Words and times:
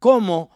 cómo 0.00 0.50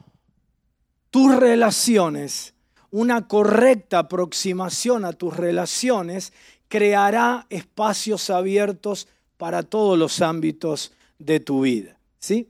tus 1.10 1.36
relaciones, 1.36 2.54
una 2.90 3.28
correcta 3.28 4.00
aproximación 4.00 5.04
a 5.04 5.12
tus 5.12 5.36
relaciones, 5.36 6.32
creará 6.66 7.46
espacios 7.50 8.30
abiertos 8.30 9.06
para 9.36 9.62
todos 9.62 9.96
los 9.96 10.20
ámbitos 10.20 10.92
de 11.20 11.38
tu 11.38 11.60
vida. 11.60 11.96
¿sí? 12.18 12.48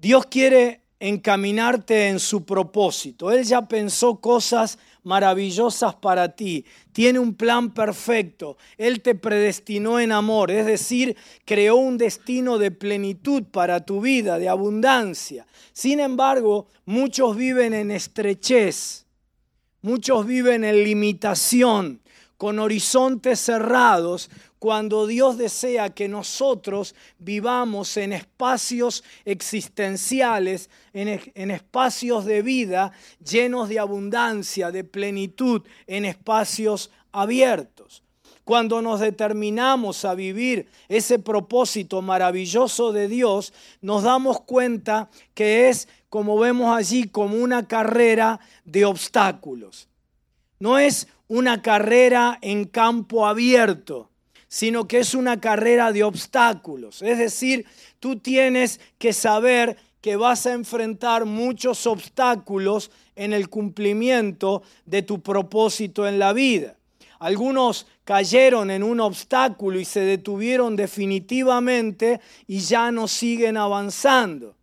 Dios 0.00 0.26
quiere 0.26 0.79
encaminarte 1.00 2.08
en 2.08 2.20
su 2.20 2.44
propósito. 2.44 3.32
Él 3.32 3.44
ya 3.44 3.66
pensó 3.66 4.20
cosas 4.20 4.78
maravillosas 5.02 5.94
para 5.94 6.36
ti. 6.36 6.66
Tiene 6.92 7.18
un 7.18 7.34
plan 7.34 7.72
perfecto. 7.72 8.58
Él 8.76 9.00
te 9.00 9.14
predestinó 9.14 9.98
en 9.98 10.12
amor, 10.12 10.50
es 10.50 10.66
decir, 10.66 11.16
creó 11.46 11.76
un 11.76 11.96
destino 11.96 12.58
de 12.58 12.70
plenitud 12.70 13.44
para 13.44 13.84
tu 13.84 14.02
vida, 14.02 14.38
de 14.38 14.50
abundancia. 14.50 15.46
Sin 15.72 16.00
embargo, 16.00 16.68
muchos 16.84 17.34
viven 17.34 17.72
en 17.72 17.90
estrechez, 17.90 19.06
muchos 19.80 20.26
viven 20.26 20.64
en 20.64 20.84
limitación, 20.84 22.02
con 22.40 22.58
horizontes 22.58 23.38
cerrados, 23.38 24.30
cuando 24.58 25.06
Dios 25.06 25.36
desea 25.36 25.90
que 25.90 26.08
nosotros 26.08 26.94
vivamos 27.18 27.98
en 27.98 28.14
espacios 28.14 29.04
existenciales, 29.26 30.70
en, 30.94 31.50
espacios 31.50 32.24
de 32.24 32.40
vida 32.40 32.92
llenos 33.22 33.68
de 33.68 33.78
abundancia, 33.78 34.70
de 34.70 34.84
plenitud, 34.84 35.60
en 35.86 36.06
espacios 36.06 36.90
abiertos. 37.12 38.02
Cuando 38.44 38.80
nos 38.80 39.00
determinamos 39.00 40.06
a 40.06 40.14
vivir 40.14 40.66
ese 40.88 41.18
propósito 41.18 42.00
maravilloso 42.00 42.90
de 42.90 43.06
Dios, 43.06 43.52
nos 43.82 44.02
damos 44.02 44.40
cuenta 44.40 45.10
que 45.34 45.68
es, 45.68 45.88
como 46.08 46.38
vemos 46.38 46.74
allí, 46.74 47.06
como 47.06 47.36
una 47.36 47.68
carrera 47.68 48.40
de 48.64 48.86
obstáculos. 48.86 49.88
No 50.58 50.78
es 50.78 51.06
una 51.30 51.62
carrera 51.62 52.38
en 52.42 52.64
campo 52.64 53.24
abierto, 53.24 54.10
sino 54.48 54.88
que 54.88 54.98
es 54.98 55.14
una 55.14 55.40
carrera 55.40 55.92
de 55.92 56.02
obstáculos. 56.02 57.02
Es 57.02 57.18
decir, 57.18 57.66
tú 58.00 58.16
tienes 58.16 58.80
que 58.98 59.12
saber 59.12 59.76
que 60.00 60.16
vas 60.16 60.46
a 60.46 60.54
enfrentar 60.54 61.26
muchos 61.26 61.86
obstáculos 61.86 62.90
en 63.14 63.32
el 63.32 63.48
cumplimiento 63.48 64.64
de 64.86 65.02
tu 65.02 65.20
propósito 65.22 66.08
en 66.08 66.18
la 66.18 66.32
vida. 66.32 66.76
Algunos 67.20 67.86
cayeron 68.02 68.72
en 68.72 68.82
un 68.82 68.98
obstáculo 68.98 69.78
y 69.78 69.84
se 69.84 70.00
detuvieron 70.00 70.74
definitivamente 70.74 72.20
y 72.48 72.58
ya 72.58 72.90
no 72.90 73.06
siguen 73.06 73.56
avanzando. 73.56 74.56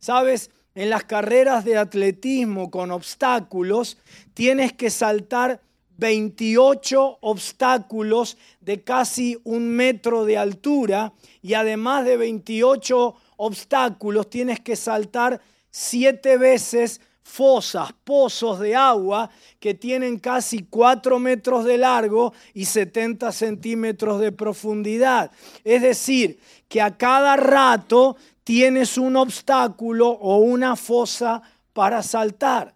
Sabes, 0.00 0.50
en 0.74 0.90
las 0.90 1.04
carreras 1.04 1.64
de 1.64 1.76
atletismo 1.76 2.72
con 2.72 2.90
obstáculos 2.90 3.98
tienes 4.34 4.72
que 4.72 4.90
saltar 4.90 5.60
28 5.98 7.18
obstáculos 7.20 8.38
de 8.60 8.82
casi 8.82 9.38
un 9.44 9.68
metro 9.68 10.24
de 10.24 10.38
altura 10.38 11.12
y 11.42 11.54
además 11.54 12.04
de 12.04 12.16
28 12.16 13.14
obstáculos 13.36 14.30
tienes 14.30 14.60
que 14.60 14.76
saltar 14.76 15.40
siete 15.70 16.38
veces 16.38 17.00
fosas, 17.22 17.90
pozos 18.04 18.58
de 18.58 18.74
agua 18.74 19.28
que 19.60 19.74
tienen 19.74 20.18
casi 20.18 20.64
4 20.64 21.18
metros 21.18 21.64
de 21.64 21.78
largo 21.78 22.32
y 22.54 22.64
70 22.64 23.30
centímetros 23.32 24.20
de 24.20 24.32
profundidad. 24.32 25.30
Es 25.62 25.82
decir, 25.82 26.38
que 26.68 26.80
a 26.80 26.96
cada 26.96 27.36
rato 27.36 28.16
tienes 28.44 28.96
un 28.96 29.16
obstáculo 29.16 30.08
o 30.08 30.38
una 30.38 30.74
fosa 30.74 31.42
para 31.72 32.02
saltar. 32.02 32.74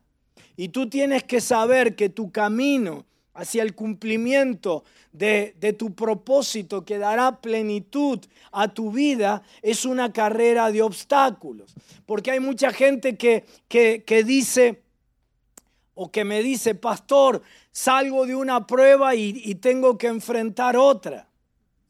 Y 0.56 0.68
tú 0.68 0.88
tienes 0.88 1.24
que 1.24 1.40
saber 1.40 1.96
que 1.96 2.10
tu 2.10 2.30
camino 2.30 3.06
hacia 3.34 3.62
el 3.62 3.74
cumplimiento 3.74 4.84
de, 5.12 5.54
tu 5.78 5.94
propósito 5.94 6.84
que 6.84 6.98
dará 6.98 7.40
plenitud 7.40 8.18
a 8.50 8.68
tu 8.68 8.90
vida, 8.90 9.42
es 9.62 9.84
una 9.84 10.12
carrera 10.12 10.70
de 10.70 10.82
obstáculos. 10.82 11.74
Porque 12.06 12.30
hay 12.30 12.40
mucha 12.40 12.72
gente 12.72 13.16
que, 13.16 13.44
que, 13.68 14.24
dice, 14.24 14.82
o 15.94 16.10
que 16.10 16.24
me 16.24 16.42
dice, 16.42 16.74
pastor, 16.74 17.42
salgo 17.70 18.26
de 18.26 18.34
una 18.34 18.66
prueba 18.66 19.14
y, 19.14 19.40
y, 19.44 19.54
tengo 19.56 19.96
que 19.96 20.08
enfrentar 20.08 20.76
otra. 20.76 21.28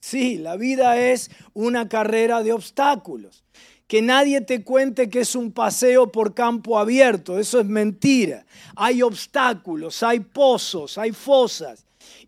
Sí, 0.00 0.38
la 0.38 0.56
vida 0.56 0.96
es 0.98 1.30
una 1.54 1.88
carrera 1.88 2.42
de 2.42 2.52
obstáculos 2.52 3.44
que 3.92 4.00
nadie 4.00 4.40
te 4.40 4.64
cuente 4.64 5.10
que 5.10 5.20
es 5.20 5.36
un 5.36 5.52
paseo 5.52 6.10
por 6.10 6.32
campo 6.32 6.78
abierto. 6.78 7.38
Eso 7.38 7.60
es 7.60 7.66
mentira. 7.66 8.46
Hay 8.74 9.02
obstáculos, 9.02 10.02
hay 10.02 10.20
pozos, 10.20 10.96
hay 10.96 11.12
fosas. 11.12 11.84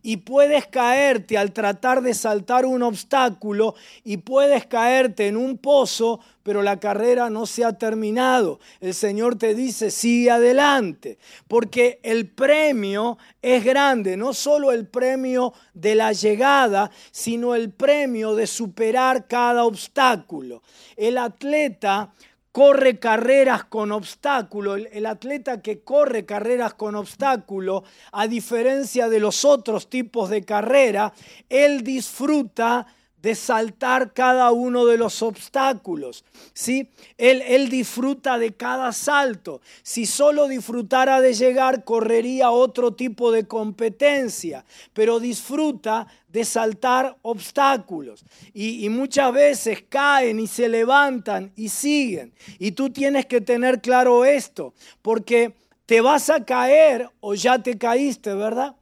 Y 0.06 0.18
puedes 0.18 0.66
caerte 0.66 1.38
al 1.38 1.52
tratar 1.52 2.02
de 2.02 2.12
saltar 2.12 2.66
un 2.66 2.82
obstáculo 2.82 3.74
y 4.04 4.18
puedes 4.18 4.66
caerte 4.66 5.28
en 5.28 5.38
un 5.38 5.56
pozo, 5.56 6.20
pero 6.42 6.60
la 6.60 6.78
carrera 6.78 7.30
no 7.30 7.46
se 7.46 7.64
ha 7.64 7.72
terminado. 7.72 8.60
El 8.82 8.92
Señor 8.92 9.36
te 9.36 9.54
dice, 9.54 9.90
sigue 9.90 10.30
adelante, 10.30 11.16
porque 11.48 12.00
el 12.02 12.28
premio 12.28 13.16
es 13.40 13.64
grande, 13.64 14.18
no 14.18 14.34
solo 14.34 14.72
el 14.72 14.86
premio 14.86 15.54
de 15.72 15.94
la 15.94 16.12
llegada, 16.12 16.90
sino 17.10 17.54
el 17.54 17.70
premio 17.70 18.34
de 18.34 18.46
superar 18.46 19.26
cada 19.26 19.64
obstáculo. 19.64 20.62
El 20.98 21.16
atleta 21.16 22.12
corre 22.54 23.00
carreras 23.00 23.64
con 23.64 23.90
obstáculo, 23.90 24.76
el, 24.76 25.06
atleta 25.06 25.60
que 25.60 25.80
corre 25.80 26.24
carreras 26.24 26.74
con 26.74 26.94
obstáculo, 26.94 27.82
a 28.12 28.28
diferencia 28.28 29.08
de 29.08 29.18
los 29.18 29.44
otros 29.44 29.90
tipos 29.90 30.30
de 30.30 30.44
carrera, 30.44 31.12
él 31.48 31.82
disfruta 31.82 32.86
de 33.24 33.34
saltar 33.34 34.12
cada 34.12 34.52
uno 34.52 34.84
de 34.84 34.98
los 34.98 35.22
obstáculos. 35.22 36.26
¿sí? 36.52 36.90
Él, 37.16 37.42
él 37.46 37.70
disfruta 37.70 38.38
de 38.38 38.52
cada 38.52 38.92
salto. 38.92 39.62
Si 39.82 40.04
solo 40.04 40.46
disfrutara 40.46 41.22
de 41.22 41.32
llegar, 41.32 41.84
correría 41.84 42.50
otro 42.50 42.92
tipo 42.92 43.32
de 43.32 43.46
competencia, 43.48 44.66
pero 44.92 45.20
disfruta 45.20 46.06
de 46.28 46.44
saltar 46.44 47.16
obstáculos. 47.22 48.26
Y, 48.52 48.84
y, 48.84 48.90
muchas 48.90 49.32
veces 49.32 49.82
caen 49.88 50.38
y 50.38 50.46
se 50.46 50.68
levantan 50.68 51.50
y 51.56 51.70
siguen. 51.70 52.34
Y 52.58 52.72
tú 52.72 52.90
tienes 52.90 53.24
que 53.24 53.40
tener 53.40 53.80
claro 53.80 54.26
esto, 54.26 54.74
porque 55.00 55.54
te 55.86 56.02
vas 56.02 56.28
a 56.28 56.44
caer 56.44 57.08
o 57.20 57.34
ya 57.34 57.58
te 57.58 57.78
caíste, 57.78 58.34
¿verdad? 58.34 58.76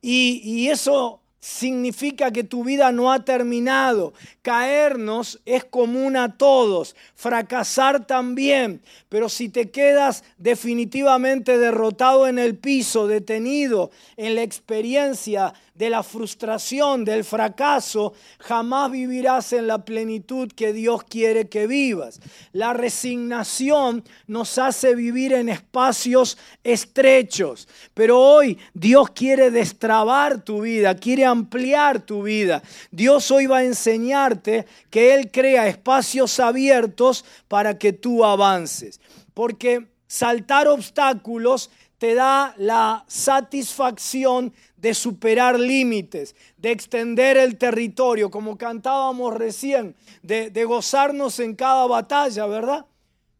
Y, 0.00 0.40
y 0.42 0.70
eso 0.70 1.21
significa 1.42 2.30
que 2.30 2.44
tu 2.44 2.62
vida 2.62 2.92
no 2.92 3.10
ha 3.12 3.24
terminado. 3.24 4.14
Caernos 4.42 5.40
es 5.44 5.64
común 5.64 6.16
a 6.16 6.36
todos, 6.38 6.94
fracasar 7.16 8.06
también, 8.06 8.80
pero 9.08 9.28
si 9.28 9.48
te 9.48 9.68
quedas 9.68 10.22
definitivamente 10.38 11.58
derrotado 11.58 12.28
en 12.28 12.38
el 12.38 12.56
piso, 12.56 13.08
detenido 13.08 13.90
en 14.16 14.36
la 14.36 14.42
experiencia 14.42 15.52
de 15.82 15.90
la 15.90 16.04
frustración, 16.04 17.04
del 17.04 17.24
fracaso, 17.24 18.12
jamás 18.38 18.88
vivirás 18.92 19.52
en 19.52 19.66
la 19.66 19.84
plenitud 19.84 20.48
que 20.52 20.72
Dios 20.72 21.02
quiere 21.02 21.48
que 21.48 21.66
vivas. 21.66 22.20
La 22.52 22.72
resignación 22.72 24.04
nos 24.28 24.58
hace 24.58 24.94
vivir 24.94 25.32
en 25.32 25.48
espacios 25.48 26.38
estrechos, 26.62 27.66
pero 27.94 28.20
hoy 28.20 28.58
Dios 28.74 29.10
quiere 29.10 29.50
destrabar 29.50 30.44
tu 30.44 30.60
vida, 30.60 30.94
quiere 30.94 31.24
ampliar 31.24 32.00
tu 32.00 32.22
vida. 32.22 32.62
Dios 32.92 33.28
hoy 33.32 33.46
va 33.46 33.58
a 33.58 33.64
enseñarte 33.64 34.66
que 34.88 35.14
Él 35.14 35.32
crea 35.32 35.66
espacios 35.66 36.38
abiertos 36.38 37.24
para 37.48 37.76
que 37.76 37.92
tú 37.92 38.24
avances, 38.24 39.00
porque 39.34 39.88
saltar 40.06 40.68
obstáculos 40.68 41.70
te 42.02 42.16
da 42.16 42.52
la 42.56 43.04
satisfacción 43.06 44.52
de 44.82 44.94
superar 44.94 45.58
límites, 45.60 46.34
de 46.58 46.72
extender 46.72 47.36
el 47.36 47.56
territorio, 47.56 48.32
como 48.32 48.58
cantábamos 48.58 49.32
recién, 49.32 49.94
de, 50.22 50.64
gozarnos 50.64 51.38
en 51.38 51.54
cada 51.54 51.86
batalla, 51.86 52.46
¿verdad? 52.46 52.84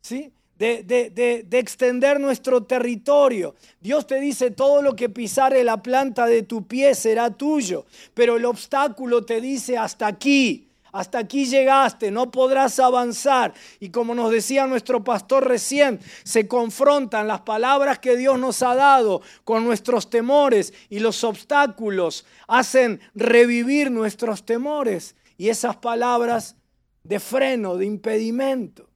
¿Sí? 0.00 0.32
De, 0.56 0.84
de, 0.84 1.58
extender 1.58 2.20
nuestro 2.20 2.62
territorio. 2.62 3.56
Dios 3.80 4.06
te 4.06 4.20
dice, 4.20 4.52
todo 4.52 4.82
lo 4.82 4.94
que 4.94 5.08
pisare 5.08 5.64
la 5.64 5.82
planta 5.82 6.26
de 6.26 6.44
tu 6.44 6.68
pie 6.68 6.94
será 6.94 7.30
tuyo, 7.30 7.86
pero 8.14 8.36
el 8.36 8.44
obstáculo 8.44 9.24
te 9.24 9.40
dice, 9.40 9.76
hasta 9.76 10.06
aquí, 10.06 10.68
hasta 10.92 11.18
aquí 11.18 11.46
llegaste, 11.46 12.10
no 12.10 12.30
podrás 12.30 12.78
avanzar. 12.78 13.54
Y 13.80 13.88
como 13.88 14.14
nos 14.14 14.30
decía 14.30 14.66
nuestro 14.66 15.02
pastor 15.02 15.48
recién, 15.48 15.98
se 16.22 16.46
confrontan 16.46 17.26
las 17.26 17.40
palabras 17.40 17.98
que 17.98 18.16
Dios 18.16 18.38
nos 18.38 18.62
ha 18.62 18.74
dado 18.74 19.22
con 19.44 19.64
nuestros 19.64 20.10
temores 20.10 20.74
y 20.90 21.00
los 21.00 21.24
obstáculos 21.24 22.26
hacen 22.46 23.00
revivir 23.14 23.90
nuestros 23.90 24.44
temores 24.44 25.16
y 25.38 25.48
esas 25.48 25.76
palabras 25.76 26.56
de 27.02 27.18
freno, 27.18 27.76
de 27.76 27.86
impedimento. 27.86 28.91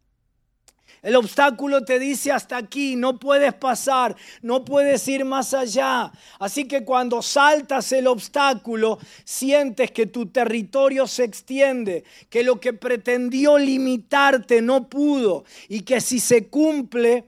El 1.03 1.17
obstáculo 1.17 1.85
te 1.85 1.99
dice 1.99 2.33
hasta 2.33 2.57
aquí, 2.57 2.97
no 2.97 3.19
puedes 3.19 3.55
pasar, 3.55 4.17
no 4.43 4.65
puedes 4.65 5.07
ir 5.09 5.25
más 5.25 5.55
allá. 5.55 6.11
Así 6.39 6.67
que 6.67 6.85
cuando 6.85 7.23
saltas 7.23 7.93
el 7.93 8.07
obstáculo, 8.07 8.99
sientes 9.25 9.91
que 9.91 10.07
tu 10.07 10.27
territorio 10.27 11.07
se 11.07 11.25
extiende, 11.25 12.05
que 12.29 12.43
lo 12.43 12.61
que 12.61 12.73
pretendió 12.73 13.59
limitarte 13.59 14.63
no 14.63 14.89
pudo 14.89 15.45
y 15.69 15.83
que 15.83 16.01
si 16.01 16.19
se 16.19 16.49
cumple, 16.49 17.25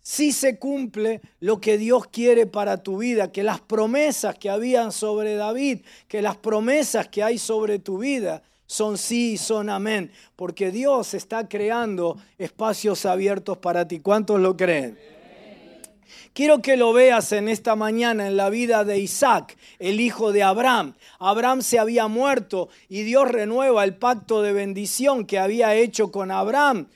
si 0.00 0.32
se 0.32 0.58
cumple 0.58 1.20
lo 1.38 1.60
que 1.60 1.78
Dios 1.78 2.06
quiere 2.08 2.46
para 2.46 2.82
tu 2.82 2.98
vida, 2.98 3.30
que 3.30 3.42
las 3.42 3.60
promesas 3.60 4.36
que 4.36 4.50
habían 4.50 4.90
sobre 4.90 5.36
David, 5.36 5.80
que 6.08 6.22
las 6.22 6.36
promesas 6.36 7.08
que 7.08 7.22
hay 7.22 7.38
sobre 7.38 7.78
tu 7.78 7.98
vida 7.98 8.42
son 8.66 8.98
sí 8.98 9.32
y 9.32 9.38
son 9.38 9.68
amén, 9.68 10.10
porque 10.36 10.70
Dios 10.70 11.14
está 11.14 11.48
creando 11.48 12.18
espacios 12.38 13.04
abiertos 13.06 13.58
para 13.58 13.86
ti. 13.86 14.00
¿Cuántos 14.00 14.40
lo 14.40 14.56
creen? 14.56 14.98
Quiero 16.34 16.62
que 16.62 16.78
lo 16.78 16.94
veas 16.94 17.32
en 17.32 17.48
esta 17.48 17.76
mañana 17.76 18.26
en 18.26 18.38
la 18.38 18.48
vida 18.48 18.84
de 18.84 18.98
Isaac, 18.98 19.58
el 19.78 20.00
hijo 20.00 20.32
de 20.32 20.42
Abraham. 20.42 20.94
Abraham 21.18 21.60
se 21.60 21.78
había 21.78 22.08
muerto 22.08 22.70
y 22.88 23.02
Dios 23.02 23.30
renueva 23.30 23.84
el 23.84 23.96
pacto 23.96 24.40
de 24.40 24.54
bendición 24.54 25.26
que 25.26 25.38
había 25.38 25.74
hecho 25.74 26.10
con 26.10 26.30
Abraham 26.30 26.86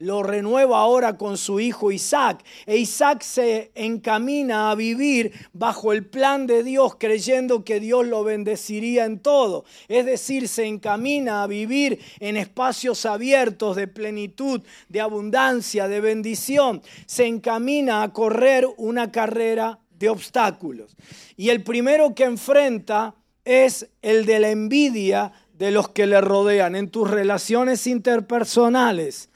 lo 0.00 0.22
renueva 0.22 0.78
ahora 0.78 1.16
con 1.16 1.36
su 1.36 1.58
hijo 1.58 1.90
Isaac. 1.90 2.44
E 2.66 2.76
Isaac 2.76 3.22
se 3.22 3.72
encamina 3.74 4.70
a 4.70 4.76
vivir 4.76 5.32
bajo 5.52 5.92
el 5.92 6.06
plan 6.06 6.46
de 6.46 6.62
Dios, 6.62 6.94
creyendo 6.98 7.64
que 7.64 7.80
Dios 7.80 8.06
lo 8.06 8.22
bendeciría 8.22 9.04
en 9.06 9.18
todo. 9.18 9.64
Es 9.88 10.06
decir, 10.06 10.46
se 10.46 10.66
encamina 10.66 11.42
a 11.42 11.48
vivir 11.48 11.98
en 12.20 12.36
espacios 12.36 13.06
abiertos 13.06 13.74
de 13.74 13.88
plenitud, 13.88 14.62
de 14.88 15.00
abundancia, 15.00 15.88
de 15.88 16.00
bendición. 16.00 16.80
Se 17.06 17.26
encamina 17.26 18.04
a 18.04 18.12
correr 18.12 18.68
una 18.76 19.10
carrera 19.10 19.80
de 19.98 20.10
obstáculos. 20.10 20.96
Y 21.36 21.48
el 21.48 21.64
primero 21.64 22.14
que 22.14 22.24
enfrenta 22.24 23.16
es 23.44 23.88
el 24.02 24.26
de 24.26 24.38
la 24.38 24.50
envidia 24.50 25.32
de 25.54 25.72
los 25.72 25.88
que 25.88 26.06
le 26.06 26.20
rodean 26.20 26.76
en 26.76 26.88
tus 26.88 27.10
relaciones 27.10 27.88
interpersonales 27.88 29.28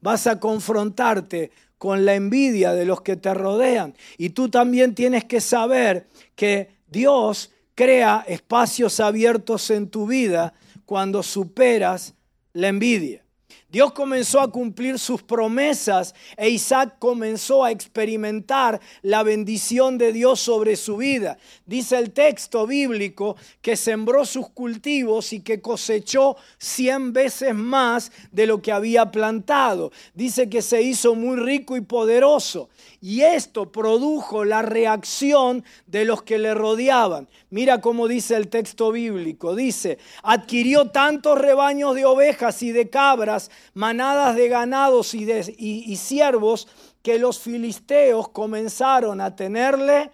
vas 0.00 0.26
a 0.26 0.40
confrontarte 0.40 1.50
con 1.78 2.04
la 2.04 2.14
envidia 2.14 2.74
de 2.74 2.84
los 2.84 3.00
que 3.00 3.16
te 3.16 3.32
rodean. 3.32 3.94
Y 4.18 4.30
tú 4.30 4.50
también 4.50 4.94
tienes 4.94 5.24
que 5.24 5.40
saber 5.40 6.08
que 6.34 6.76
Dios 6.88 7.52
crea 7.74 8.24
espacios 8.28 9.00
abiertos 9.00 9.70
en 9.70 9.88
tu 9.88 10.06
vida 10.06 10.52
cuando 10.84 11.22
superas 11.22 12.14
la 12.52 12.68
envidia. 12.68 13.24
Dios 13.70 13.92
comenzó 13.92 14.40
a 14.40 14.50
cumplir 14.50 14.98
sus 14.98 15.22
promesas 15.22 16.14
e 16.36 16.48
Isaac 16.48 16.96
comenzó 16.98 17.64
a 17.64 17.70
experimentar 17.70 18.80
la 19.02 19.22
bendición 19.22 19.96
de 19.96 20.12
Dios 20.12 20.40
sobre 20.40 20.74
su 20.74 20.96
vida. 20.96 21.38
Dice 21.66 21.96
el 21.96 22.10
texto 22.10 22.66
bíblico 22.66 23.36
que 23.62 23.76
sembró 23.76 24.24
sus 24.24 24.48
cultivos 24.48 25.32
y 25.32 25.40
que 25.40 25.60
cosechó 25.60 26.36
cien 26.58 27.12
veces 27.12 27.54
más 27.54 28.10
de 28.32 28.46
lo 28.46 28.60
que 28.60 28.72
había 28.72 29.12
plantado. 29.12 29.92
Dice 30.14 30.48
que 30.48 30.62
se 30.62 30.82
hizo 30.82 31.14
muy 31.14 31.36
rico 31.36 31.76
y 31.76 31.80
poderoso. 31.80 32.70
Y 33.02 33.22
esto 33.22 33.72
produjo 33.72 34.44
la 34.44 34.60
reacción 34.60 35.64
de 35.86 36.04
los 36.04 36.22
que 36.22 36.38
le 36.38 36.52
rodeaban. 36.52 37.28
Mira 37.48 37.80
cómo 37.80 38.08
dice 38.08 38.36
el 38.36 38.48
texto 38.48 38.92
bíblico. 38.92 39.56
Dice, 39.56 39.98
adquirió 40.22 40.90
tantos 40.90 41.38
rebaños 41.38 41.94
de 41.94 42.04
ovejas 42.04 42.62
y 42.62 42.72
de 42.72 42.90
cabras, 42.90 43.50
manadas 43.72 44.36
de 44.36 44.48
ganados 44.48 45.14
y, 45.14 45.24
de, 45.24 45.54
y, 45.56 45.96
siervos, 45.96 46.68
que 47.02 47.18
los 47.18 47.38
filisteos 47.38 48.28
comenzaron 48.28 49.22
a 49.22 49.34
tenerle 49.34 50.10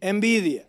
envidia. 0.00 0.68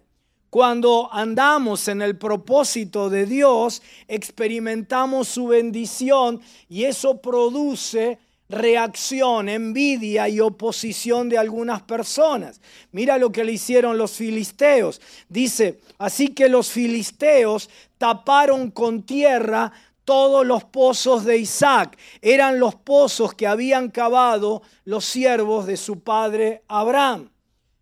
Cuando 0.49 1.13
andamos 1.13 1.87
en 1.87 2.01
el 2.01 2.17
propósito 2.17 3.11
de 3.11 3.27
Dios, 3.27 3.83
experimentamos 4.07 5.27
su 5.27 5.47
bendición 5.47 6.41
y 6.67 6.85
eso 6.85 7.21
produce 7.21 8.17
reacción, 8.51 9.50
envidia 9.50 10.30
y 10.30 10.39
oposición 10.39 11.30
de 11.30 11.38
algunas 11.38 11.81
personas. 11.81 12.62
Mira 12.92 13.18
lo 13.18 13.31
que 13.31 13.44
le 13.44 13.53
hicieron 13.53 13.98
los 13.98 14.12
filisteos. 14.12 15.01
Dice, 15.30 15.80
así 15.98 16.30
que 16.30 16.50
los 16.50 16.69
filisteos 16.69 17.69
taparon 17.98 18.71
con 18.71 19.03
tierra 19.03 19.71
todos 20.03 20.45
los 20.45 20.63
pozos 20.65 21.24
de 21.24 21.38
Isaac. 21.38 21.98
Eran 22.21 22.59
los 22.59 22.75
pozos 22.75 23.33
que 23.33 23.48
habían 23.48 23.89
cavado 23.89 24.62
los 24.86 25.06
siervos 25.06 25.65
de 25.65 25.77
su 25.77 26.01
padre 26.01 26.63
Abraham. 26.68 27.30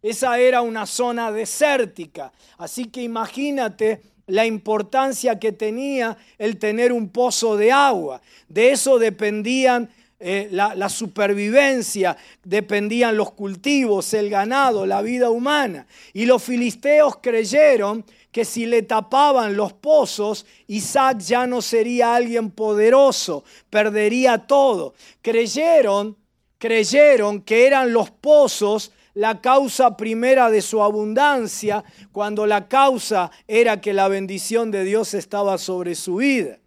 Esa 0.02 0.40
era 0.40 0.62
una 0.62 0.86
zona 0.86 1.32
desértica. 1.32 2.32
Así 2.58 2.86
que 2.86 3.02
imagínate 3.02 4.02
la 4.28 4.46
importancia 4.46 5.40
que 5.40 5.52
tenía 5.52 6.18
el 6.38 6.58
tener 6.58 6.94
un 6.94 7.10
pozo 7.10 7.58
de 7.58 7.72
agua. 7.72 8.22
De 8.48 8.72
eso 8.72 9.00
dependían 9.00 9.90
eh, 10.22 10.50
la, 10.52 10.90
supervivencia, 10.90 12.18
dependían 12.44 13.16
los 13.16 13.32
cultivos, 13.32 14.14
el 14.14 14.30
ganado, 14.30 14.86
la 14.86 15.02
vida 15.02 15.30
humana. 15.30 15.88
Y 16.12 16.26
los 16.26 16.44
filisteos 16.44 17.18
creyeron 17.22 18.04
que 18.32 18.44
si 18.44 18.66
le 18.66 18.82
tapaban 18.82 19.56
los 19.56 19.72
pozos, 19.72 20.46
Isaac 20.68 21.20
ya 21.20 21.48
no 21.48 21.62
sería 21.62 22.16
alguien 22.16 22.52
poderoso, 22.52 23.46
perdería 23.70 24.40
todo. 24.40 24.94
Creyeron, 25.22 26.18
creyeron 26.58 27.42
que 27.42 27.66
eran 27.66 27.94
los 27.94 28.12
pozos 28.12 28.92
la 29.14 29.42
causa 29.42 29.98
primera 29.98 30.50
de 30.50 30.62
su 30.62 30.84
abundancia, 30.84 31.84
cuando 32.12 32.46
la 32.46 32.68
causa 32.68 33.32
era 33.48 33.82
que 33.82 33.94
la 33.94 34.08
bendición 34.08 34.70
de 34.70 34.84
Dios 34.84 35.14
estaba 35.14 35.58
sobre 35.58 35.96
su 35.96 36.18
vida. 36.18 36.60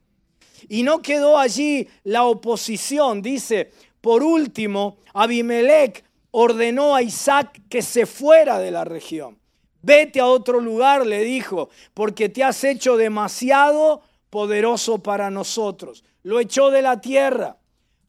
Y 0.69 0.83
no 0.83 1.03
quedó 1.03 1.39
allí 1.39 1.89
la 2.05 2.25
oposición. 2.25 3.23
Dice, 3.23 3.71
por 4.01 4.23
último, 4.23 4.99
Abimelech 5.15 6.05
ordenó 6.31 6.95
a 6.95 7.03
Isaac 7.03 7.63
que 7.69 7.83
se 7.83 8.07
fuera 8.07 8.59
de 8.59 8.71
la 8.71 8.85
región. 8.85 9.39
Vete 9.83 10.21
a 10.21 10.27
otro 10.27 10.61
lugar, 10.61 11.07
le 11.07 11.25
dijo, 11.25 11.69
porque 11.95 12.29
te 12.29 12.45
has 12.45 12.63
hecho 12.65 12.97
demasiado 12.97 14.03
poderoso 14.31 14.99
para 14.99 15.31
nosotros. 15.31 16.05
Lo 16.23 16.41
echó 16.41 16.71
de 16.71 16.83
la 16.83 17.01
tierra. 17.01 17.59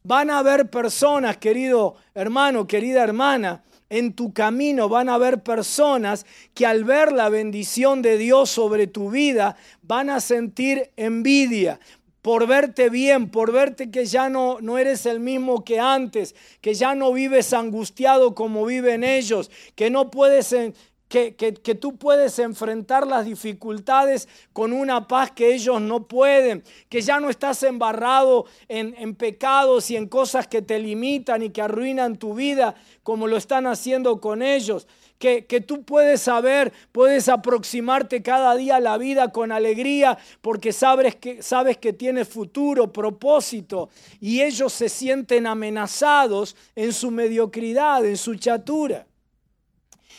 Van 0.04 0.30
a 0.30 0.38
haber 0.38 0.70
personas, 0.70 1.38
querido 1.38 1.96
hermano, 2.14 2.66
querida 2.66 3.02
hermana, 3.02 3.64
en 3.90 4.12
tu 4.14 4.32
camino 4.32 4.88
van 4.88 5.08
a 5.08 5.14
haber 5.14 5.42
personas 5.42 6.26
que 6.52 6.66
al 6.66 6.84
ver 6.84 7.12
la 7.12 7.28
bendición 7.28 8.02
de 8.02 8.18
Dios 8.18 8.50
sobre 8.50 8.86
tu 8.86 9.10
vida 9.10 9.56
van 9.82 10.10
a 10.10 10.20
sentir 10.20 10.90
envidia, 10.96 11.78
por 12.24 12.46
verte 12.46 12.88
bien, 12.88 13.28
por 13.28 13.52
verte 13.52 13.90
que 13.90 14.06
ya 14.06 14.30
no, 14.30 14.56
no 14.62 14.78
eres 14.78 15.04
el 15.04 15.20
mismo 15.20 15.62
que 15.62 15.78
antes, 15.78 16.34
que 16.62 16.72
ya 16.72 16.94
no 16.94 17.12
vives 17.12 17.52
angustiado 17.52 18.34
como 18.34 18.64
viven 18.64 19.04
ellos, 19.04 19.50
que 19.74 19.90
no 19.90 20.10
puedes... 20.10 20.56
que, 21.06 21.34
que, 21.36 21.52
que, 21.52 21.74
tú 21.74 21.96
puedes 21.98 22.38
enfrentar 22.38 23.06
las 23.06 23.26
dificultades 23.26 24.26
con 24.54 24.72
una 24.72 25.06
paz 25.06 25.32
que 25.32 25.54
ellos 25.54 25.82
no 25.82 26.08
pueden, 26.08 26.64
que 26.88 27.02
ya 27.02 27.20
no 27.20 27.28
estás 27.28 27.62
embarrado 27.62 28.46
en, 28.68 28.94
en 28.96 29.14
pecados 29.14 29.90
y 29.90 29.96
en 29.96 30.08
cosas 30.08 30.48
que 30.48 30.62
te 30.62 30.78
limitan 30.78 31.42
y 31.42 31.50
que 31.50 31.60
arruinan 31.60 32.16
tu 32.16 32.32
vida 32.32 32.74
como 33.02 33.26
lo 33.26 33.36
están 33.36 33.66
haciendo 33.66 34.18
con 34.22 34.40
ellos, 34.40 34.86
que, 35.18 35.64
tú 35.66 35.84
puedes 35.84 36.20
saber, 36.20 36.72
puedes 36.92 37.28
aproximarte 37.28 38.22
cada 38.22 38.54
día 38.56 38.76
a 38.76 38.80
la 38.80 38.98
vida 38.98 39.32
con 39.32 39.52
alegría 39.52 40.18
porque 40.40 40.72
sabes 40.72 41.16
que, 41.16 41.42
sabes 41.42 41.78
que 41.78 41.92
tienes 41.92 42.28
futuro, 42.28 42.92
propósito 42.92 43.88
y 44.20 44.42
ellos 44.42 44.72
se 44.72 44.88
sienten 44.88 45.46
amenazados 45.46 46.56
en 46.74 46.92
su 46.92 47.10
mediocridad, 47.10 48.04
en 48.04 48.16
su 48.16 48.34
chatura. 48.34 49.06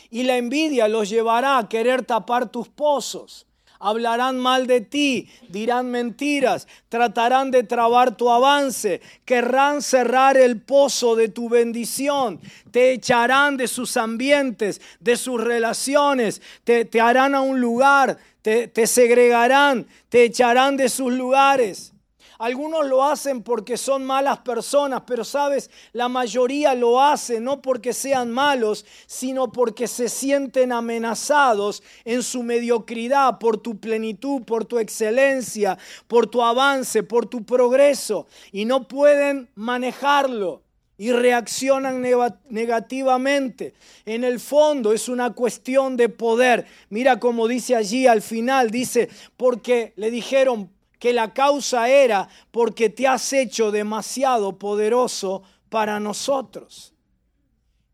Y 0.10 0.24
la 0.24 0.38
envidia 0.38 0.88
los 0.88 1.10
llevará 1.10 1.58
a 1.58 1.70
querer 1.70 2.04
tapar 2.04 2.50
tus 2.50 2.70
pozos 2.70 3.46
hablarán 3.86 4.40
mal 4.40 4.66
de 4.66 4.82
ti, 4.82 5.30
dirán 5.48 5.92
mentiras, 5.92 6.68
tratarán 6.90 7.52
de 7.52 7.62
trabar 7.62 8.18
tu 8.18 8.32
avance, 8.32 9.00
querrán 9.26 9.84
cerrar 9.84 10.38
el 10.38 10.60
pozo 10.60 11.16
de 11.16 11.30
tu 11.30 11.50
bendición, 11.50 12.40
te 12.72 12.94
echarán 12.94 13.58
de 13.58 13.68
sus 13.68 13.96
ambientes, 13.96 14.82
de 15.00 15.16
sus 15.18 15.40
relaciones, 15.40 16.42
te, 16.64 16.90
harán 17.00 17.36
a 17.36 17.42
un 17.42 17.62
lugar, 17.62 18.18
te, 18.42 18.68
te 18.68 18.88
segregarán, 18.88 19.86
te 20.10 20.24
echarán 20.24 20.78
de 20.78 20.90
sus 20.90 21.14
lugares. 21.14 21.95
Algunos 22.38 22.86
lo 22.86 23.04
hacen 23.04 23.42
porque 23.44 23.78
son 23.78 24.06
malas 24.06 24.40
personas, 24.40 25.04
pero 25.08 25.24
sabes, 25.24 25.70
la 25.94 26.10
mayoría 26.10 26.76
lo 26.76 27.02
hace 27.02 27.40
no 27.40 27.62
porque 27.62 27.94
sean 27.94 28.32
malos, 28.32 28.86
sino 29.08 29.52
porque 29.52 29.88
se 29.88 30.10
sienten 30.10 30.72
amenazados 30.72 31.82
en 32.04 32.24
su 32.24 32.44
mediocridad 32.44 33.40
por 33.40 33.58
tu 33.58 33.80
plenitud, 33.80 34.44
por 34.44 34.66
tu 34.66 34.80
excelencia, 34.80 35.78
por 36.08 36.28
tu 36.28 36.42
avance, 36.42 37.04
por 37.04 37.26
tu 37.26 37.46
progreso, 37.46 38.28
y 38.52 38.66
no 38.66 38.88
pueden 38.88 39.50
manejarlo. 39.56 40.62
y 40.98 41.12
reaccionan 41.12 42.02
negativamente. 42.50 43.74
En 44.06 44.24
el 44.24 44.40
fondo 44.40 44.94
es 44.94 45.10
una 45.10 45.34
cuestión 45.34 45.98
de 45.98 46.08
poder. 46.08 46.66
Mira 46.90 47.20
como 47.20 47.48
dice 47.48 47.76
allí 47.76 48.08
al 48.08 48.22
final, 48.22 48.72
dice, 48.72 49.10
porque 49.36 49.92
le 49.98 50.10
dijeron 50.10 50.70
que 51.06 51.14
la 51.14 51.36
causa 51.36 51.88
era 51.88 52.28
porque 52.50 52.90
te 52.90 53.06
has 53.06 53.32
hecho 53.32 53.70
demasiado 53.70 54.58
poderoso 54.58 55.44
para 55.70 56.00
nosotros. 56.00 56.96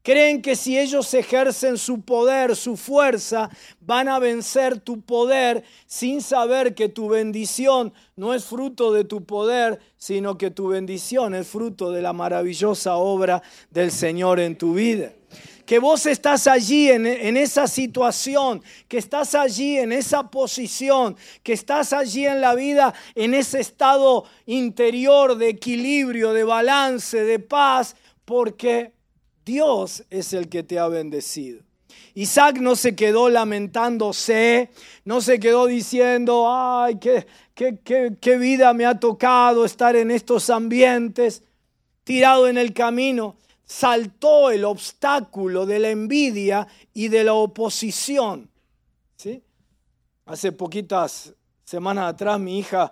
Creen 0.01 0.41
que 0.41 0.55
si 0.55 0.79
ellos 0.79 1.13
ejercen 1.13 1.77
su 1.77 2.03
poder, 2.03 2.55
su 2.55 2.77
fuerza, 2.77 3.49
van 3.81 4.07
a 4.07 4.17
vencer 4.17 4.79
tu 4.79 5.01
poder 5.01 5.65
sin 5.87 6.21
saber 6.21 6.73
que 6.73 6.87
tu 6.87 7.09
bendición 7.09 7.91
no 8.15 8.33
es 8.33 8.45
fruto 8.45 8.93
de 8.93 9.03
tu 9.03 9.25
poder, 9.25 9.81
sino 9.97 10.37
que 10.37 10.49
tu 10.49 10.69
bendición 10.69 11.35
es 11.35 11.49
fruto 11.49 11.91
de 11.91 12.01
la 12.01 12.13
maravillosa 12.13 12.95
obra 12.95 13.43
del 13.71 13.91
Señor 13.91 14.39
en 14.39 14.57
tu 14.57 14.75
vida. 14.75 15.11
Que 15.71 15.79
vos 15.79 16.05
estás 16.05 16.47
allí 16.47 16.89
en, 16.89 17.05
esa 17.37 17.65
situación, 17.65 18.61
que 18.89 18.97
estás 18.97 19.33
allí 19.35 19.77
en 19.77 19.93
esa 19.93 20.29
posición, 20.29 21.15
que 21.43 21.53
estás 21.53 21.93
allí 21.93 22.25
en 22.25 22.41
la 22.41 22.55
vida, 22.55 22.93
en 23.15 23.33
ese 23.33 23.61
estado 23.61 24.25
interior 24.47 25.37
de 25.37 25.47
equilibrio, 25.47 26.33
de 26.33 26.43
balance, 26.43 27.23
de 27.23 27.39
paz, 27.39 27.95
porque 28.25 28.91
Dios 29.45 30.03
es 30.09 30.33
el 30.33 30.49
que 30.49 30.61
te 30.63 30.77
ha 30.77 30.89
bendecido. 30.89 31.61
Isaac 32.15 32.57
no 32.59 32.75
se 32.75 32.93
quedó 32.93 33.29
lamentándose, 33.29 34.71
no 35.05 35.21
se 35.21 35.39
quedó 35.39 35.67
diciendo, 35.67 36.47
ay, 36.53 36.99
qué, 36.99 38.37
vida 38.37 38.73
me 38.73 38.85
ha 38.85 38.99
tocado 38.99 39.63
estar 39.63 39.95
en 39.95 40.11
estos 40.11 40.49
ambientes, 40.49 41.43
tirado 42.03 42.49
en 42.49 42.57
el 42.57 42.73
camino. 42.73 43.37
Saltó 43.71 44.51
el 44.51 44.65
obstáculo 44.65 45.65
de 45.65 45.79
la 45.79 45.91
envidia 45.91 46.67
y 46.93 47.07
de 47.07 47.23
la 47.23 47.35
oposición. 47.35 48.49
¿Sí? 49.15 49.41
Hace 50.25 50.51
poquitas 50.51 51.33
semanas 51.63 52.13
atrás 52.13 52.37
mi 52.37 52.59
hija 52.59 52.91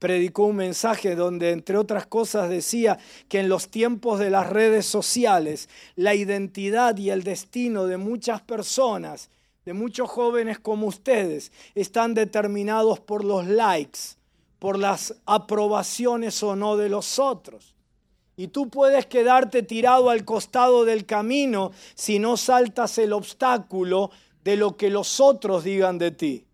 predicó 0.00 0.46
un 0.46 0.56
mensaje 0.56 1.14
donde, 1.14 1.52
entre 1.52 1.76
otras 1.76 2.08
cosas, 2.08 2.50
decía 2.50 2.98
que 3.28 3.38
en 3.38 3.48
los 3.48 3.68
tiempos 3.68 4.18
de 4.18 4.30
las 4.30 4.50
redes 4.50 4.86
sociales, 4.86 5.68
la 5.94 6.16
identidad 6.16 6.96
y 6.96 7.10
el 7.10 7.22
destino 7.22 7.86
de 7.86 7.96
muchas 7.96 8.42
personas, 8.42 9.30
de 9.64 9.72
muchos 9.72 10.10
jóvenes 10.10 10.58
como 10.58 10.88
ustedes, 10.88 11.52
están 11.76 12.14
determinados 12.14 12.98
por 12.98 13.24
los 13.24 13.46
likes, 13.46 14.00
por 14.58 14.80
las 14.80 15.14
aprobaciones 15.26 16.42
o 16.42 16.56
no 16.56 16.76
de 16.76 16.88
los 16.88 17.20
otros. 17.20 17.76
Y 18.36 18.48
tú 18.48 18.70
puedes 18.70 19.06
quedarte 19.06 19.62
tirado 19.62 20.10
al 20.10 20.24
costado 20.24 20.84
del 20.84 21.04
camino 21.04 21.72
si 21.94 22.18
no 22.18 22.36
saltas 22.36 22.98
el 22.98 23.12
obstáculo 23.12 24.10
de 24.42 24.56
lo 24.56 24.76
que 24.76 24.90
los 24.90 25.20
otros 25.20 25.64
digan 25.64 25.98
de 25.98 26.10
ti. 26.10 26.46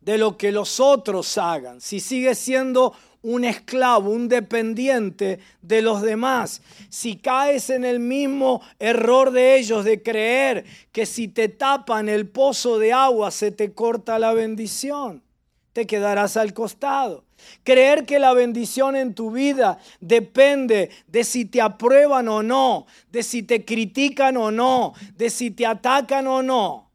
De 0.00 0.18
lo 0.18 0.36
que 0.36 0.52
los 0.52 0.80
otros 0.80 1.36
hagan, 1.38 1.80
si 1.80 2.00
sigues 2.00 2.38
siendo 2.38 2.94
un 3.22 3.44
esclavo, 3.44 4.10
un 4.10 4.28
dependiente 4.28 5.40
de 5.60 5.82
los 5.82 6.02
demás, 6.02 6.62
si 6.88 7.16
caes 7.16 7.68
en 7.68 7.84
el 7.84 7.98
mismo 7.98 8.62
error 8.78 9.32
de 9.32 9.56
ellos 9.56 9.84
de 9.84 10.02
creer 10.02 10.64
que 10.92 11.04
si 11.04 11.28
te 11.28 11.48
tapan 11.48 12.08
el 12.08 12.28
pozo 12.28 12.78
de 12.78 12.92
agua 12.92 13.30
se 13.30 13.50
te 13.50 13.72
corta 13.72 14.18
la 14.18 14.32
bendición, 14.32 15.22
te 15.72 15.86
quedarás 15.86 16.36
al 16.36 16.54
costado. 16.54 17.24
Creer 17.64 18.06
que 18.06 18.18
la 18.18 18.32
bendición 18.32 18.96
en 18.96 19.14
tu 19.14 19.30
vida 19.30 19.78
depende 20.00 20.90
de 21.06 21.24
si 21.24 21.44
te 21.44 21.60
aprueban 21.60 22.28
o 22.28 22.42
no, 22.42 22.86
de 23.10 23.22
si 23.22 23.42
te 23.42 23.64
critican 23.64 24.36
o 24.36 24.50
no, 24.50 24.94
de 25.16 25.30
si 25.30 25.50
te 25.50 25.66
atacan 25.66 26.26
o 26.26 26.42
no. 26.42 26.88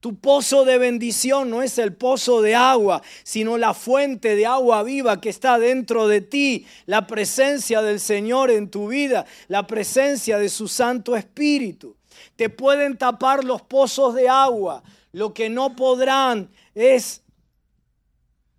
Tu 0.00 0.16
pozo 0.20 0.64
de 0.64 0.78
bendición 0.78 1.50
no 1.50 1.60
es 1.62 1.76
el 1.76 1.92
pozo 1.92 2.40
de 2.40 2.54
agua, 2.54 3.02
sino 3.24 3.58
la 3.58 3.74
fuente 3.74 4.36
de 4.36 4.46
agua 4.46 4.84
viva 4.84 5.20
que 5.20 5.28
está 5.28 5.58
dentro 5.58 6.06
de 6.06 6.20
ti, 6.20 6.66
la 6.86 7.08
presencia 7.08 7.82
del 7.82 7.98
Señor 7.98 8.52
en 8.52 8.70
tu 8.70 8.88
vida, 8.88 9.26
la 9.48 9.66
presencia 9.66 10.38
de 10.38 10.50
su 10.50 10.68
Santo 10.68 11.16
Espíritu. 11.16 11.96
Te 12.36 12.48
pueden 12.48 12.96
tapar 12.96 13.42
los 13.42 13.62
pozos 13.62 14.14
de 14.14 14.28
agua, 14.28 14.84
lo 15.10 15.34
que 15.34 15.50
no 15.50 15.74
podrán 15.74 16.48
es 16.76 17.22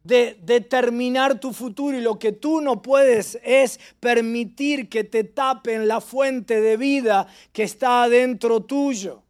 determinar 0.10 1.40
tu 1.40 1.54
futuro 1.54 1.98
y 1.98 2.02
lo 2.02 2.20
que 2.20 2.32
tú 2.32 2.62
no 2.62 2.82
puedes 2.82 3.40
es 3.44 3.80
permitir 4.00 4.90
que 4.90 5.04
te 5.04 5.24
tapen 5.24 5.88
la 5.88 6.02
fuente 6.02 6.60
de 6.60 6.76
vida 6.78 7.28
que 7.54 7.64
está 7.64 8.10
dentro 8.10 8.62
tuyo. 8.62 9.22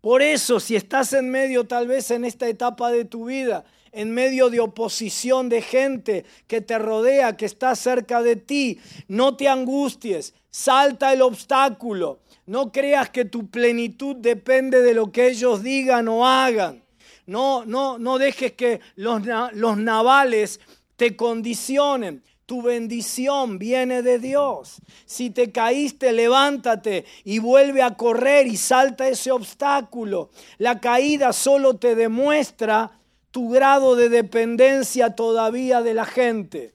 Por 0.00 0.22
eso, 0.22 0.60
si 0.60 0.76
estás 0.76 1.12
en 1.14 1.30
medio 1.30 1.64
tal 1.64 1.88
vez 1.88 2.10
en 2.10 2.24
esta 2.24 2.46
etapa 2.46 2.90
de 2.90 3.04
tu 3.04 3.24
vida, 3.24 3.64
en 3.90 4.10
medio 4.10 4.50
de 4.50 4.60
oposición 4.60 5.48
de 5.48 5.62
gente 5.62 6.24
que 6.46 6.60
te 6.60 6.78
rodea, 6.78 7.36
que 7.36 7.46
está 7.46 7.74
cerca 7.74 8.22
de 8.22 8.36
ti, 8.36 8.78
no 9.08 9.36
te 9.36 9.48
angusties, 9.48 10.34
salta 10.50 11.12
el 11.12 11.22
obstáculo. 11.22 12.20
No 12.46 12.70
creas 12.70 13.08
que 13.08 13.24
tu 13.24 13.48
plenitud 13.48 14.16
depende 14.16 14.82
de 14.82 14.94
lo 14.94 15.10
que 15.10 15.28
ellos 15.28 15.62
digan 15.62 16.06
o 16.08 16.26
hagan. 16.26 16.83
No, 17.26 17.64
no, 17.64 17.98
no 17.98 18.18
dejes 18.18 18.52
que 18.52 18.80
los, 18.96 19.22
los 19.52 19.76
navales 19.78 20.60
te 20.96 21.16
condicionen. 21.16 22.22
Tu 22.46 22.60
bendición 22.60 23.58
viene 23.58 24.02
de 24.02 24.18
Dios. 24.18 24.76
Si 25.06 25.30
te 25.30 25.50
caíste, 25.50 26.12
levántate 26.12 27.06
y 27.24 27.38
vuelve 27.38 27.82
a 27.82 27.96
correr 27.96 28.46
y 28.46 28.58
salta 28.58 29.08
ese 29.08 29.30
obstáculo. 29.30 30.30
La 30.58 30.78
caída 30.78 31.32
solo 31.32 31.76
te 31.76 31.94
demuestra 31.94 32.98
tu 33.30 33.48
grado 33.48 33.96
de 33.96 34.10
dependencia 34.10 35.16
todavía 35.16 35.80
de 35.80 35.94
la 35.94 36.04
gente. 36.04 36.74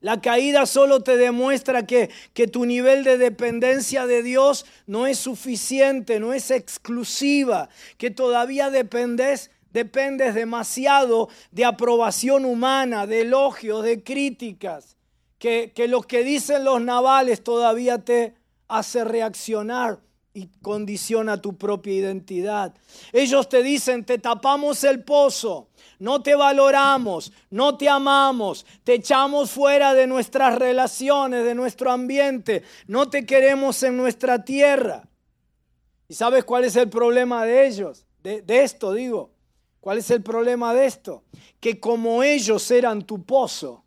La 0.00 0.20
caída 0.20 0.64
solo 0.66 1.00
te 1.02 1.16
demuestra 1.16 1.86
que, 1.86 2.10
que, 2.32 2.46
tu 2.46 2.64
nivel 2.64 3.04
de 3.04 3.18
dependencia 3.18 4.06
de 4.06 4.22
Dios 4.22 4.64
no 4.86 5.06
es 5.06 5.18
suficiente, 5.18 6.20
no 6.20 6.32
es 6.32 6.50
exclusiva, 6.50 7.68
que 7.98 8.10
todavía 8.10 8.70
dependes 8.70 9.50
dependes 9.72 10.34
demasiado 10.34 11.28
de 11.52 11.64
aprobación 11.64 12.44
humana, 12.44 13.06
de 13.06 13.20
elogios, 13.20 13.84
de 13.84 14.02
críticas, 14.02 14.96
que, 15.38 15.72
que 15.74 15.88
lo 15.88 16.02
que 16.02 16.24
dicen 16.24 16.64
los 16.64 16.80
navales 16.80 17.44
todavía 17.44 17.98
te 17.98 18.34
hace 18.68 19.04
reaccionar 19.04 20.00
y 20.32 20.46
condiciona 20.62 21.40
tu 21.40 21.56
propia 21.56 21.92
identidad. 21.92 22.74
Ellos 23.12 23.48
te 23.48 23.62
dicen, 23.62 24.04
te 24.04 24.18
tapamos 24.18 24.84
el 24.84 25.02
pozo, 25.02 25.68
no 26.00 26.22
te 26.22 26.34
valoramos, 26.34 27.32
no 27.50 27.76
te 27.76 27.88
amamos, 27.88 28.66
te 28.82 28.94
echamos 28.94 29.50
fuera 29.50 29.94
de 29.94 30.06
nuestras 30.06 30.58
relaciones, 30.58 31.44
de 31.44 31.54
nuestro 31.54 31.92
ambiente, 31.92 32.64
no 32.86 33.08
te 33.08 33.24
queremos 33.24 33.82
en 33.82 33.96
nuestra 33.96 34.44
tierra. 34.44 35.06
¿Y 36.08 36.14
sabes 36.14 36.44
cuál 36.44 36.64
es 36.64 36.74
el 36.74 36.88
problema 36.88 37.44
de 37.44 37.66
ellos? 37.66 38.06
De, 38.22 38.42
de 38.42 38.64
esto 38.64 38.92
digo. 38.94 39.30
¿Cuál 39.80 39.98
es 39.98 40.10
el 40.10 40.22
problema 40.22 40.74
de 40.74 40.86
esto? 40.86 41.22
Que 41.60 41.78
como 41.78 42.22
ellos 42.22 42.70
eran 42.70 43.02
tu 43.02 43.22
pozo, 43.22 43.84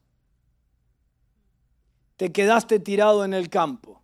te 2.15 2.31
quedaste 2.31 2.79
tirado 2.79 3.25
en 3.25 3.33
el 3.33 3.49
campo. 3.49 4.01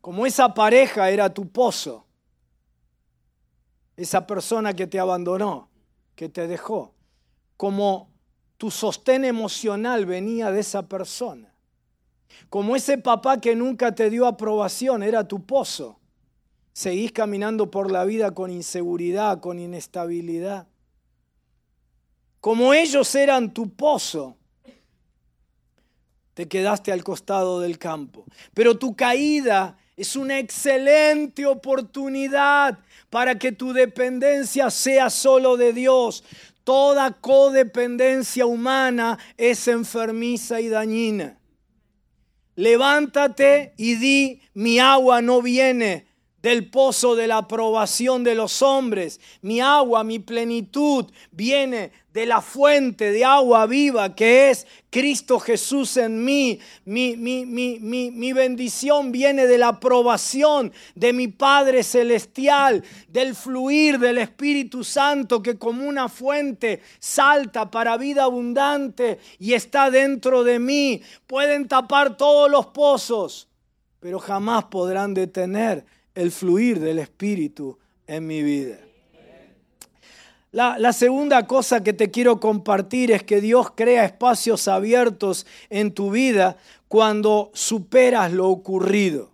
Como 0.00 0.26
esa 0.26 0.52
pareja 0.52 1.10
era 1.10 1.32
tu 1.32 1.48
pozo, 1.48 2.06
esa 3.96 4.26
persona 4.26 4.74
que 4.74 4.86
te 4.86 4.98
abandonó, 4.98 5.69
que 6.14 6.28
te 6.28 6.46
dejó, 6.46 6.94
como 7.56 8.10
tu 8.56 8.70
sostén 8.70 9.24
emocional 9.24 10.06
venía 10.06 10.50
de 10.50 10.60
esa 10.60 10.88
persona, 10.88 11.54
como 12.48 12.76
ese 12.76 12.98
papá 12.98 13.40
que 13.40 13.56
nunca 13.56 13.94
te 13.94 14.10
dio 14.10 14.26
aprobación 14.26 15.02
era 15.02 15.26
tu 15.26 15.44
pozo, 15.44 16.00
Seguís 16.72 17.12
caminando 17.12 17.70
por 17.70 17.90
la 17.90 18.04
vida 18.04 18.32
con 18.32 18.50
inseguridad, 18.50 19.40
con 19.40 19.58
inestabilidad. 19.58 20.68
Como 22.40 22.72
ellos 22.72 23.14
eran 23.14 23.52
tu 23.52 23.70
pozo, 23.74 24.36
te 26.34 26.48
quedaste 26.48 26.92
al 26.92 27.04
costado 27.04 27.60
del 27.60 27.78
campo. 27.78 28.24
Pero 28.54 28.78
tu 28.78 28.94
caída 28.94 29.76
es 30.00 30.16
una 30.16 30.38
excelente 30.38 31.44
oportunidad 31.44 32.78
para 33.10 33.38
que 33.38 33.52
tu 33.52 33.74
dependencia 33.74 34.70
sea 34.70 35.10
solo 35.10 35.58
de 35.58 35.74
Dios. 35.74 36.24
Toda 36.64 37.10
codependencia 37.10 38.46
humana 38.46 39.18
es 39.36 39.68
enfermiza 39.68 40.58
y 40.62 40.70
dañina. 40.70 41.38
Levántate 42.56 43.74
y 43.76 43.96
di, 43.96 44.40
mi 44.54 44.78
agua 44.78 45.20
no 45.20 45.42
viene 45.42 46.06
del 46.42 46.70
pozo 46.70 47.14
de 47.14 47.26
la 47.26 47.38
aprobación 47.38 48.24
de 48.24 48.34
los 48.34 48.62
hombres. 48.62 49.20
Mi 49.42 49.60
agua, 49.60 50.04
mi 50.04 50.18
plenitud 50.18 51.06
viene 51.30 51.92
de 52.12 52.26
la 52.26 52.40
fuente 52.40 53.12
de 53.12 53.24
agua 53.24 53.66
viva 53.66 54.16
que 54.16 54.50
es 54.50 54.66
Cristo 54.90 55.38
Jesús 55.38 55.96
en 55.96 56.24
mí. 56.24 56.58
Mi, 56.84 57.16
mi, 57.16 57.44
mi, 57.46 58.32
bendición 58.32 59.12
viene 59.12 59.46
de 59.46 59.58
la 59.58 59.68
aprobación 59.68 60.72
de 60.94 61.12
mi 61.12 61.28
Padre 61.28 61.84
Celestial, 61.84 62.82
del 63.08 63.36
fluir 63.36 63.98
del 63.98 64.18
Espíritu 64.18 64.82
Santo 64.82 65.42
que 65.42 65.56
como 65.56 65.86
una 65.86 66.08
fuente 66.08 66.82
salta 66.98 67.70
para 67.70 67.96
vida 67.96 68.24
abundante 68.24 69.20
y 69.38 69.52
está 69.52 69.90
dentro 69.90 70.42
de 70.42 70.58
mí. 70.58 71.02
Pueden 71.26 71.68
tapar 71.68 72.16
todos 72.16 72.50
los 72.50 72.66
pozos, 72.66 73.48
pero 74.00 74.18
jamás 74.18 74.64
podrán 74.64 75.14
detener 75.14 75.84
el 76.14 76.30
fluir 76.30 76.80
del 76.80 76.98
Espíritu 76.98 77.78
en 78.06 78.26
mi 78.26 78.42
vida. 78.42 78.78
La, 80.52 80.92
segunda 80.92 81.46
cosa 81.46 81.84
que 81.84 81.92
te 81.92 82.10
quiero 82.10 82.40
compartir 82.40 83.12
es 83.12 83.22
que 83.22 83.40
Dios 83.40 83.70
crea 83.76 84.04
espacios 84.04 84.66
abiertos 84.66 85.46
en 85.68 85.92
tu 85.92 86.10
vida 86.10 86.56
cuando 86.88 87.52
superas 87.54 88.32
lo 88.32 88.48
ocurrido. 88.48 89.30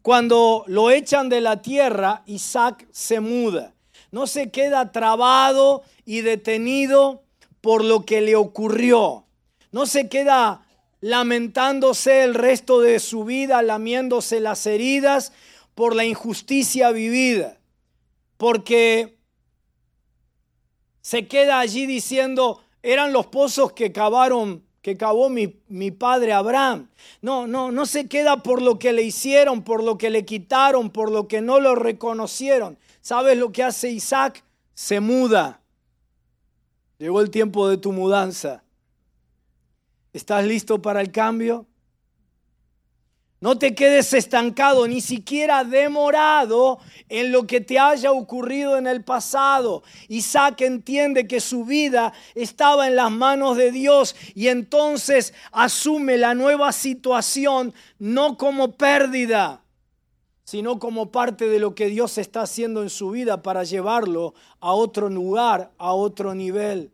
Cuando 0.00 0.64
lo 0.68 0.90
echan 0.90 1.28
de 1.28 1.42
la 1.42 1.60
tierra, 1.60 2.22
Isaac 2.24 2.86
se 2.92 3.20
muda. 3.20 3.74
No 4.10 4.26
se 4.26 4.50
queda 4.50 4.90
trabado 4.90 5.82
y 6.06 6.22
detenido 6.22 7.22
por 7.60 7.84
lo 7.84 8.06
que 8.06 8.22
le 8.22 8.36
ocurrió. 8.36 9.24
No 9.70 9.84
se 9.84 10.08
queda 10.08 10.62
lamentándose 11.02 12.24
el 12.24 12.32
resto 12.32 12.80
de 12.80 13.00
su 13.00 13.24
vida, 13.24 13.60
lamiéndose 13.60 14.40
las 14.40 14.66
heridas 14.66 15.32
por 15.76 15.94
la 15.94 16.06
injusticia 16.06 16.90
vivida. 16.90 17.58
Porque 18.38 19.18
se 21.02 21.28
queda 21.28 21.60
allí 21.60 21.86
diciendo, 21.86 22.60
eran 22.82 23.12
los 23.12 23.26
pozos 23.26 23.72
que 23.72 23.92
cavaron, 23.92 24.64
que 24.80 24.96
cavó 24.96 25.28
mi, 25.28 25.60
mi, 25.68 25.90
padre 25.90 26.32
Abraham. 26.32 26.88
No, 27.20 27.46
no, 27.46 27.70
no 27.70 27.84
se 27.84 28.08
queda 28.08 28.42
por 28.42 28.62
lo 28.62 28.78
que 28.78 28.94
le 28.94 29.02
hicieron, 29.02 29.62
por 29.62 29.84
lo 29.84 29.98
que 29.98 30.08
le 30.08 30.24
quitaron, 30.24 30.90
por 30.90 31.10
lo 31.10 31.28
que 31.28 31.42
no 31.42 31.60
lo 31.60 31.74
reconocieron. 31.74 32.78
¿Sabes 33.02 33.36
lo 33.36 33.52
que 33.52 33.62
hace 33.62 33.90
Isaac? 33.90 34.42
Se 34.74 34.98
muda. 35.00 35.60
Llegó 36.98 37.20
el 37.20 37.30
tiempo 37.30 37.68
de 37.68 37.76
tu 37.76 37.92
mudanza. 37.92 38.64
¿Estás 40.14 40.46
listo 40.46 40.80
para 40.80 41.02
el 41.02 41.12
cambio? 41.12 41.66
No 43.38 43.58
te 43.58 43.74
quedes 43.74 44.14
estancado, 44.14 44.88
ni 44.88 45.02
siquiera 45.02 45.62
demorado 45.62 46.78
en 47.10 47.32
lo 47.32 47.46
que 47.46 47.60
te 47.60 47.78
haya 47.78 48.10
ocurrido 48.10 48.78
en 48.78 48.86
el 48.86 49.04
pasado. 49.04 49.82
Isaac 50.08 50.62
entiende 50.62 51.28
que 51.28 51.40
su 51.40 51.66
vida 51.66 52.14
estaba 52.34 52.86
en 52.86 52.96
las 52.96 53.10
manos 53.10 53.58
de 53.58 53.72
Dios 53.72 54.16
y 54.34 54.48
entonces 54.48 55.34
asume 55.52 56.16
la 56.16 56.34
nueva 56.34 56.72
situación 56.72 57.74
no 57.98 58.38
como 58.38 58.72
pérdida, 58.72 59.62
sino 60.44 60.78
como 60.78 61.10
parte 61.10 61.46
de 61.46 61.58
lo 61.58 61.74
que 61.74 61.88
Dios 61.88 62.16
está 62.16 62.42
haciendo 62.42 62.82
en 62.82 62.88
su 62.88 63.10
vida 63.10 63.42
para 63.42 63.64
llevarlo 63.64 64.32
a 64.60 64.72
otro 64.72 65.10
lugar, 65.10 65.72
a 65.76 65.92
otro 65.92 66.34
nivel. 66.34 66.90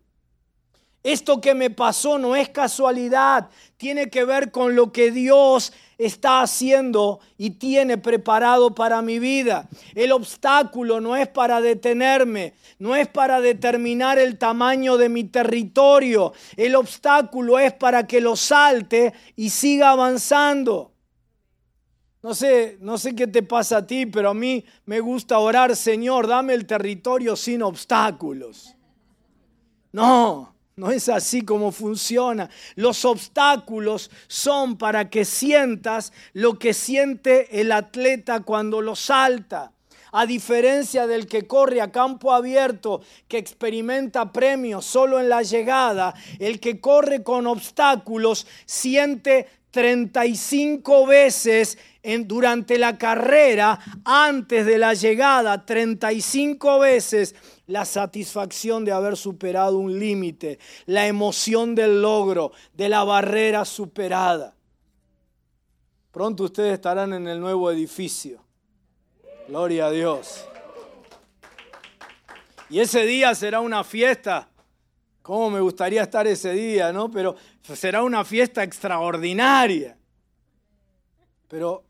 Esto 1.04 1.40
que 1.40 1.54
me 1.54 1.68
pasó 1.68 2.18
no 2.18 2.36
es 2.36 2.48
casualidad, 2.48 3.50
tiene 3.76 4.08
que 4.08 4.24
ver 4.24 4.52
con 4.52 4.76
lo 4.76 4.92
que 4.92 5.10
Dios 5.10 5.72
está 6.04 6.42
haciendo 6.42 7.20
y 7.38 7.50
tiene 7.50 7.98
preparado 7.98 8.74
para 8.74 9.02
mi 9.02 9.18
vida. 9.18 9.68
El 9.94 10.12
obstáculo 10.12 11.00
no 11.00 11.16
es 11.16 11.28
para 11.28 11.60
detenerme, 11.60 12.54
no 12.78 12.96
es 12.96 13.08
para 13.08 13.40
determinar 13.40 14.18
el 14.18 14.38
tamaño 14.38 14.96
de 14.96 15.08
mi 15.08 15.24
territorio. 15.24 16.32
El 16.56 16.74
obstáculo 16.74 17.58
es 17.58 17.72
para 17.72 18.06
que 18.06 18.20
lo 18.20 18.36
salte 18.36 19.12
y 19.36 19.50
siga 19.50 19.90
avanzando. 19.90 20.92
No 22.22 22.34
sé, 22.34 22.78
no 22.80 22.98
sé 22.98 23.16
qué 23.16 23.26
te 23.26 23.42
pasa 23.42 23.78
a 23.78 23.86
ti, 23.86 24.06
pero 24.06 24.30
a 24.30 24.34
mí 24.34 24.64
me 24.86 25.00
gusta 25.00 25.38
orar, 25.38 25.74
Señor, 25.74 26.28
dame 26.28 26.54
el 26.54 26.66
territorio 26.66 27.34
sin 27.34 27.62
obstáculos. 27.62 28.76
No, 29.90 30.51
no 30.76 30.90
es 30.90 31.08
así 31.08 31.42
como 31.42 31.72
funciona. 31.72 32.48
Los 32.76 33.04
obstáculos 33.04 34.10
son 34.26 34.76
para 34.78 35.10
que 35.10 35.24
sientas 35.24 36.12
lo 36.32 36.58
que 36.58 36.74
siente 36.74 37.60
el 37.60 37.72
atleta 37.72 38.40
cuando 38.40 38.80
lo 38.80 38.96
salta. 38.96 39.72
A 40.14 40.26
diferencia 40.26 41.06
del 41.06 41.26
que 41.26 41.46
corre 41.46 41.80
a 41.80 41.90
campo 41.90 42.32
abierto, 42.32 43.00
que 43.28 43.38
experimenta 43.38 44.30
premios 44.30 44.84
solo 44.84 45.18
en 45.18 45.30
la 45.30 45.42
llegada, 45.42 46.14
el 46.38 46.60
que 46.60 46.80
corre 46.80 47.22
con 47.22 47.46
obstáculos 47.46 48.46
siente 48.66 49.48
35 49.70 51.06
veces 51.06 51.78
durante 52.26 52.78
la 52.78 52.98
carrera, 52.98 53.78
antes 54.04 54.66
de 54.66 54.76
la 54.76 54.92
llegada, 54.92 55.64
35 55.64 56.78
veces 56.78 57.34
la 57.72 57.86
satisfacción 57.86 58.84
de 58.84 58.92
haber 58.92 59.16
superado 59.16 59.78
un 59.78 59.98
límite, 59.98 60.58
la 60.84 61.06
emoción 61.06 61.74
del 61.74 62.02
logro, 62.02 62.52
de 62.74 62.90
la 62.90 63.02
barrera 63.02 63.64
superada. 63.64 64.54
Pronto 66.10 66.44
ustedes 66.44 66.74
estarán 66.74 67.14
en 67.14 67.26
el 67.26 67.40
nuevo 67.40 67.70
edificio. 67.70 68.44
Gloria 69.48 69.86
a 69.86 69.90
Dios. 69.90 70.46
Y 72.68 72.78
ese 72.80 73.06
día 73.06 73.34
será 73.34 73.60
una 73.60 73.82
fiesta. 73.84 74.50
¿Cómo 75.22 75.48
me 75.48 75.60
gustaría 75.60 76.02
estar 76.02 76.26
ese 76.26 76.52
día, 76.52 76.92
no? 76.92 77.10
Pero 77.10 77.36
será 77.62 78.02
una 78.02 78.22
fiesta 78.22 78.62
extraordinaria. 78.62 79.96
Pero 81.48 81.84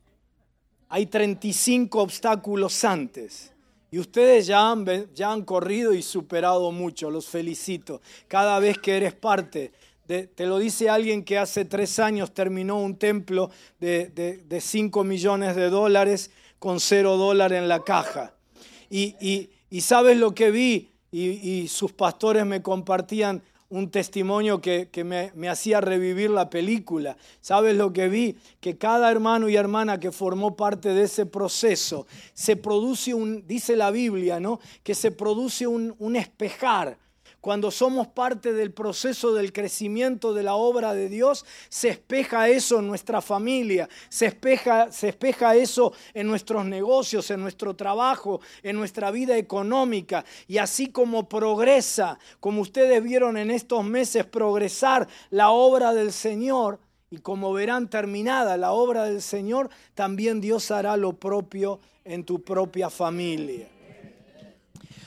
hay 0.89 1.07
35 1.07 2.01
obstáculos 2.01 2.85
antes. 2.85 3.53
Y 3.93 3.99
ustedes 3.99 4.47
ya 4.47 4.71
han, 4.71 4.87
ya 5.15 5.31
han 5.31 5.43
corrido 5.43 5.93
y 5.93 6.01
superado 6.01 6.73
mucho, 6.73 7.11
los 7.11 7.27
felicito. 7.27 8.01
Cada 8.27 8.59
vez 8.59 8.79
que 8.79 8.97
eres 8.97 9.13
parte, 9.13 9.71
te 10.07 10.47
lo 10.47 10.59
dice 10.59 10.89
alguien 10.89 11.23
que 11.23 11.37
hace 11.37 11.67
tres 11.67 11.99
años 11.99 12.33
terminó 12.33 12.79
un 12.79 12.97
templo 12.97 13.51
de, 13.79 14.09
de, 14.09 14.61
5 14.61 15.05
millones 15.05 15.55
de 15.57 15.69
dólares 15.69 16.31
con 16.59 16.81
cero 16.81 17.19
dólar 17.19 17.53
en 17.53 17.69
la 17.69 17.85
caja. 17.85 18.35
Y, 18.89 19.51
sabes 19.81 20.17
lo 20.17 20.35
que 20.35 20.51
vi, 20.51 20.91
y 21.11 21.69
sus 21.69 21.93
pastores 21.93 22.47
me 22.47 22.63
compartían 22.63 23.43
un 23.73 23.91
testimonio 23.91 24.61
que, 24.61 24.91
me, 25.35 25.49
hacía 25.49 25.81
revivir 25.81 26.29
la 26.29 26.51
película. 26.51 27.17
¿Sabes 27.41 27.75
lo 27.75 27.91
que 27.91 28.11
vi? 28.11 28.37
Que 28.61 28.77
cada 28.77 29.11
hermano 29.11 29.49
y 29.49 29.57
hermana 29.57 29.99
que 29.99 30.13
formó 30.13 30.57
parte 30.57 30.91
de 30.91 31.05
ese 31.05 31.25
proceso, 31.25 32.07
se 32.35 32.57
produce 32.57 33.15
un, 33.15 33.47
dice 33.47 33.75
la 33.75 33.91
Biblia, 33.91 34.41
¿no? 34.41 34.61
Que 34.83 34.95
se 34.95 35.11
produce 35.11 35.67
un, 35.67 36.17
espejar 36.17 36.99
cuando 37.43 37.73
somos 37.73 38.07
parte 38.07 38.53
del 38.53 38.73
proceso 38.73 39.35
del 39.35 39.53
crecimiento 39.53 40.33
de 40.33 40.45
la 40.45 40.55
obra 40.55 40.95
de 40.95 41.09
Dios, 41.09 41.45
se 41.69 41.89
espeja 41.89 42.49
eso 42.49 42.79
en 42.79 42.87
nuestra 42.87 43.21
familia, 43.21 43.89
se 44.09 44.27
espeja, 44.27 44.93
se 44.93 45.09
espeja 45.09 45.57
eso 45.57 45.93
en 46.15 46.29
nuestros 46.29 46.65
negocios, 46.65 47.33
en 47.33 47.41
nuestro 47.41 47.75
trabajo, 47.75 48.41
en 48.63 48.77
nuestra 48.77 49.11
vida 49.11 49.37
económica. 49.37 50.25
Y 50.47 50.59
así 50.59 50.93
como 50.93 51.29
progresa, 51.29 52.17
como 52.39 52.61
ustedes 52.61 53.03
vieron 53.03 53.37
en 53.37 53.51
estos 53.51 53.85
meses 53.85 54.25
progresar 54.25 55.09
la 55.31 55.51
obra 55.51 55.93
del 55.93 56.13
Señor, 56.13 56.79
y 57.11 57.19
como 57.19 57.53
verán 57.53 57.91
terminada 57.91 58.57
la 58.57 58.71
obra 58.71 59.07
del 59.07 59.21
Señor, 59.21 59.69
también 59.95 60.41
Dios 60.41 60.71
hará 60.71 60.97
lo 60.97 61.15
propio 61.15 61.81
en 62.05 62.23
tu 62.23 62.45
propia 62.45 62.89
familia. 62.89 63.67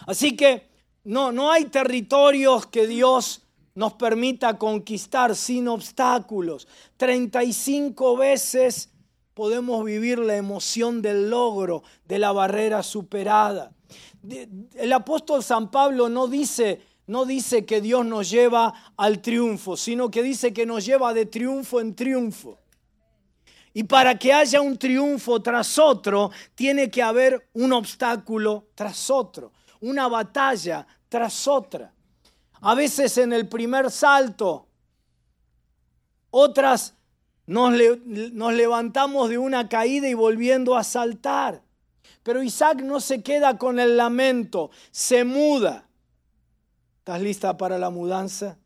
Así 0.06 0.36
que 0.36 0.75
no, 1.06 1.32
no 1.32 1.52
hay 1.52 1.66
territorios 1.66 2.66
que 2.66 2.88
Dios 2.88 3.44
nos 3.76 3.94
permita 3.94 4.58
conquistar 4.58 5.36
sin 5.36 5.68
obstáculos. 5.68 6.68
35 6.98 8.18
veces 8.18 8.90
podemos 9.36 9.86
vivir 9.86 10.18
la 10.18 10.36
emoción 10.36 11.02
del 11.02 11.30
logro, 11.30 11.84
de 12.06 12.20
la 12.20 12.32
barrera 12.32 12.82
superada. 12.82 13.72
El 14.74 14.94
apóstol 14.94 15.44
San 15.44 15.70
Pablo 15.70 16.10
no 16.10 16.28
dice, 16.28 16.82
no 17.06 17.26
dice 17.26 17.66
que 17.66 17.82
Dios 17.82 18.04
nos 18.04 18.30
lleva 18.32 18.74
al 18.98 19.22
triunfo, 19.22 19.78
sino 19.78 20.10
que 20.10 20.24
dice 20.24 20.54
que 20.54 20.66
nos 20.66 20.86
lleva 20.86 21.14
de 21.14 21.28
triunfo 21.28 21.82
en 21.82 21.96
triunfo. 21.96 22.58
Y 23.74 23.84
para 23.84 24.18
que 24.18 24.34
haya 24.34 24.62
un 24.62 24.78
triunfo 24.78 25.42
tras 25.42 25.78
otro, 25.78 26.32
tiene 26.56 26.90
que 26.90 27.04
haber 27.04 27.50
un 27.54 27.74
obstáculo 27.74 28.70
tras 28.74 29.12
otro 29.12 29.52
una 29.86 30.08
batalla 30.08 30.86
tras 31.16 31.48
otra. 31.48 31.94
A 32.60 32.76
veces 32.76 33.18
en 33.18 33.32
el 33.32 33.48
primer 33.48 33.90
salto, 33.90 34.68
otras 36.30 36.94
nos, 37.46 37.72
levantamos 37.74 39.30
de 39.30 39.38
una 39.38 39.70
caída 39.70 40.10
y 40.10 40.14
volviendo 40.14 40.76
a 40.76 40.84
saltar. 40.84 41.62
Pero 42.22 42.44
Isaac 42.44 42.82
no 42.82 43.00
se 43.00 43.24
queda 43.24 43.58
con 43.58 43.80
el 43.80 43.96
lamento, 43.96 44.72
se 44.92 45.24
muda. 45.24 45.88
¿Estás 46.98 47.22
lista 47.22 47.56
para 47.56 47.78
la 47.78 47.90
mudanza? 47.90 48.58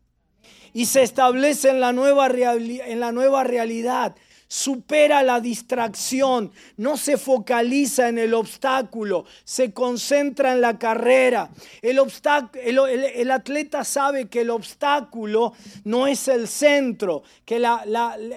Y 0.73 0.87
se 0.87 1.03
establece 1.03 1.69
en 1.69 1.79
la 1.79 1.93
nueva, 1.93 2.29
en 2.29 2.99
la 2.99 3.11
nueva 3.11 3.43
realidad 3.43 4.15
supera 4.49 5.21
la 5.21 5.39
distracción, 5.39 6.51
no 6.75 6.97
se 6.97 7.17
focaliza 7.17 8.09
en 8.09 8.17
el 8.17 8.33
obstáculo, 8.33 9.25
se 9.43 9.71
concentra 9.73 10.53
en 10.53 10.61
la 10.61 10.79
carrera. 10.79 11.51
El, 11.83 13.31
atleta 13.31 13.83
sabe 13.83 14.27
que 14.27 14.41
el 14.41 14.49
obstáculo 14.49 15.53
no 15.83 16.07
es 16.07 16.27
el 16.27 16.47
centro, 16.47 17.21
que 17.45 17.63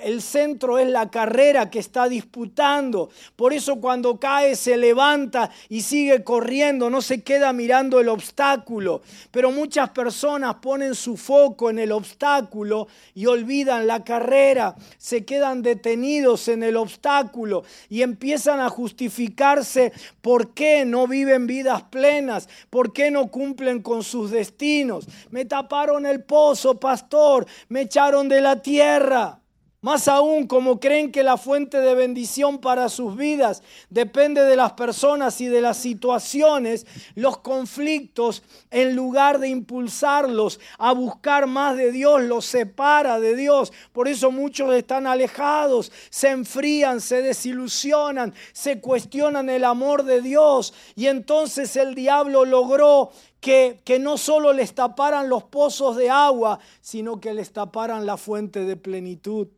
el 0.04 0.20
centro 0.20 0.78
es 0.78 0.88
la 0.88 1.10
carrera 1.10 1.70
que 1.70 1.78
está 1.78 2.08
disputando. 2.10 3.08
Por 3.34 3.54
eso 3.54 3.80
cuando 3.80 4.20
cae 4.20 4.54
se 4.54 4.76
levanta 4.76 5.50
y 5.70 5.80
sigue 5.80 6.22
corriendo, 6.22 6.90
no 6.90 7.00
se 7.00 7.22
queda 7.22 7.54
mirando 7.54 7.98
el 7.98 8.10
obstáculo. 8.10 9.00
Pero 9.30 9.50
muchas 9.50 9.88
personas 9.90 10.56
ponen 10.56 10.94
su 10.94 11.16
foco 11.16 11.70
en 11.70 11.78
el 11.78 11.90
obstáculo 11.90 12.86
y 13.14 13.24
olvidan 13.24 13.86
la 13.86 14.04
carrera, 14.04 14.76
se 14.98 15.24
quedan 15.24 15.62
detenidos 15.62 16.01
en 16.02 16.62
el 16.62 16.76
obstáculo 16.76 17.64
y 17.88 18.02
empiezan 18.02 18.60
a 18.60 18.68
justificarse 18.68 19.92
por 20.20 20.52
qué 20.52 20.84
no 20.84 21.06
viven 21.06 21.46
vidas 21.46 21.82
plenas, 21.84 22.48
por 22.70 22.92
qué 22.92 23.10
no 23.10 23.28
cumplen 23.28 23.82
con 23.82 24.02
sus 24.02 24.30
destinos. 24.30 25.06
Me 25.30 25.44
taparon 25.44 26.04
el 26.06 26.22
pozo, 26.24 26.78
pastor, 26.78 27.46
me 27.68 27.82
echaron 27.82 28.28
de 28.28 28.40
la 28.40 28.60
tierra. 28.60 29.41
Más 29.82 30.06
aún, 30.06 30.46
como 30.46 30.78
creen 30.78 31.10
que 31.10 31.24
la 31.24 31.36
fuente 31.36 31.80
de 31.80 31.96
bendición 31.96 32.58
para 32.58 32.88
sus 32.88 33.16
vidas 33.16 33.64
depende 33.90 34.44
de 34.44 34.54
las 34.54 34.74
personas 34.74 35.40
y 35.40 35.48
de 35.48 35.60
las 35.60 35.76
situaciones, 35.76 36.86
los 37.16 37.38
conflictos, 37.38 38.44
en 38.70 38.94
lugar 38.94 39.40
de 39.40 39.48
impulsarlos 39.48 40.60
a 40.78 40.92
buscar 40.92 41.48
más 41.48 41.76
de 41.76 41.90
Dios, 41.90 42.22
los 42.22 42.44
separa 42.44 43.18
de 43.18 43.34
Dios. 43.34 43.72
Por 43.92 44.06
eso 44.06 44.30
muchos 44.30 44.72
están 44.72 45.08
alejados, 45.08 45.90
se 46.10 46.28
enfrían, 46.28 47.00
se 47.00 47.20
desilusionan, 47.20 48.34
se 48.52 48.80
cuestionan 48.80 49.50
el 49.50 49.64
amor 49.64 50.04
de 50.04 50.22
Dios. 50.22 50.74
Y 50.94 51.08
entonces 51.08 51.74
el 51.74 51.96
diablo 51.96 52.44
logró 52.44 53.10
que, 53.40 53.80
que, 53.84 53.98
no 53.98 54.16
solo 54.16 54.52
les 54.52 54.76
taparan 54.76 55.28
los 55.28 55.42
pozos 55.42 55.96
de 55.96 56.08
agua, 56.08 56.60
sino 56.80 57.18
que 57.18 57.34
les 57.34 57.52
taparan 57.52 58.06
la 58.06 58.16
fuente 58.16 58.64
de 58.64 58.76
plenitud. 58.76 59.48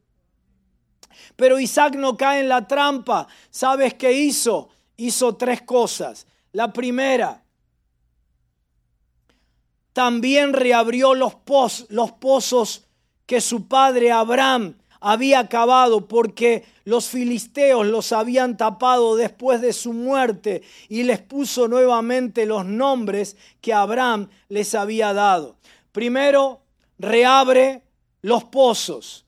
Pero 1.37 1.59
Isaac 1.59 1.95
no 1.97 2.17
cae 2.17 2.41
en 2.41 2.49
la 2.49 2.67
trampa. 2.67 3.27
¿Sabes 3.51 3.95
qué 3.95 4.13
hizo? 4.13 4.69
Hizo 4.97 5.37
tres 5.37 5.63
cosas. 5.63 6.27
La 6.53 6.73
primera, 6.73 7.45
también 9.95 10.53
reabrió 10.53 11.15
los, 11.15 11.35
pozos 11.37 12.83
que 13.27 13.41
su 13.41 13.69
padre 13.69 14.11
Abraham 14.11 14.77
había 15.01 15.49
cavado 15.49 16.09
porque 16.09 16.65
los 16.85 17.09
filisteos 17.09 17.87
los 17.87 18.11
habían 18.11 18.57
tapado 18.57 19.17
después 19.17 19.61
de 19.61 19.73
su 19.73 19.93
muerte 19.93 20.63
y 20.89 21.05
les 21.05 21.21
puso 21.21 21.69
nuevamente 21.69 22.45
los 22.45 22.67
nombres 22.67 23.37
que 23.61 23.73
Abraham 23.73 24.29
les 24.49 24.75
había 24.75 25.13
dado. 25.13 25.57
Primero, 25.93 26.61
reabre 26.99 27.83
los 28.21 28.45
pozos. 28.45 29.24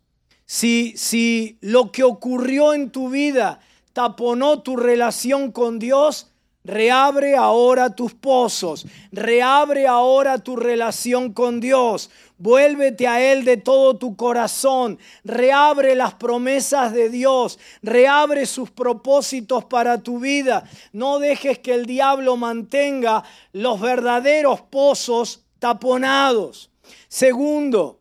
Si, 0.46 1.59
lo 1.61 1.90
que 1.90 2.04
ocurrió 2.04 2.72
en 2.72 2.90
tu 2.90 3.11
vida 3.11 3.59
taponó 3.92 4.62
tu 4.62 4.76
relación 4.76 5.50
con 5.50 5.80
Dios, 5.80 6.30
reabre 6.62 7.35
ahora 7.35 7.90
tus 7.90 8.14
pozos, 8.14 8.87
reabre 9.11 9.88
ahora 9.88 10.38
tu 10.38 10.54
relación 10.54 11.32
con 11.32 11.59
Dios, 11.61 12.11
vuélvete 12.38 13.09
a 13.09 13.20
Él 13.32 13.44
de 13.44 13.56
todo 13.56 13.96
tu 13.96 14.14
corazón, 14.14 15.00
reabre 15.24 15.96
las 15.96 16.14
promesas 16.14 16.92
de 16.92 17.11
Dios, 17.11 17.59
reabre 17.82 18.46
sus 18.46 18.70
propósitos 18.70 19.64
para 19.64 20.02
tu 20.02 20.20
vida, 20.20 20.68
no 20.92 21.18
dejes 21.18 21.59
que 21.59 21.74
el 21.74 21.87
diablo 21.87 22.37
mantenga 22.37 23.24
los 23.52 23.80
verdaderos 23.80 24.61
pozos 24.61 25.44
taponados. 25.59 26.70
Segundo, 27.09 28.00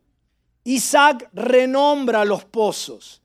Isaac 0.65 1.29
renombra 1.33 2.25
los 2.25 2.43
pozos. 2.43 3.21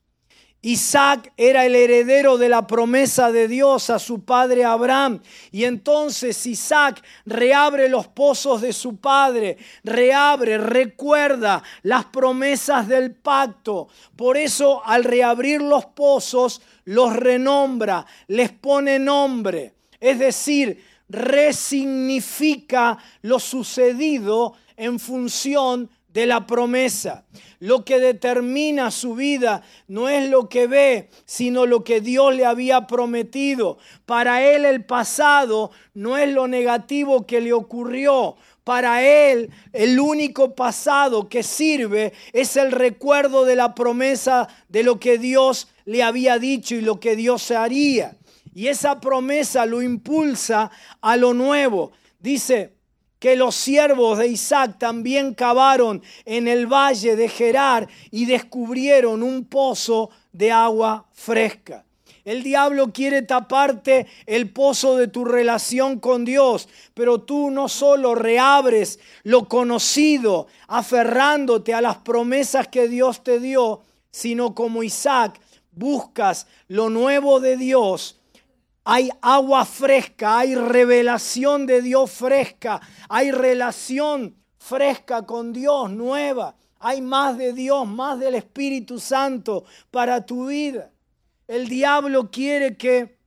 Isaac 0.63 1.33
era 1.39 1.65
el 1.65 1.75
heredero 1.75 2.37
de 2.37 2.51
la 2.51 2.67
promesa 2.67 3.33
de 3.33 3.49
Dios 3.49 3.89
a 3.89 3.99
su 3.99 4.25
padre 4.25 4.63
Abraham. 4.63 5.23
Y 5.51 5.65
entonces 5.65 6.47
Isaac 6.47 7.03
reabre 7.25 7.89
los 7.89 8.09
pozos 8.09 8.61
de 8.61 8.75
su 8.75 8.97
padre, 8.97 9.57
reabre, 9.85 10.59
recuerda 10.59 11.63
las 11.83 12.05
promesas 12.05 12.87
del 12.89 13.15
pacto. 13.15 13.89
Por 14.15 14.37
eso 14.37 14.83
al 14.85 15.05
reabrir 15.05 15.63
los 15.63 15.87
pozos, 15.87 16.61
los 16.85 17.17
renombra, 17.17 18.05
les 18.29 18.53
pone 18.53 18.99
nombre. 18.99 19.73
Es 19.99 20.19
decir, 20.19 20.85
resignifica 21.09 22.99
lo 23.23 23.39
sucedido 23.39 24.53
en 24.77 24.99
función 24.99 25.87
de 25.87 26.00
la 26.15 26.47
promesa. 26.47 27.25
Lo 27.59 27.85
que 27.85 28.01
determina 28.01 28.91
su 28.91 29.15
vida 29.15 29.63
no 29.87 30.09
es 30.09 30.29
lo 30.29 30.49
que 30.49 30.67
ve, 30.67 31.09
sino 31.25 31.67
lo 31.67 31.85
que 31.85 32.01
Dios 32.01 32.35
le 32.35 32.45
había 32.45 32.87
prometido. 32.87 33.79
Para 34.07 34.43
él 34.43 34.65
el 34.65 34.85
pasado 34.85 35.71
no 35.95 36.17
es 36.17 36.29
lo 36.33 36.49
negativo 36.49 37.27
que 37.27 37.41
le 37.41 37.53
ocurrió. 37.53 38.37
Para 38.65 39.03
él 39.03 39.51
el 39.73 40.01
único 40.01 40.55
pasado 40.55 41.29
que 41.29 41.43
sirve 41.43 42.13
es 42.33 42.57
el 42.57 42.73
recuerdo 42.73 43.45
de 43.45 43.57
la 43.57 43.75
promesa 43.75 44.49
de 44.69 44.83
lo 44.83 44.99
que 44.99 45.19
Dios 45.19 45.69
le 45.85 46.03
había 46.03 46.39
dicho 46.39 46.75
y 46.75 46.81
lo 46.81 46.99
que 47.01 47.17
Dios 47.17 47.51
haría. 47.51 48.17
Y 48.55 48.67
esa 48.67 49.01
promesa 49.01 49.65
lo 49.67 49.81
impulsa 49.81 50.71
a 51.01 51.17
lo 51.17 51.35
nuevo. 51.35 51.93
Dice, 52.19 52.75
que 53.21 53.37
los 53.37 53.55
siervos 53.55 54.19
de 54.19 54.27
Isaac 54.27 54.77
también 54.79 55.35
cavaron 55.35 56.03
en 56.25 56.49
el 56.49 56.67
valle 56.67 57.15
de 57.15 57.29
Gerar 57.29 57.87
y 58.11 58.25
descubrieron 58.25 59.23
un 59.23 59.45
pozo 59.45 60.11
de 60.33 60.51
agua 60.51 61.07
fresca. 61.13 61.85
El 62.25 62.43
diablo 62.43 62.93
quiere 62.93 63.23
taparte 63.23 64.07
el 64.27 64.51
pozo 64.51 64.97
de 64.97 65.09
tu 65.09 65.25
relación 65.25 66.01
con 66.01 66.25
Dios, 66.25 66.69
pero 66.95 67.21
tú 67.21 67.51
no 67.51 67.69
solo 67.69 68.15
reabres 68.15 68.99
lo 69.23 69.49
conocido, 69.49 70.47
aferrándote 70.67 71.75
a 71.75 71.81
las 71.81 71.99
promesas 71.99 72.69
que 72.69 72.89
Dios 72.89 73.23
te 73.23 73.39
dio, 73.39 73.83
sino 74.11 74.55
como 74.55 74.83
Isaac 74.83 75.41
buscas 75.73 76.47
lo 76.69 76.91
nuevo 76.91 77.41
de 77.41 77.57
Dios 77.57 78.20
hay 78.85 79.11
agua 79.21 79.65
fresca, 79.65 80.39
hay 80.39 80.55
revelación 80.55 81.67
de 81.67 81.83
Dios 81.83 82.11
fresca, 82.11 82.81
hay 83.09 83.31
relación 83.31 84.37
fresca 84.59 85.27
con 85.27 85.53
Dios 85.53 85.91
nueva. 85.91 86.57
Hay 86.83 87.03
más 87.03 87.37
de 87.37 87.53
Dios, 87.53 87.87
más 87.87 88.19
del 88.19 88.35
Espíritu 88.35 88.99
Santo 88.99 89.65
para 89.91 90.25
tu 90.25 90.47
vida. 90.47 90.91
El 91.47 91.69
diablo 91.69 92.31
quiere 92.31 92.77
que 92.79 93.19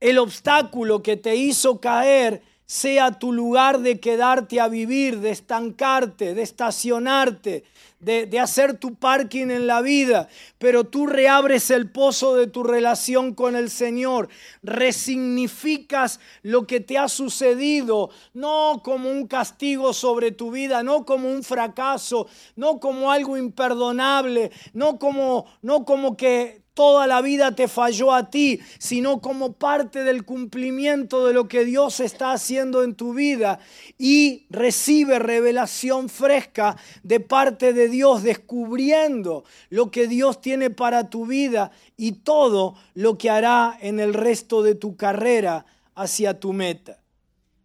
el 0.00 0.18
obstáculo 0.18 1.00
que 1.00 1.16
te 1.16 1.36
hizo 1.36 1.80
caer 1.80 2.42
sea 2.72 3.12
tu 3.18 3.34
lugar 3.34 3.80
de 3.80 4.00
quedarte 4.00 4.58
a 4.58 4.66
vivir, 4.66 5.20
de 5.20 5.28
estancarte, 5.28 6.32
de 6.32 6.40
estacionarte, 6.40 7.64
de, 8.00 8.40
hacer 8.40 8.78
tu 8.78 8.94
parking 8.94 9.48
en 9.48 9.66
la 9.66 9.82
vida, 9.82 10.30
pero 10.58 10.84
tú 10.84 11.06
reabres 11.06 11.70
el 11.70 11.90
pozo 11.90 12.34
de 12.34 12.46
tu 12.46 12.64
relación 12.64 13.34
con 13.34 13.56
el 13.56 13.68
Señor, 13.68 14.30
resignificas 14.62 16.18
lo 16.42 16.66
que 16.66 16.80
te 16.80 16.96
ha 16.96 17.08
sucedido, 17.08 18.08
no 18.32 18.80
como 18.82 19.10
un 19.10 19.26
castigo 19.26 19.92
sobre 19.92 20.32
tu 20.32 20.50
vida, 20.50 20.82
no 20.82 21.04
como 21.04 21.30
un 21.30 21.42
fracaso, 21.42 22.26
no 22.56 22.80
como 22.80 23.12
algo 23.12 23.36
imperdonable, 23.36 24.50
no 24.72 24.98
como, 24.98 25.44
no 25.60 25.84
como 25.84 26.16
que 26.16 26.61
toda 26.74 27.06
la 27.06 27.20
vida 27.20 27.54
te 27.54 27.68
falló 27.68 28.12
a 28.12 28.30
ti, 28.30 28.60
sino 28.78 29.20
como 29.20 29.52
parte 29.52 30.04
del 30.04 30.24
cumplimiento 30.24 31.26
de 31.26 31.34
lo 31.34 31.48
que 31.48 31.64
Dios 31.64 32.00
está 32.00 32.32
haciendo 32.32 32.82
en 32.82 32.94
tu 32.94 33.12
vida 33.14 33.58
y 33.98 34.46
recibe 34.48 35.18
revelación 35.18 36.08
fresca 36.08 36.76
de 37.02 37.20
parte 37.20 37.72
de 37.72 37.88
Dios, 37.88 38.22
descubriendo 38.22 39.44
lo 39.68 39.90
que 39.90 40.06
Dios 40.06 40.40
tiene 40.40 40.70
para 40.70 41.10
tu 41.10 41.26
vida 41.26 41.72
y 41.96 42.12
todo 42.12 42.74
lo 42.94 43.18
que 43.18 43.30
hará 43.30 43.76
en 43.80 44.00
el 44.00 44.14
resto 44.14 44.62
de 44.62 44.74
tu 44.74 44.96
carrera 44.96 45.66
hacia 45.94 46.40
tu 46.40 46.52
meta. 46.52 46.98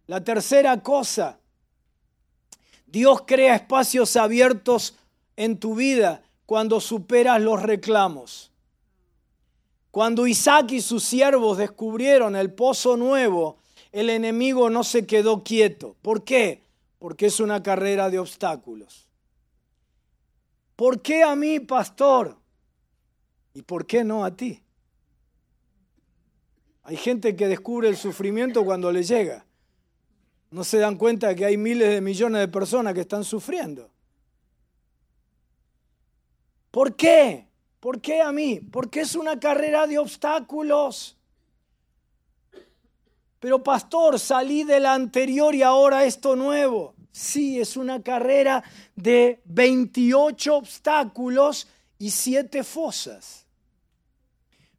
La 0.06 0.22
tercera 0.22 0.82
cosa, 0.82 1.38
Dios 2.86 3.22
crea 3.26 3.54
espacios 3.54 4.16
abiertos 4.16 4.96
en 5.36 5.58
tu 5.58 5.74
vida 5.74 6.22
cuando 6.46 6.80
superas 6.80 7.40
los 7.40 7.62
reclamos. 7.62 8.47
Cuando 9.90 10.26
Isaac 10.26 10.72
y 10.72 10.80
sus 10.80 11.02
siervos 11.02 11.58
descubrieron 11.58 12.36
el 12.36 12.52
pozo 12.52 12.96
nuevo, 12.96 13.58
el 13.92 14.10
enemigo 14.10 14.68
no 14.70 14.84
se 14.84 15.06
quedó 15.06 15.42
quieto. 15.42 15.96
¿Por 16.02 16.24
qué? 16.24 16.62
Porque 16.98 17.26
es 17.26 17.40
una 17.40 17.62
carrera 17.62 18.10
de 18.10 18.18
obstáculos. 18.18 19.08
¿Por 20.76 21.00
qué 21.00 21.22
a 21.22 21.34
mí, 21.34 21.58
pastor? 21.58 22.36
¿Y 23.54 23.62
por 23.62 23.86
qué 23.86 24.04
no 24.04 24.24
a 24.24 24.36
ti? 24.36 24.62
Hay 26.84 26.96
gente 26.96 27.34
que 27.34 27.48
descubre 27.48 27.88
el 27.88 27.96
sufrimiento 27.96 28.64
cuando 28.64 28.92
le 28.92 29.02
llega. 29.02 29.44
No 30.50 30.64
se 30.64 30.78
dan 30.78 30.96
cuenta 30.96 31.34
que 31.34 31.44
hay 31.44 31.56
miles 31.56 31.88
de 31.88 32.00
millones 32.00 32.40
de 32.40 32.48
personas 32.48 32.94
que 32.94 33.00
están 33.00 33.24
sufriendo. 33.24 33.90
¿Por 36.70 36.94
qué? 36.94 37.47
¿Por 37.80 38.00
qué 38.00 38.20
a 38.20 38.32
mí? 38.32 38.60
Porque 38.60 39.00
es 39.00 39.14
una 39.14 39.38
carrera 39.38 39.86
de 39.86 39.98
obstáculos. 39.98 41.16
Pero 43.40 43.62
pastor, 43.62 44.18
salí 44.18 44.64
de 44.64 44.80
la 44.80 44.94
anterior 44.94 45.54
y 45.54 45.62
ahora 45.62 46.04
esto 46.04 46.34
nuevo. 46.34 46.94
Sí, 47.12 47.60
es 47.60 47.76
una 47.76 48.02
carrera 48.02 48.64
de 48.96 49.40
28 49.44 50.56
obstáculos 50.56 51.68
y 51.98 52.10
7 52.10 52.64
fosas. 52.64 53.46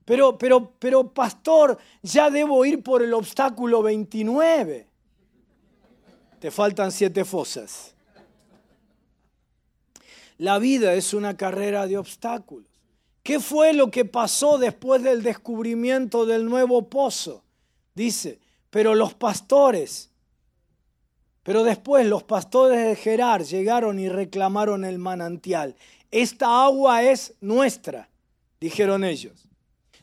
Pero, 0.04 0.38
pero, 0.38 0.72
pero, 0.80 1.14
pastor, 1.14 1.78
ya 2.02 2.30
debo 2.30 2.66
ir 2.66 2.82
por 2.82 3.04
el 3.04 3.14
obstáculo 3.14 3.84
29. 3.84 4.88
Te 6.40 6.52
faltan 6.52 6.92
7 6.92 7.24
fosas. 7.26 7.94
La 10.38 10.58
vida 10.58 10.94
es 10.94 11.14
una 11.14 11.38
carrera 11.38 11.86
de 11.86 11.98
obstáculos. 11.98 12.69
¿Qué 13.30 13.40
fue 13.40 13.74
lo 13.74 13.92
que 13.92 14.06
pasó 14.06 14.58
después 14.58 15.04
del 15.04 15.22
descubrimiento 15.22 16.26
del 16.26 16.46
nuevo 16.46 16.90
pozo? 16.90 17.44
Dice, 17.94 18.40
pero 18.72 18.96
los 18.96 19.14
pastores, 19.14 20.10
pero 21.44 21.64
después 21.64 22.08
los 22.08 22.24
pastores 22.24 22.84
de 22.84 22.96
Gerar 22.96 23.44
llegaron 23.44 24.00
y 24.00 24.10
reclamaron 24.10 24.84
el 24.84 24.98
manantial. 24.98 25.76
Esta 26.10 26.66
agua 26.66 27.04
es 27.04 27.36
nuestra, 27.40 28.10
dijeron 28.60 29.04
ellos. 29.04 29.48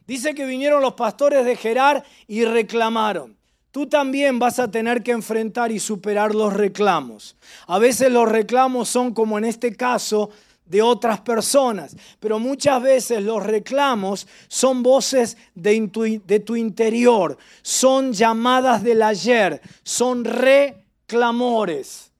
Dice 0.07 0.33
que 0.33 0.47
vinieron 0.47 0.81
los 0.81 0.95
pastores 0.95 1.45
de 1.45 1.57
Gerar 1.57 2.05
y 2.29 2.45
reclamaron. 2.45 3.37
Tú 3.73 3.89
también 3.89 4.39
vas 4.39 4.61
a 4.61 4.71
tener 4.71 5.03
que 5.03 5.11
enfrentar 5.11 5.73
y 5.73 5.81
superar 5.81 6.33
los 6.33 6.53
reclamos. 6.53 7.35
A 7.67 7.81
veces 7.81 8.09
los 8.13 8.29
reclamos 8.29 8.89
son 8.89 9.13
como 9.13 9.37
en 9.37 9.47
este 9.47 9.75
caso 9.75 10.31
de 10.67 10.83
otras 10.83 11.21
personas, 11.21 11.97
pero 12.21 12.39
muchas 12.39 12.83
veces 12.83 13.23
los 13.23 13.43
reclamos 13.43 14.27
son 14.49 14.83
voces 14.83 15.37
de, 15.55 16.41
tu 16.45 16.57
interior, 16.57 17.39
son 17.63 18.13
llamadas 18.13 18.83
del 18.83 19.03
ayer, 19.03 19.61
son 19.85 20.25
reclamores. 20.25 22.11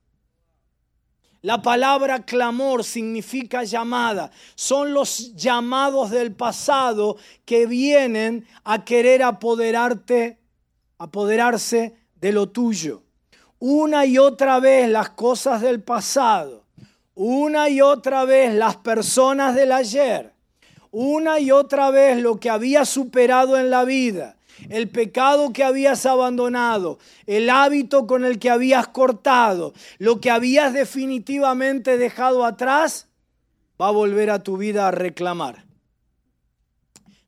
La 1.41 1.61
palabra 1.61 2.25
clamor 2.25 2.83
significa 2.83 3.63
llamada. 3.63 4.31
Son 4.55 4.91
los 4.91 5.35
llamados 5.35 6.09
del 6.09 6.33
pasado 6.33 7.15
que 7.45 7.67
vienen 7.67 8.45
a 8.63 8.83
querer 8.83 9.23
apoderarte, 9.23 10.39
apoderarse 10.97 11.95
de 12.15 12.31
lo 12.31 12.49
tuyo. 12.49 13.03
Una 13.59 14.05
y 14.05 14.17
otra 14.17 14.59
vez 14.59 14.89
las 14.89 15.11
cosas 15.11 15.61
del 15.61 15.81
pasado 15.81 16.66
una 17.17 17.67
y 17.67 17.81
otra 17.81 18.25
vez 18.25 18.53
las 18.53 18.77
personas 18.77 19.55
del 19.55 19.71
ayer, 19.71 20.33
una 20.91 21.39
y 21.39 21.49
otra 21.49 21.89
vez 21.89 22.21
lo 22.21 22.39
que 22.39 22.51
habías 22.51 22.87
superado 22.87 23.57
en 23.57 23.71
la 23.71 23.85
vida, 23.85 24.37
el 24.69 24.87
pecado 24.87 25.51
que 25.51 25.63
habías 25.63 26.05
abandonado, 26.05 26.99
el 27.25 27.49
hábito 27.49 28.05
con 28.05 28.23
el 28.23 28.37
que 28.37 28.51
habías 28.51 28.87
cortado, 28.89 29.73
lo 29.97 30.21
que 30.21 30.29
habías 30.29 30.73
definitivamente 30.73 31.97
dejado 31.97 32.45
atrás, 32.45 33.07
va 33.81 33.87
a 33.87 33.91
volver 33.91 34.29
a 34.29 34.43
tu 34.43 34.57
vida 34.57 34.87
a 34.87 34.91
reclamar. 34.91 35.65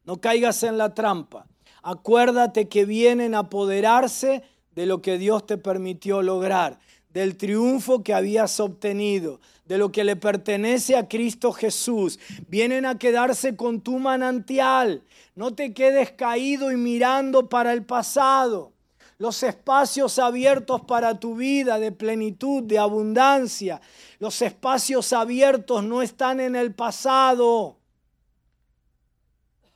No 0.06 0.22
caigas 0.22 0.62
en 0.62 0.78
la 0.78 0.94
trampa. 0.94 1.48
Acuérdate 1.82 2.68
que 2.68 2.86
vienen 2.86 3.34
a 3.34 3.40
apoderarse 3.40 4.44
de 4.76 4.86
lo 4.86 5.02
que 5.02 5.18
Dios 5.18 5.48
te 5.48 5.58
permitió 5.58 6.22
lograr 6.22 6.78
del 7.10 7.38
triunfo 7.38 8.04
que 8.04 8.14
habías 8.14 8.60
obtenido, 8.60 9.40
de 9.70 9.78
lo 9.78 9.92
que 9.92 10.04
le 10.04 10.16
pertenece 10.16 10.98
a 10.98 11.08
Cristo 11.08 11.54
Jesús. 11.54 12.20
Vienen 12.48 12.88
a 12.88 12.98
quedarse 12.98 13.56
con 13.56 13.82
tu 13.82 14.00
manantial. 14.00 15.04
No 15.36 15.54
te 15.54 15.76
quedes 15.76 16.12
caído 16.12 16.72
y 16.72 16.76
mirando 16.76 17.48
para 17.50 17.72
el 17.72 17.86
pasado. 17.86 18.74
Los 19.20 19.44
espacios 19.44 20.18
abiertos 20.18 20.82
para 20.82 21.20
tu 21.20 21.36
vida 21.36 21.78
de 21.78 21.92
plenitud, 21.92 22.64
de 22.64 22.80
abundancia. 22.80 23.80
Los 24.18 24.42
espacios 24.42 25.14
abiertos 25.14 25.84
no 25.84 26.02
están 26.02 26.40
en 26.40 26.56
el 26.56 26.74
pasado. 26.74 27.78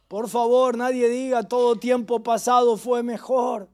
Por 0.08 0.28
favor, 0.28 0.76
nadie 0.76 1.08
diga 1.08 1.44
todo 1.44 1.76
tiempo 1.76 2.24
pasado 2.24 2.78
fue 2.78 3.04
mejor. 3.04 3.70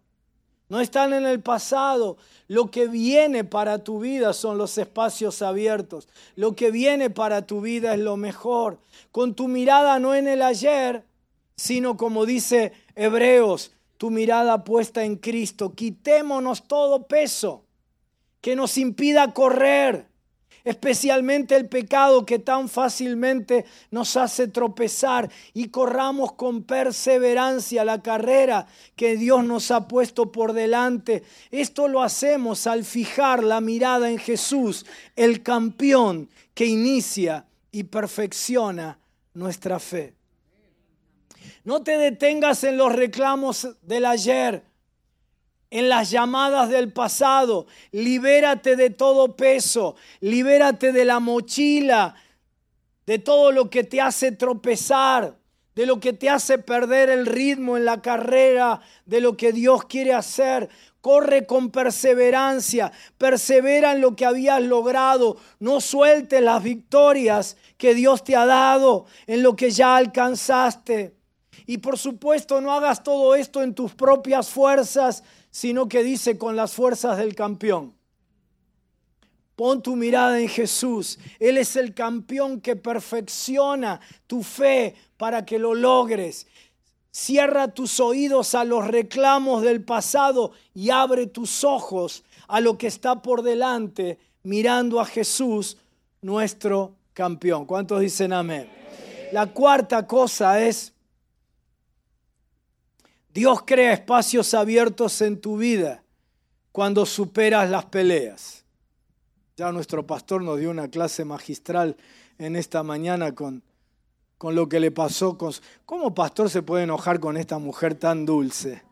No 0.70 0.80
están 0.80 1.14
en 1.14 1.26
el 1.26 1.42
pasado. 1.42 2.18
Lo 2.48 2.72
que 2.72 2.88
viene 2.88 3.44
para 3.44 3.84
tu 3.84 4.00
vida 4.00 4.34
son 4.34 4.58
los 4.58 4.78
espacios 4.78 5.42
abiertos. 5.42 6.08
Lo 6.36 6.56
que 6.56 6.72
viene 6.72 7.10
para 7.10 7.46
tu 7.46 7.62
vida 7.62 7.94
es 7.94 8.00
lo 8.00 8.18
mejor. 8.18 8.80
Con 9.12 9.34
tu 9.34 9.48
mirada 9.48 10.00
no 10.00 10.16
en 10.16 10.28
el 10.28 10.42
ayer, 10.42 11.04
sino 11.56 11.98
como 11.98 12.26
dice 12.26 12.72
Hebreos, 12.96 13.72
tu 13.98 14.12
mirada 14.12 14.64
puesta 14.64 15.04
en 15.04 15.18
Cristo. 15.18 15.74
Quitémonos 15.74 16.68
todo 16.68 17.08
peso 17.08 17.66
que 18.40 18.56
nos 18.56 18.78
impida 18.78 19.34
correr 19.34 20.09
especialmente 20.70 21.56
el 21.56 21.68
pecado 21.68 22.28
que 22.28 22.38
tan 22.38 22.70
fácilmente 22.70 23.66
nos 23.90 24.16
hace 24.16 24.48
tropezar 24.48 25.28
y 25.56 25.70
corramos 25.70 26.34
con 26.34 26.62
perseverancia 26.62 27.84
la 27.84 28.04
carrera 28.04 28.68
que 28.96 29.18
Dios 29.18 29.44
nos 29.44 29.72
ha 29.72 29.88
puesto 29.88 30.32
por 30.32 30.54
delante. 30.54 31.24
Esto 31.50 31.88
lo 31.88 32.04
hacemos 32.04 32.68
al 32.68 32.84
fijar 32.84 33.44
la 33.44 33.62
mirada 33.62 34.12
en 34.12 34.20
Jesús, 34.20 34.86
el 35.16 35.42
campeón 35.42 36.30
que 36.54 36.68
inicia 36.68 37.48
y 37.72 37.86
perfecciona 37.86 39.00
nuestra 39.34 39.80
fe. 39.80 40.14
No 41.64 41.82
te 41.82 41.98
detengas 41.98 42.64
en 42.64 42.78
los 42.78 42.94
reclamos 42.94 43.68
del 43.82 44.06
ayer 44.06 44.69
en 45.72 45.90
las 45.90 46.10
llamadas 46.10 46.70
del 46.70 46.92
pasado. 46.92 47.68
Libérate 47.92 48.76
de 48.76 48.90
todo 48.90 49.36
peso, 49.36 49.96
libérate 50.20 50.92
de 50.92 51.06
la 51.06 51.20
mochila, 51.20 52.16
de 53.06 53.20
todo 53.20 53.52
lo 53.52 53.70
que 53.70 53.84
te 53.84 54.02
hace 54.02 54.32
tropezar, 54.32 55.36
de 55.76 55.86
lo 55.86 56.00
que 56.00 56.14
te 56.14 56.30
hace 56.30 56.58
perder 56.58 57.10
el 57.10 57.26
ritmo 57.26 57.78
en 57.78 57.86
la 57.86 58.02
carrera, 58.02 58.82
de 59.06 59.22
lo 59.22 59.38
que 59.38 59.54
Dios 59.54 59.86
quiere 59.86 60.14
hacer. 60.14 60.70
Corre 61.02 61.46
con 61.46 61.72
perseverancia, 61.72 62.92
persevera 63.18 63.94
en 63.94 64.02
lo 64.02 64.16
que 64.16 64.26
habías 64.26 64.62
logrado, 64.62 65.38
no 65.60 65.80
sueltes 65.80 66.42
las 66.42 66.62
victorias 66.62 67.56
que 67.78 67.94
Dios 67.94 68.26
te 68.26 68.36
ha 68.36 68.46
dado, 68.46 69.06
en 69.26 69.42
lo 69.42 69.56
que 69.56 69.72
ya 69.72 69.96
alcanzaste. 69.96 71.16
Y 71.66 71.78
por 71.78 71.98
supuesto 71.98 72.60
no 72.60 72.74
hagas 72.74 73.02
todo 73.02 73.36
esto 73.36 73.64
en 73.64 73.74
tus 73.74 73.94
propias 73.94 74.50
fuerzas, 74.50 75.24
sino 75.52 75.88
que 75.88 76.04
dice 76.04 76.38
con 76.38 76.56
las 76.56 76.74
fuerzas 76.74 77.18
del 77.18 77.36
campeón. 77.36 77.94
Pon 79.56 79.82
tu 79.82 79.96
mirada 79.96 80.40
en 80.40 80.48
Jesús. 80.48 81.20
Él 81.40 81.58
es 81.58 81.76
el 81.76 81.94
campeón 81.94 82.62
que 82.62 82.78
perfecciona 82.78 84.00
tu 84.26 84.42
fe 84.42 84.96
para 85.18 85.46
que 85.46 85.60
lo 85.60 85.76
logres. 85.76 86.48
Cierra 87.12 87.68
tus 87.68 88.00
oídos 88.00 88.56
a 88.56 88.64
los 88.64 88.88
reclamos 88.88 89.62
del 89.62 89.84
pasado 89.84 90.52
y 90.74 90.92
abre 90.92 91.28
tus 91.28 91.66
ojos 91.66 92.24
a 92.48 92.62
lo 92.62 92.78
que 92.78 92.88
está 92.88 93.22
por 93.22 93.42
delante, 93.42 94.18
mirando 94.44 95.02
a 95.02 95.06
Jesús, 95.06 95.78
nuestro 96.22 96.96
campeón. 97.14 97.66
¿Cuántos 97.66 98.00
dicen 98.00 98.32
amén? 98.32 98.70
La 99.34 99.48
cuarta 99.48 100.08
cosa 100.08 100.62
es 100.62 100.94
Dios 103.40 103.62
crea 103.66 103.94
espacios 103.94 104.54
abiertos 104.54 105.22
en 105.22 105.40
tu 105.40 105.56
vida 105.56 106.04
cuando 106.74 107.06
superas 107.06 107.70
las 107.70 107.86
peleas. 107.86 108.66
Ya 109.56 109.72
nuestro 109.72 110.06
pastor 110.06 110.44
nos 110.44 110.60
dio 110.60 110.70
una 110.70 110.90
clase 110.90 111.24
magistral 111.24 111.96
en 112.38 112.58
esta 112.58 112.84
mañana 112.84 113.34
con, 113.34 113.64
con 114.38 114.56
lo 114.56 114.68
que 114.68 114.82
le 114.82 114.92
pasó. 114.92 115.38
Con, 115.38 115.54
¿Cómo 115.86 116.14
pastor 116.14 116.50
se 116.50 116.64
puede 116.64 116.84
enojar 116.84 117.22
con 117.22 117.38
esta 117.38 117.60
mujer 117.60 117.96
tan 117.96 118.26
dulce? 118.26 118.84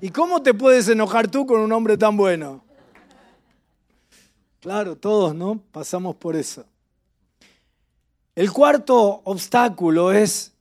¿Y 0.00 0.08
cómo 0.08 0.40
te 0.42 0.54
puedes 0.54 0.88
enojar 0.88 1.28
tú 1.28 1.44
con 1.44 1.60
un 1.60 1.70
hombre 1.70 1.98
tan 1.98 2.16
bueno? 2.16 2.64
Claro, 4.60 4.96
todos, 4.96 5.34
¿no? 5.34 5.60
Pasamos 5.70 6.16
por 6.16 6.34
eso. 6.34 6.64
El 8.34 8.50
cuarto 8.50 9.20
obstáculo 9.24 10.12
es 10.12 10.54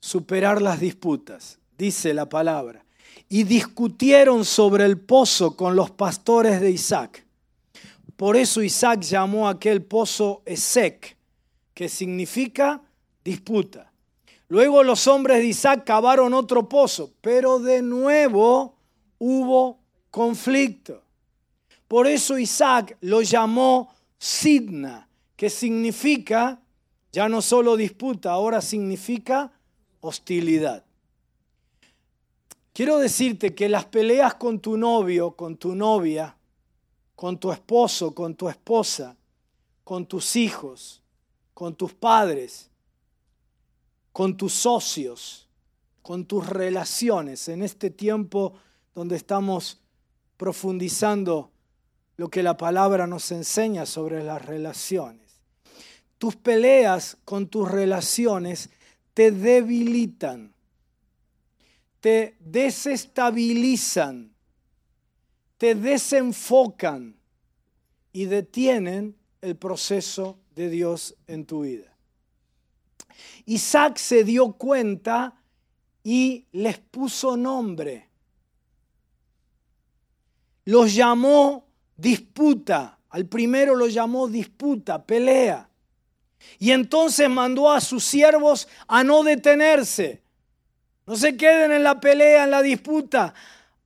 superar 0.00 0.62
las 0.62 0.80
disputas, 0.80 1.58
dice 1.76 2.14
la 2.14 2.28
palabra. 2.28 2.84
Y 3.28 3.42
discutieron 3.42 4.44
sobre 4.44 4.84
el 4.84 4.98
pozo 4.98 5.56
con 5.56 5.74
los 5.74 5.90
pastores 5.90 6.60
de 6.60 6.70
Isaac. 6.70 7.26
Por 8.16 8.36
eso 8.36 8.62
Isaac 8.62 9.00
llamó 9.00 9.48
aquel 9.48 9.82
pozo 9.82 10.42
Esec, 10.46 11.16
que 11.74 11.88
significa 11.88 12.80
disputa. 13.24 13.92
Luego 14.48 14.82
los 14.84 15.06
hombres 15.08 15.38
de 15.38 15.46
Isaac 15.46 15.84
cavaron 15.84 16.32
otro 16.32 16.68
pozo, 16.68 17.12
pero 17.20 17.58
de 17.58 17.82
nuevo 17.82 18.76
hubo 19.18 19.80
conflicto. 20.10 21.02
Por 21.88 22.06
eso 22.06 22.38
Isaac 22.38 22.96
lo 23.00 23.22
llamó 23.22 23.92
Sidna, 24.18 25.08
que 25.36 25.50
significa, 25.50 26.60
ya 27.12 27.28
no 27.28 27.42
solo 27.42 27.76
disputa, 27.76 28.30
ahora 28.30 28.60
significa 28.60 29.52
hostilidad. 30.06 30.84
Quiero 32.72 32.98
decirte 32.98 33.54
que 33.54 33.68
las 33.68 33.86
peleas 33.86 34.34
con 34.34 34.60
tu 34.60 34.76
novio, 34.76 35.32
con 35.32 35.56
tu 35.56 35.74
novia, 35.74 36.36
con 37.14 37.38
tu 37.38 37.50
esposo, 37.50 38.14
con 38.14 38.34
tu 38.34 38.48
esposa, 38.48 39.16
con 39.82 40.06
tus 40.06 40.36
hijos, 40.36 41.02
con 41.54 41.74
tus 41.74 41.94
padres, 41.94 42.70
con 44.12 44.36
tus 44.36 44.52
socios, 44.52 45.48
con 46.02 46.26
tus 46.26 46.46
relaciones 46.46 47.48
en 47.48 47.62
este 47.62 47.90
tiempo 47.90 48.54
donde 48.94 49.16
estamos 49.16 49.80
profundizando 50.36 51.50
lo 52.16 52.28
que 52.28 52.42
la 52.42 52.56
palabra 52.56 53.06
nos 53.06 53.30
enseña 53.32 53.86
sobre 53.86 54.22
las 54.22 54.44
relaciones. 54.44 55.40
Tus 56.18 56.36
peleas 56.36 57.16
con 57.24 57.48
tus 57.48 57.70
relaciones 57.70 58.70
te 59.16 59.30
debilitan, 59.30 60.52
te 62.00 62.36
desestabilizan, 62.38 64.30
te 65.56 65.74
desenfocan 65.74 67.16
y 68.12 68.26
detienen 68.26 69.16
el 69.40 69.56
proceso 69.56 70.38
de 70.54 70.68
Dios 70.68 71.16
en 71.28 71.46
tu 71.46 71.62
vida. 71.62 71.96
Isaac 73.46 73.96
se 73.96 74.22
dio 74.22 74.52
cuenta 74.52 75.40
y 76.04 76.44
les 76.52 76.76
puso 76.76 77.38
nombre. 77.38 78.10
Los 80.66 80.94
llamó 80.94 81.66
disputa. 81.96 82.98
Al 83.08 83.24
primero 83.24 83.76
lo 83.76 83.86
llamó 83.88 84.28
disputa, 84.28 85.06
pelea. 85.06 85.70
Y 86.58 86.70
entonces 86.70 87.28
mandó 87.28 87.70
a 87.70 87.80
sus 87.80 88.04
siervos 88.04 88.68
a 88.88 89.04
no 89.04 89.22
detenerse. 89.22 90.22
No 91.06 91.16
se 91.16 91.36
queden 91.36 91.72
en 91.72 91.82
la 91.82 92.00
pelea, 92.00 92.44
en 92.44 92.50
la 92.50 92.62
disputa, 92.62 93.34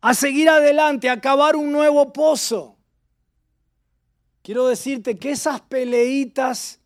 a 0.01 0.15
seguir 0.15 0.49
adelante, 0.49 1.11
a 1.11 1.21
cavar 1.21 1.57
un 1.57 1.71
nuevo 1.71 2.13
pozo. 2.13 2.77
Quiero 4.43 4.67
decirte 4.67 5.19
que 5.19 5.33
esas 5.33 5.61
peleitas 5.61 6.81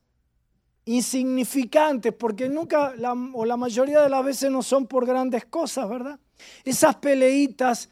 insignificantes, 0.87 2.13
porque 2.13 2.49
nunca 2.49 2.95
o 3.33 3.45
la 3.45 3.57
mayoría 3.57 4.03
de 4.03 4.09
las 4.09 4.25
veces 4.25 4.51
no 4.51 4.63
son 4.63 4.87
por 4.87 5.07
grandes 5.07 5.45
cosas, 5.47 5.89
¿verdad? 5.89 6.19
Esas 6.65 6.97
peleitas, 6.97 7.89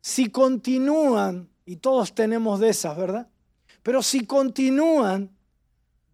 si 0.00 0.30
continúan, 0.30 1.48
y 1.66 1.76
todos 1.76 2.14
tenemos 2.14 2.60
de 2.60 2.68
esas, 2.70 2.96
¿verdad? 2.96 3.28
Pero 3.82 4.02
si 4.02 4.26
continúan, 4.26 5.30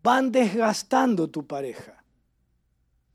van 0.02 0.32
desgastando 0.32 1.28
tu 1.28 1.46
pareja. 1.46 2.02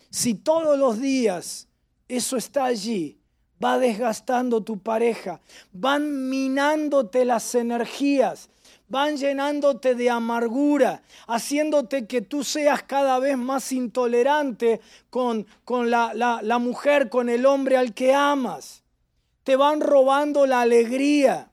Si 0.10 0.36
todos 0.36 0.78
los 0.78 1.00
días 1.00 1.68
eso 2.08 2.38
está 2.38 2.66
allí, 2.66 3.18
va 3.64 3.78
desgastando 3.80 4.62
tu 4.62 4.80
pareja, 4.80 5.42
van 5.72 6.30
minándote 6.30 7.26
las 7.26 7.56
energías, 7.56 8.50
van 8.88 9.18
llenándote 9.18 9.96
de 9.96 10.10
amargura, 10.10 11.02
haciéndote 11.28 12.06
que 12.06 12.22
tú 12.22 12.44
seas 12.44 12.84
cada 12.84 13.20
vez 13.20 13.38
más 13.38 13.72
intolerante 13.72 14.82
con, 15.10 15.48
con 15.64 15.90
la, 15.90 16.14
la 16.14 16.60
mujer, 16.60 17.10
con 17.10 17.30
el 17.30 17.46
hombre 17.46 17.78
al 17.78 17.94
que 17.94 18.14
amas. 18.14 18.84
Te 19.44 19.56
van 19.56 19.80
robando 19.82 20.46
la 20.46 20.62
alegría. 20.62 21.50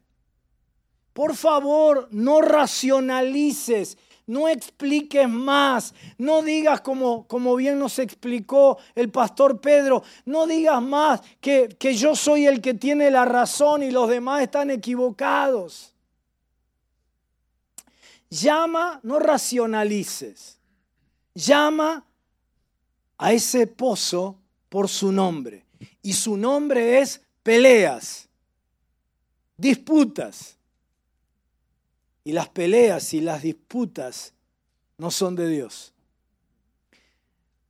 Por 1.12 1.36
favor, 1.36 2.08
no 2.10 2.40
racionalices 2.40 3.98
no 4.26 4.48
expliques 4.48 5.28
más, 5.28 5.94
no 6.18 6.42
digas 6.42 6.80
como, 6.80 7.26
como 7.26 7.56
bien 7.56 7.78
nos 7.78 7.98
explicó 7.98 8.78
el 8.94 9.10
pastor 9.10 9.60
Pedro, 9.60 10.02
no 10.24 10.46
digas 10.46 10.80
más 10.80 11.20
que, 11.40 11.68
que 11.78 11.94
yo 11.94 12.14
soy 12.14 12.46
el 12.46 12.60
que 12.60 12.74
tiene 12.74 13.10
la 13.10 13.24
razón 13.24 13.82
y 13.82 13.90
los 13.90 14.08
demás 14.08 14.42
están 14.42 14.70
equivocados. 14.70 15.94
Llama, 18.30 19.00
no 19.02 19.18
racionalices, 19.18 20.58
llama 21.34 22.04
a 23.18 23.32
ese 23.32 23.66
pozo 23.66 24.38
por 24.68 24.88
su 24.88 25.12
nombre. 25.12 25.66
Y 26.02 26.14
su 26.14 26.36
nombre 26.36 27.00
es 27.00 27.20
peleas, 27.42 28.28
disputas. 29.56 30.56
Y 32.24 32.32
las 32.32 32.48
peleas 32.48 33.14
y 33.14 33.20
las 33.20 33.42
disputas 33.42 34.34
no 34.98 35.10
son 35.10 35.34
de 35.34 35.48
Dios. 35.48 35.92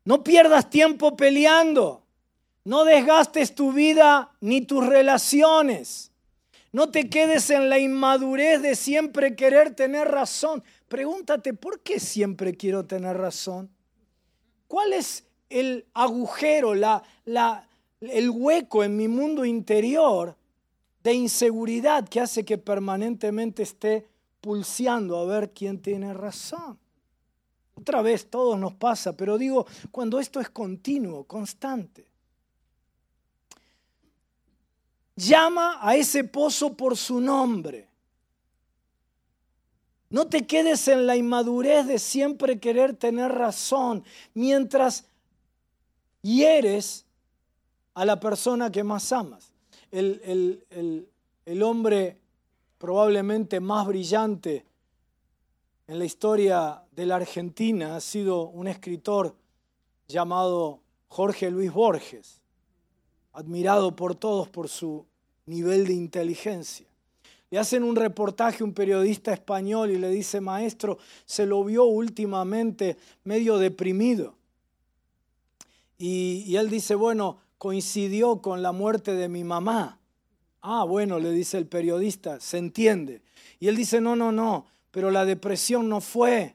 No 0.04 0.22
pierdas 0.22 0.68
tiempo 0.68 1.16
peleando. 1.16 2.02
No 2.64 2.84
desgastes 2.84 3.54
tu 3.54 3.72
vida 3.72 4.32
ni 4.40 4.60
tus 4.60 4.86
relaciones. 4.86 6.12
No 6.72 6.90
te 6.90 7.10
quedes 7.10 7.50
en 7.50 7.68
la 7.68 7.78
inmadurez 7.78 8.62
de 8.62 8.76
siempre 8.76 9.36
querer 9.36 9.74
tener 9.74 10.08
razón. 10.08 10.62
Pregúntate, 10.88 11.54
¿por 11.54 11.80
qué 11.80 12.00
siempre 12.00 12.54
quiero 12.54 12.84
tener 12.86 13.16
razón? 13.16 13.70
¿Cuál 14.68 14.92
es 14.92 15.24
el 15.50 15.86
agujero, 15.92 16.74
la, 16.74 17.02
el 18.00 18.30
hueco 18.30 18.84
en 18.84 18.96
mi 18.96 19.06
mundo 19.06 19.44
interior 19.44 20.36
de 21.02 21.12
inseguridad 21.12 22.08
que 22.08 22.20
hace 22.20 22.44
que 22.44 22.58
permanentemente 22.58 23.62
esté 23.62 24.06
a 25.20 25.24
ver 25.24 25.52
quién 25.52 25.80
tiene 25.80 26.12
razón. 26.12 26.78
Otra 27.74 28.02
vez 28.02 28.28
todo 28.28 28.56
nos 28.56 28.74
pasa, 28.74 29.16
pero 29.16 29.38
digo, 29.38 29.66
cuando 29.90 30.18
esto 30.18 30.40
es 30.40 30.50
continuo, 30.50 31.24
constante. 31.24 32.06
Llama 35.16 35.78
a 35.80 35.96
ese 35.96 36.24
pozo 36.24 36.74
por 36.74 36.96
su 36.96 37.20
nombre. 37.20 37.88
No 40.10 40.26
te 40.26 40.46
quedes 40.46 40.88
en 40.88 41.06
la 41.06 41.16
inmadurez 41.16 41.86
de 41.86 41.98
siempre 41.98 42.60
querer 42.60 42.94
tener 42.94 43.32
razón 43.32 44.04
mientras 44.34 45.06
hieres 46.20 47.06
a 47.94 48.04
la 48.04 48.20
persona 48.20 48.70
que 48.70 48.84
más 48.84 49.10
amas. 49.12 49.52
El, 49.90 50.20
el, 50.70 51.08
el 51.46 51.62
hombre 51.62 52.18
probablemente 52.82 53.60
más 53.60 53.86
brillante 53.86 54.66
en 55.86 56.00
la 56.00 56.04
historia 56.04 56.82
de 56.90 57.06
la 57.06 57.14
Argentina 57.14 57.94
ha 57.94 58.00
sido 58.00 58.48
un 58.48 58.66
escritor 58.66 59.36
llamado 60.08 60.80
Jorge 61.06 61.48
Luis 61.52 61.72
Borges, 61.72 62.42
admirado 63.34 63.94
por 63.94 64.16
todos 64.16 64.48
por 64.48 64.68
su 64.68 65.06
nivel 65.46 65.86
de 65.86 65.92
inteligencia. 65.92 66.88
Le 67.50 67.60
hacen 67.60 67.84
un 67.84 67.94
reportaje 67.94 68.64
un 68.64 68.74
periodista 68.74 69.32
español 69.32 69.92
y 69.92 69.98
le 69.98 70.10
dice, 70.10 70.40
maestro, 70.40 70.98
se 71.24 71.46
lo 71.46 71.62
vio 71.62 71.84
últimamente 71.84 72.96
medio 73.22 73.58
deprimido. 73.58 74.34
Y, 75.98 76.42
y 76.48 76.56
él 76.56 76.68
dice, 76.68 76.96
bueno, 76.96 77.38
coincidió 77.58 78.42
con 78.42 78.60
la 78.60 78.72
muerte 78.72 79.14
de 79.14 79.28
mi 79.28 79.44
mamá. 79.44 80.00
Ah, 80.62 80.84
bueno, 80.84 81.18
le 81.18 81.32
dice 81.32 81.58
el 81.58 81.66
periodista, 81.66 82.38
se 82.38 82.58
entiende. 82.58 83.20
Y 83.58 83.66
él 83.66 83.76
dice, 83.76 84.00
no, 84.00 84.14
no, 84.14 84.30
no, 84.30 84.66
pero 84.92 85.10
la 85.10 85.24
depresión 85.24 85.88
no 85.88 86.00
fue 86.00 86.54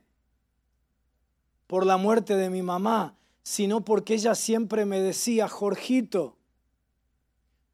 por 1.67 1.85
la 1.85 1.97
muerte 1.97 2.37
de 2.37 2.49
mi 2.49 2.61
mamá, 2.61 3.17
sino 3.43 3.81
porque 3.81 4.13
ella 4.13 4.33
siempre 4.33 4.85
me 4.85 5.01
decía, 5.01 5.49
Jorgito, 5.49 6.37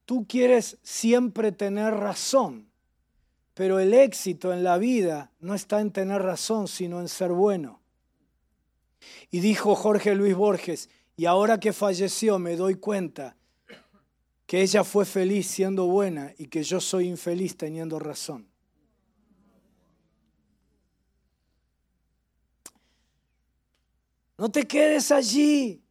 tú 0.06 0.26
quieres 0.28 0.80
siempre 0.82 1.52
tener 1.52 1.94
razón, 1.94 2.68
pero 3.54 3.80
el 3.80 3.94
éxito 3.94 4.52
en 4.52 4.64
la 4.64 4.80
vida 4.80 5.32
no 5.40 5.54
está 5.54 5.82
en 5.82 5.92
tener 5.92 6.24
razón, 6.24 6.68
sino 6.68 7.00
en 7.00 7.10
ser 7.10 7.32
bueno. 7.32 7.80
Y 9.30 9.40
dijo 9.40 9.76
Jorge 9.76 10.16
Luis 10.16 10.36
Borges, 10.36 10.90
y 11.16 11.26
ahora 11.26 11.60
que 11.60 11.74
falleció 11.74 12.40
me 12.40 12.56
doy 12.56 12.76
cuenta 12.76 13.36
que 14.46 14.62
ella 14.62 14.84
fue 14.84 15.06
feliz 15.06 15.48
siendo 15.48 15.86
buena 15.86 16.34
y 16.38 16.48
que 16.48 16.64
yo 16.64 16.80
soy 16.80 17.08
infeliz 17.08 17.58
teniendo 17.58 18.00
razón. 18.00 18.48
No 24.38 24.50
te 24.50 24.68
quedes 24.68 25.12
allí. 25.12 25.83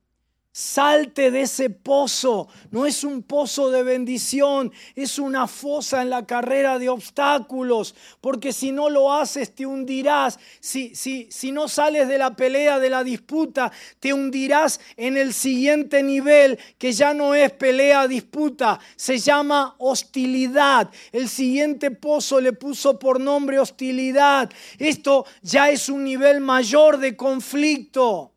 Salte 0.54 1.30
de 1.30 1.42
ese 1.42 1.70
pozo. 1.70 2.46
No 2.70 2.84
es 2.84 3.04
un 3.04 3.22
pozo 3.22 3.70
de 3.70 3.82
bendición, 3.82 4.70
es 4.94 5.18
una 5.18 5.46
fosa 5.46 6.02
en 6.02 6.10
la 6.10 6.26
carrera 6.26 6.78
de 6.78 6.90
obstáculos. 6.90 7.94
Porque 8.20 8.52
si 8.52 8.70
no 8.70 8.90
lo 8.90 9.14
haces, 9.14 9.54
te 9.54 9.64
hundirás. 9.64 10.38
Si, 10.60 10.94
si, 10.94 11.26
si 11.30 11.52
no 11.52 11.68
sales 11.68 12.06
de 12.06 12.18
la 12.18 12.36
pelea, 12.36 12.78
de 12.78 12.90
la 12.90 13.02
disputa, 13.02 13.72
te 13.98 14.12
hundirás 14.12 14.78
en 14.98 15.16
el 15.16 15.32
siguiente 15.32 16.02
nivel, 16.02 16.58
que 16.76 16.92
ya 16.92 17.14
no 17.14 17.34
es 17.34 17.50
pelea, 17.52 18.06
disputa, 18.06 18.78
se 18.94 19.16
llama 19.16 19.74
hostilidad. 19.78 20.90
El 21.12 21.30
siguiente 21.30 21.90
pozo 21.90 22.42
le 22.42 22.52
puso 22.52 22.98
por 22.98 23.18
nombre 23.18 23.58
hostilidad. 23.58 24.50
Esto 24.78 25.24
ya 25.40 25.70
es 25.70 25.88
un 25.88 26.04
nivel 26.04 26.42
mayor 26.42 26.98
de 26.98 27.16
conflicto. 27.16 28.31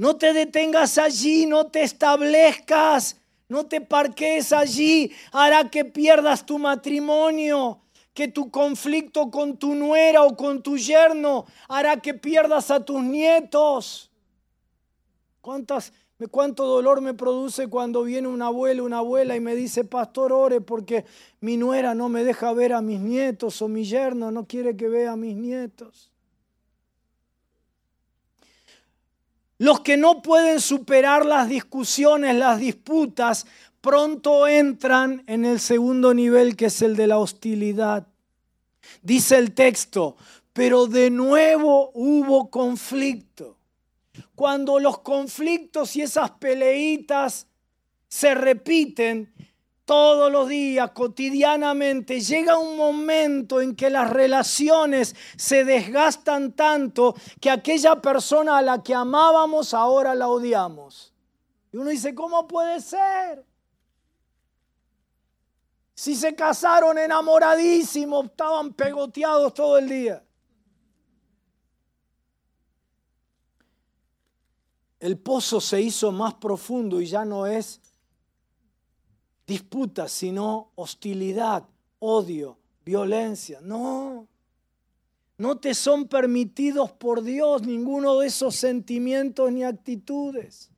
No 0.00 0.16
te 0.16 0.32
detengas 0.32 0.96
allí, 0.96 1.44
no 1.44 1.66
te 1.66 1.82
establezcas, 1.82 3.18
no 3.50 3.66
te 3.66 3.82
parques 3.82 4.50
allí. 4.50 5.12
Hará 5.30 5.68
que 5.68 5.84
pierdas 5.84 6.46
tu 6.46 6.58
matrimonio, 6.58 7.82
que 8.14 8.26
tu 8.26 8.50
conflicto 8.50 9.30
con 9.30 9.58
tu 9.58 9.74
nuera 9.74 10.24
o 10.24 10.34
con 10.34 10.62
tu 10.62 10.78
yerno 10.78 11.44
hará 11.68 11.98
que 11.98 12.14
pierdas 12.14 12.70
a 12.70 12.82
tus 12.82 13.02
nietos. 13.02 14.10
¿Cuántas, 15.42 15.92
¿Cuánto 16.30 16.64
dolor 16.64 17.02
me 17.02 17.12
produce 17.12 17.68
cuando 17.68 18.02
viene 18.02 18.26
un 18.26 18.40
abuelo, 18.40 18.86
una 18.86 19.00
abuela 19.00 19.36
y 19.36 19.40
me 19.40 19.54
dice, 19.54 19.84
pastor, 19.84 20.32
ore 20.32 20.62
porque 20.62 21.04
mi 21.40 21.58
nuera 21.58 21.94
no 21.94 22.08
me 22.08 22.24
deja 22.24 22.54
ver 22.54 22.72
a 22.72 22.80
mis 22.80 23.00
nietos 23.00 23.60
o 23.60 23.68
mi 23.68 23.84
yerno 23.84 24.30
no 24.30 24.46
quiere 24.46 24.78
que 24.78 24.88
vea 24.88 25.12
a 25.12 25.16
mis 25.16 25.36
nietos? 25.36 26.09
Los 29.60 29.80
que 29.80 29.98
no 29.98 30.22
pueden 30.22 30.58
superar 30.58 31.26
las 31.26 31.46
discusiones, 31.46 32.34
las 32.34 32.58
disputas, 32.58 33.46
pronto 33.82 34.48
entran 34.48 35.22
en 35.26 35.44
el 35.44 35.60
segundo 35.60 36.14
nivel 36.14 36.56
que 36.56 36.64
es 36.66 36.80
el 36.80 36.96
de 36.96 37.06
la 37.06 37.18
hostilidad. 37.18 38.06
Dice 39.02 39.36
el 39.36 39.52
texto, 39.52 40.16
pero 40.54 40.86
de 40.86 41.10
nuevo 41.10 41.90
hubo 41.92 42.48
conflicto. 42.48 43.58
Cuando 44.34 44.80
los 44.80 45.00
conflictos 45.00 45.94
y 45.94 46.00
esas 46.00 46.30
peleitas 46.30 47.46
se 48.08 48.34
repiten, 48.34 49.30
todos 49.90 50.30
los 50.30 50.48
días, 50.48 50.92
cotidianamente, 50.92 52.20
llega 52.20 52.56
un 52.56 52.76
momento 52.76 53.60
en 53.60 53.74
que 53.74 53.90
las 53.90 54.08
relaciones 54.08 55.16
se 55.36 55.64
desgastan 55.64 56.52
tanto 56.52 57.16
que 57.40 57.50
aquella 57.50 58.00
persona 58.00 58.58
a 58.58 58.62
la 58.62 58.84
que 58.84 58.94
amábamos 58.94 59.74
ahora 59.74 60.14
la 60.14 60.28
odiamos. 60.28 61.12
Y 61.72 61.78
uno 61.78 61.90
dice, 61.90 62.14
¿cómo 62.14 62.46
puede 62.46 62.80
ser? 62.80 63.44
Si 65.92 66.14
se 66.14 66.36
casaron 66.36 66.96
enamoradísimos, 66.96 68.26
estaban 68.26 68.72
pegoteados 68.74 69.52
todo 69.54 69.76
el 69.76 69.88
día. 69.88 70.24
El 75.00 75.18
pozo 75.18 75.60
se 75.60 75.80
hizo 75.80 76.12
más 76.12 76.34
profundo 76.34 77.00
y 77.00 77.06
ya 77.06 77.24
no 77.24 77.44
es 77.44 77.80
disputas, 79.50 80.12
sino 80.12 80.70
hostilidad, 80.76 81.64
odio, 81.98 82.56
violencia. 82.84 83.58
No, 83.60 84.28
no 85.38 85.58
te 85.58 85.74
son 85.74 86.06
permitidos 86.06 86.92
por 86.92 87.20
Dios 87.20 87.62
ninguno 87.62 88.20
de 88.20 88.28
esos 88.28 88.54
sentimientos 88.54 89.50
ni 89.50 89.64
actitudes. 89.64 90.70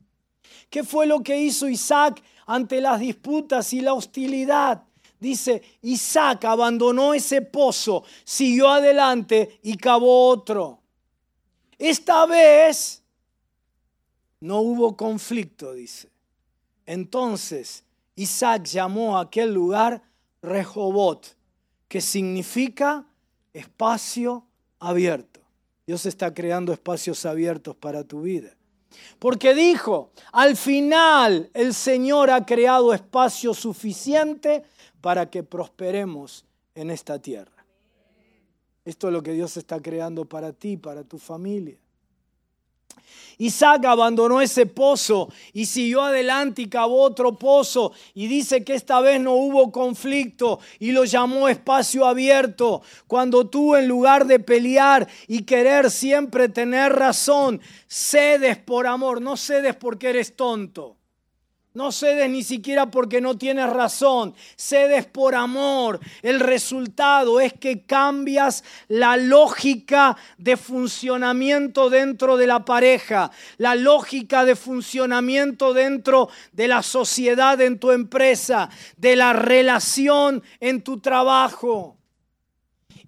¿Qué 0.70 0.84
fue 0.84 1.04
lo 1.06 1.22
que 1.22 1.38
hizo 1.38 1.68
Isaac 1.68 2.22
ante 2.46 2.80
las 2.80 2.98
disputas 3.00 3.74
y 3.74 3.82
la 3.82 3.92
hostilidad? 3.92 4.82
Dice, 5.20 5.62
Isaac 5.82 6.46
abandonó 6.46 7.12
ese 7.12 7.42
pozo, 7.42 8.04
siguió 8.24 8.70
adelante 8.70 9.60
y 9.62 9.76
cavó 9.76 10.28
otro. 10.28 10.80
Esta 11.76 12.24
vez 12.24 13.02
no 14.40 14.60
hubo 14.60 14.96
conflicto, 14.96 15.74
dice. 15.74 16.08
Entonces 16.86 17.84
Isaac 18.16 18.64
llamó 18.64 19.16
a 19.16 19.22
aquel 19.22 19.52
lugar 19.52 20.02
Rehobot, 20.42 21.36
que 21.88 22.00
significa 22.00 23.06
espacio 23.52 24.46
abierto. 24.78 25.40
Dios 25.86 26.06
está 26.06 26.32
creando 26.32 26.72
espacios 26.72 27.24
abiertos 27.26 27.76
para 27.76 28.04
tu 28.04 28.22
vida. 28.22 28.56
Porque 29.18 29.54
dijo, 29.54 30.10
al 30.32 30.56
final 30.56 31.50
el 31.54 31.74
Señor 31.74 32.30
ha 32.30 32.44
creado 32.44 32.92
espacio 32.92 33.54
suficiente 33.54 34.62
para 35.00 35.30
que 35.30 35.42
prosperemos 35.42 36.44
en 36.74 36.90
esta 36.90 37.18
tierra. 37.18 37.64
Esto 38.84 39.08
es 39.08 39.12
lo 39.12 39.22
que 39.22 39.32
Dios 39.32 39.56
está 39.56 39.80
creando 39.80 40.24
para 40.24 40.52
ti, 40.52 40.76
para 40.76 41.04
tu 41.04 41.18
familia. 41.18 41.78
Isaac 43.38 43.84
abandonó 43.86 44.40
ese 44.40 44.66
pozo 44.66 45.28
y 45.53 45.66
siguió 45.66 46.03
adelante 46.03 46.62
y 46.62 46.68
cavó 46.68 47.03
otro 47.03 47.36
pozo 47.36 47.93
y 48.14 48.28
dice 48.28 48.62
que 48.62 48.74
esta 48.74 49.01
vez 49.01 49.20
no 49.20 49.32
hubo 49.32 49.72
conflicto 49.72 50.61
y 50.78 50.93
lo 50.93 51.05
llamó 51.05 51.49
espacio 51.49 52.07
abierto. 52.07 52.82
Cuando 53.09 53.49
tú 53.49 53.74
en 53.74 53.88
lugar 53.88 54.26
de 54.26 54.38
pelear 54.38 55.09
y 55.26 55.43
querer 55.43 55.90
siempre 55.90 56.49
tener 56.49 56.93
razón, 56.93 57.61
cedes 57.88 58.59
por 58.59 58.86
amor, 58.86 59.20
no 59.20 59.36
cedes 59.36 59.74
porque 59.74 60.11
eres 60.11 60.36
tonto. 60.36 60.97
No 61.74 61.90
cedes 61.90 62.28
ni 62.28 62.42
siquiera 62.42 62.90
porque 62.90 63.22
no 63.22 63.38
tienes 63.38 63.70
razón, 63.70 64.34
cedes 64.56 65.06
por 65.06 65.34
amor. 65.34 66.00
El 66.20 66.38
resultado 66.38 67.40
es 67.40 67.54
que 67.54 67.86
cambias 67.86 68.62
la 68.88 69.16
lógica 69.16 70.16
de 70.36 70.58
funcionamiento 70.58 71.88
dentro 71.88 72.36
de 72.36 72.46
la 72.46 72.66
pareja, 72.66 73.30
la 73.56 73.74
lógica 73.74 74.44
de 74.44 74.54
funcionamiento 74.54 75.72
dentro 75.72 76.28
de 76.52 76.68
la 76.68 76.82
sociedad 76.82 77.58
en 77.62 77.78
tu 77.78 77.90
empresa, 77.90 78.68
de 78.98 79.16
la 79.16 79.32
relación 79.32 80.42
en 80.60 80.82
tu 80.82 81.00
trabajo. 81.00 81.96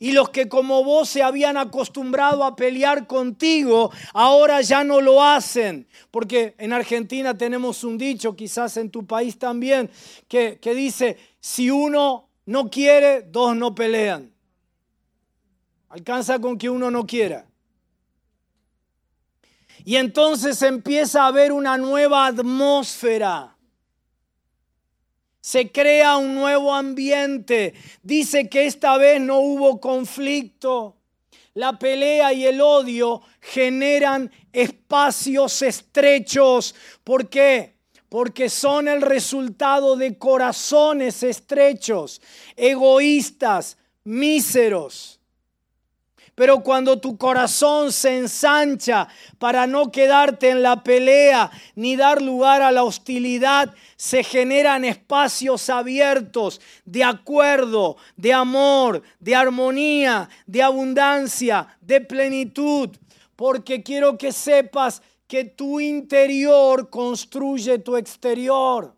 Y 0.05 0.13
los 0.13 0.29
que 0.29 0.51
como 0.51 0.85
vos 0.85 1.09
se 1.09 1.23
habían 1.23 1.57
acostumbrado 1.57 2.45
a 2.45 2.57
pelear 2.57 3.07
contigo, 3.07 3.91
ahora 4.13 4.61
ya 4.61 4.85
no 4.85 5.01
lo 5.01 5.25
hacen. 5.25 5.89
Porque 6.11 6.55
en 6.59 6.75
Argentina 6.75 7.33
tenemos 7.39 7.85
un 7.85 7.97
dicho, 7.97 8.37
quizás 8.37 8.77
en 8.77 8.91
tu 8.91 9.07
país 9.07 9.39
también, 9.39 9.89
que, 10.29 10.59
que 10.61 10.75
dice, 10.75 11.17
si 11.41 11.71
uno 11.71 12.29
no 12.45 12.69
quiere, 12.69 13.23
dos 13.23 13.57
no 13.57 13.75
pelean. 13.75 14.31
Alcanza 15.89 16.39
con 16.39 16.59
que 16.59 16.69
uno 16.69 16.91
no 16.91 17.07
quiera. 17.07 17.47
Y 19.87 19.97
entonces 19.97 20.61
empieza 20.61 21.25
a 21.25 21.29
haber 21.29 21.51
una 21.51 21.79
nueva 21.79 22.27
atmósfera 22.27 23.54
se 25.45 25.71
crea 25.71 26.17
un 26.17 26.35
nuevo 26.35 26.73
ambiente. 26.73 27.75
Dice 28.03 28.49
que 28.49 28.65
esta 28.65 28.97
vez 28.97 29.21
no 29.21 29.41
hubo 29.41 29.79
conflicto. 29.79 30.97
La 31.53 31.79
pelea 31.79 32.33
y 32.33 32.47
el 32.47 32.63
odio 32.63 33.21
generan 33.43 34.33
espacios 34.55 35.61
estrechos. 35.61 36.75
¿Por 37.05 37.29
qué? 37.29 37.75
Porque 38.09 38.49
son 38.49 38.89
el 38.89 39.03
resultado 39.03 39.97
de 39.97 40.17
corazones 40.17 41.23
estrechos, 41.23 42.23
egoístas, 42.57 43.77
míseros. 44.03 45.14
Pero 46.35 46.63
cuando 46.63 46.99
tu 46.99 47.17
corazón 47.17 47.93
se 47.93 48.19
ensancha 48.19 49.09
para 49.39 49.67
no 49.67 49.93
quedarte 49.93 50.51
en 50.51 50.63
la 50.63 50.83
pelea 50.83 51.51
ni 51.77 51.95
dar 51.95 52.21
lugar 52.21 52.61
a 52.61 52.73
la 52.73 52.83
hostilidad, 52.83 53.73
se 53.97 54.25
generan 54.25 54.85
espacios 54.85 55.71
abiertos 55.71 56.61
de 56.85 57.05
acuerdo, 57.05 57.97
de 58.17 58.33
amor, 58.33 59.03
de 59.21 59.37
armonía, 59.37 60.29
de 60.47 60.63
abundancia, 60.63 61.69
de 61.81 62.01
plenitud. 62.01 62.91
Porque 63.37 63.83
quiero 63.83 64.19
que 64.19 64.33
sepas 64.33 65.03
que 65.29 65.45
tu 65.45 65.79
interior 65.81 66.91
construye 66.91 67.79
tu 67.79 67.97
exterior. 67.97 68.95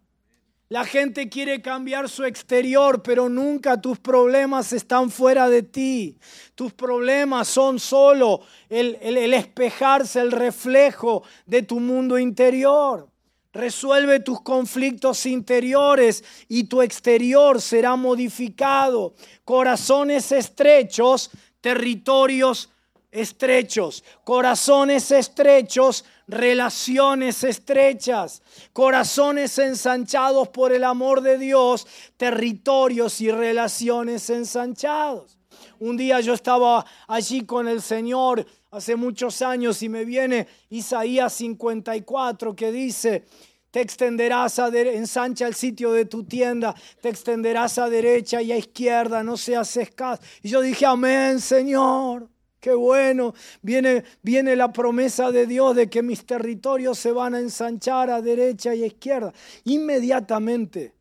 La 0.69 0.85
gente 0.85 1.29
quiere 1.29 1.63
cambiar 1.63 2.09
su 2.09 2.25
exterior, 2.25 3.01
pero 3.01 3.29
nunca 3.29 3.81
tus 3.81 4.01
problemas 4.01 4.73
están 4.73 5.11
fuera 5.11 5.49
de 5.49 5.63
ti. 5.63 6.19
Tus 6.57 6.73
problemas 6.73 7.47
son 7.47 7.79
solo 7.79 8.41
el, 8.69 8.99
el, 9.01 9.33
espejarse, 9.33 10.21
el 10.21 10.33
reflejo 10.33 11.23
de 11.47 11.63
tu 11.63 11.79
mundo 11.79 12.19
interior. 12.19 13.09
Resuelve 13.53 14.19
tus 14.19 14.41
conflictos 14.41 15.25
interiores 15.25 16.25
y 16.49 16.65
tu 16.65 16.83
exterior 16.83 17.63
será 17.63 17.95
modificado. 17.95 19.15
Corazones 19.45 20.33
estrechos, 20.33 21.31
territorios 21.61 22.71
estrechos, 23.17 24.05
corazones 24.25 25.11
estrechos, 25.11 26.05
relaciones 26.29 27.43
estrechas, 27.45 28.43
corazones 28.73 29.59
ensanchados 29.59 30.49
por 30.49 30.73
el 30.73 30.85
amor 30.85 31.23
de 31.23 31.39
Dios, 31.39 31.87
territorios 32.17 33.21
y 33.21 33.31
relaciones 33.31 34.29
ensanchados. 34.29 35.39
Un 35.79 35.97
día 35.97 36.21
yo 36.21 36.35
estaba 36.35 36.85
allí 37.09 37.43
con 37.43 37.69
el 37.69 37.81
Señor 37.81 38.47
hace 38.71 38.97
muchos 38.97 39.41
años 39.41 39.83
y 39.83 39.89
me 39.89 40.05
viene 40.05 40.47
Isaías 40.69 41.33
54 41.33 42.55
que 42.55 42.71
dice, 42.71 43.25
te 43.71 43.81
extenderás 43.81 44.59
a 44.59 44.69
ensancha 44.69 45.47
el 45.47 45.55
sitio 45.55 45.93
de 45.93 46.05
tu 46.05 46.25
tienda, 46.25 46.75
te 47.01 47.09
extenderás 47.09 47.79
a 47.79 47.89
derecha 47.89 48.43
y 48.43 48.53
a 48.53 48.57
izquierda, 48.57 49.23
no 49.23 49.37
seas 49.37 49.75
escaso. 49.77 50.23
Y 50.43 50.49
yo 50.49 50.61
dije, 50.61 50.85
amén, 50.85 51.41
Señor. 51.41 52.36
Qué 52.67 52.75
bueno, 52.75 53.33
viene, 53.63 54.03
viene 54.23 54.57
la 54.57 54.73
promesa 54.73 55.31
de 55.31 55.47
Dios 55.47 55.77
de 55.77 55.89
que 55.89 56.03
mis 56.03 56.27
territorios 56.27 56.99
se 56.99 57.13
van 57.13 57.37
a 57.37 57.39
ensanchar 57.39 58.11
a 58.11 58.21
derecha 58.21 58.75
y 58.75 58.83
a 58.83 58.87
izquierda. 58.87 59.33
Inmediatamente 59.63 60.93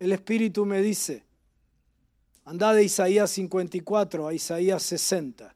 el 0.00 0.10
Espíritu 0.10 0.66
me 0.66 0.82
dice, 0.82 1.22
anda 2.44 2.74
de 2.74 2.82
Isaías 2.82 3.30
54 3.30 4.26
a 4.26 4.34
Isaías 4.34 4.82
60. 4.82 5.54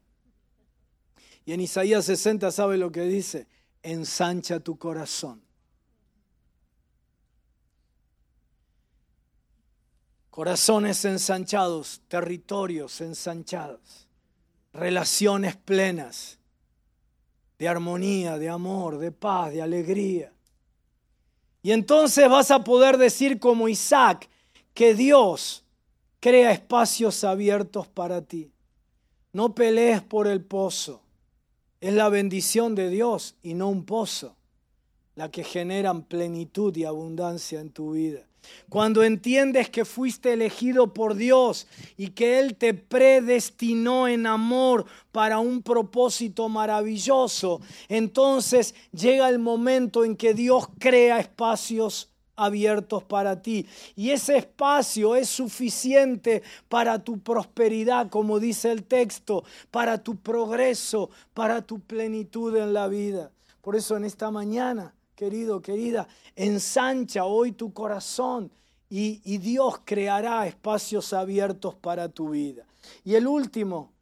Y 1.45 1.55
en 1.55 1.61
Isaías 1.61 2.05
60 2.05 2.53
sabe 2.53 2.79
lo 2.79 2.93
que 2.93 3.03
dice, 3.03 3.49
ensancha 3.83 4.61
tu 4.61 4.79
corazón. 4.79 5.43
Corazones 10.31 11.05
ensanchados, 11.05 12.01
territorios 12.07 13.01
ensanchados, 13.01 14.04
relaciones 14.75 15.57
plenas 15.57 16.39
de 17.59 17.69
armonía, 17.69 18.37
de 18.39 18.49
amor, 18.49 18.99
de 18.99 19.13
paz, 19.13 19.53
de 19.53 19.63
alegría. 19.63 20.33
Y 21.63 21.71
entonces 21.73 22.29
vas 22.29 22.51
a 22.51 22.65
poder 22.65 22.99
decir 22.99 23.39
como 23.39 23.69
Isaac 23.69 24.29
que 24.75 24.95
Dios 24.95 25.65
crea 26.21 26.51
espacios 26.51 27.25
abiertos 27.25 27.89
para 27.89 28.23
ti. 28.23 28.53
No 29.33 29.55
pelees 29.55 30.03
por 30.03 30.27
el 30.27 30.45
pozo. 30.45 31.01
Es 31.81 31.95
la 31.95 32.09
bendición 32.09 32.75
de 32.75 32.91
Dios 32.91 33.37
y 33.43 33.55
no 33.55 33.69
un 33.69 33.85
pozo 33.85 34.37
la 35.15 35.31
que 35.31 35.45
generan 35.45 36.03
plenitud 36.03 36.75
y 36.77 36.85
abundancia 36.85 37.61
en 37.61 37.71
tu 37.71 37.93
vida. 37.93 38.27
Cuando 38.69 39.03
entiendes 39.03 39.71
que 39.71 39.85
fuiste 39.85 40.33
elegido 40.33 40.93
por 40.93 41.15
Dios 41.15 41.67
y 41.97 42.09
que 42.09 42.39
Él 42.39 42.57
te 42.57 42.75
predestinó 42.75 44.09
en 44.09 44.27
amor 44.27 44.87
para 45.13 45.39
un 45.39 45.63
propósito 45.63 46.49
maravilloso, 46.49 47.61
entonces 47.89 48.75
llega 48.93 49.29
el 49.29 49.39
momento 49.39 50.05
en 50.05 50.17
que 50.17 50.35
Dios 50.35 50.67
crea 50.79 51.21
espacios 51.21 52.11
abiertos 52.37 53.05
para 53.05 53.43
ti. 53.43 53.67
Y 53.97 54.11
ese 54.11 54.37
espacio 54.39 55.15
es 55.17 55.29
suficiente 55.29 56.43
para 56.69 56.99
tu 56.99 57.19
prosperidad, 57.19 58.09
como 58.09 58.41
dice 58.41 58.73
el 58.73 58.85
texto, 58.85 59.45
para 59.71 60.03
tu 60.03 60.17
progreso, 60.17 61.11
para 61.33 61.63
tu 61.63 61.81
plenitud 61.81 62.57
en 62.57 62.73
la 62.73 62.89
vida. 62.89 63.31
Por 63.61 63.77
eso 63.77 63.97
en 63.97 64.05
esta 64.05 64.31
mañana 64.31 64.95
querido, 65.15 65.63
querida, 65.63 66.09
ensancha 66.37 67.25
hoy 67.25 67.53
tu 67.53 67.73
corazón 67.73 68.51
y, 68.91 69.39
Dios 69.39 69.81
creará 69.85 70.47
espacios 70.47 71.13
abiertos 71.13 71.75
para 71.75 72.09
tu 72.09 72.31
vida. 72.31 72.65
Y 73.05 73.15
el 73.15 73.27
último 73.27 73.93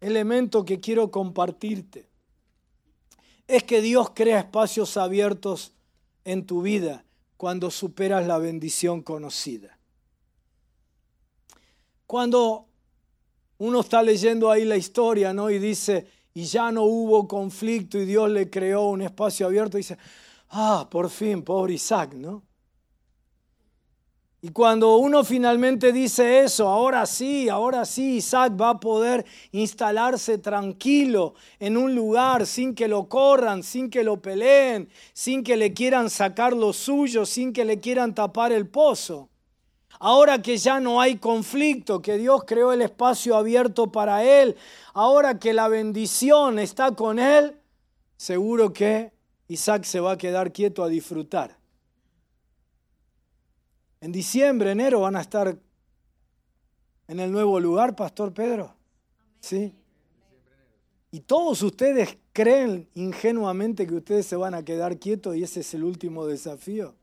elemento 0.00 0.64
que 0.64 0.80
quiero 0.80 1.10
compartirte 1.10 2.08
es 3.46 3.62
que 3.62 3.80
Dios 3.80 4.10
crea 4.14 4.40
espacios 4.40 4.96
abiertos 4.96 5.72
en 6.24 6.46
tu 6.46 6.62
vida 6.62 7.04
cuando 7.36 7.70
superas 7.70 8.26
la 8.26 8.38
bendición 8.38 9.02
conocida. 9.02 9.78
Cuando 12.06 12.66
uno 13.58 13.80
está 13.80 14.02
leyendo 14.02 14.50
ahí 14.50 14.64
la 14.64 14.76
historia, 14.76 15.32
¿no? 15.32 15.50
Y 15.50 15.58
dice, 15.58 16.06
y 16.34 16.44
ya 16.44 16.72
no 16.72 16.84
hubo 16.84 17.28
conflicto 17.28 17.98
y 17.98 18.04
Dios 18.04 18.30
le 18.30 18.48
creó 18.48 18.86
un 18.86 19.02
espacio 19.02 19.46
abierto, 19.46 19.76
dice, 19.76 19.98
ah, 20.50 20.88
por 20.90 21.10
fin, 21.10 21.42
pobre 21.42 21.74
Isaac, 21.74 22.14
¿no? 22.14 22.42
Y 24.44 24.48
cuando 24.48 24.96
uno 24.96 25.22
finalmente 25.22 25.92
dice 25.92 26.40
eso, 26.40 26.66
ahora 26.66 27.06
sí, 27.06 27.48
ahora 27.48 27.84
sí, 27.84 28.16
Isaac 28.16 28.60
va 28.60 28.70
a 28.70 28.80
poder 28.80 29.24
instalarse 29.52 30.38
tranquilo 30.38 31.34
en 31.60 31.76
un 31.76 31.94
lugar 31.94 32.44
sin 32.44 32.74
que 32.74 32.88
lo 32.88 33.08
corran, 33.08 33.62
sin 33.62 33.88
que 33.88 34.02
lo 34.02 34.20
peleen, 34.20 34.88
sin 35.12 35.44
que 35.44 35.56
le 35.56 35.72
quieran 35.72 36.10
sacar 36.10 36.54
lo 36.54 36.72
suyo, 36.72 37.24
sin 37.24 37.52
que 37.52 37.64
le 37.64 37.78
quieran 37.78 38.16
tapar 38.16 38.50
el 38.50 38.66
pozo. 38.66 39.28
Ahora 40.04 40.42
que 40.42 40.56
ya 40.56 40.80
no 40.80 41.00
hay 41.00 41.18
conflicto, 41.18 42.02
que 42.02 42.18
Dios 42.18 42.42
creó 42.44 42.72
el 42.72 42.82
espacio 42.82 43.36
abierto 43.36 43.92
para 43.92 44.24
él, 44.24 44.56
ahora 44.94 45.38
que 45.38 45.52
la 45.52 45.68
bendición 45.68 46.58
está 46.58 46.90
con 46.96 47.20
él, 47.20 47.56
seguro 48.16 48.72
que 48.72 49.12
Isaac 49.46 49.84
se 49.84 50.00
va 50.00 50.12
a 50.12 50.18
quedar 50.18 50.50
quieto 50.52 50.82
a 50.82 50.88
disfrutar. 50.88 51.56
En 54.00 54.10
diciembre, 54.10 54.72
enero 54.72 55.02
van 55.02 55.14
a 55.14 55.20
estar 55.20 55.56
en 57.06 57.20
el 57.20 57.30
nuevo 57.30 57.60
lugar, 57.60 57.94
Pastor 57.94 58.34
Pedro. 58.34 58.74
¿Sí? 59.38 59.72
Y 61.12 61.20
todos 61.20 61.62
ustedes 61.62 62.18
creen 62.32 62.88
ingenuamente 62.94 63.86
que 63.86 63.94
ustedes 63.94 64.26
se 64.26 64.34
van 64.34 64.54
a 64.54 64.64
quedar 64.64 64.98
quietos 64.98 65.36
y 65.36 65.44
ese 65.44 65.60
es 65.60 65.74
el 65.74 65.84
último 65.84 66.26
desafío. 66.26 66.96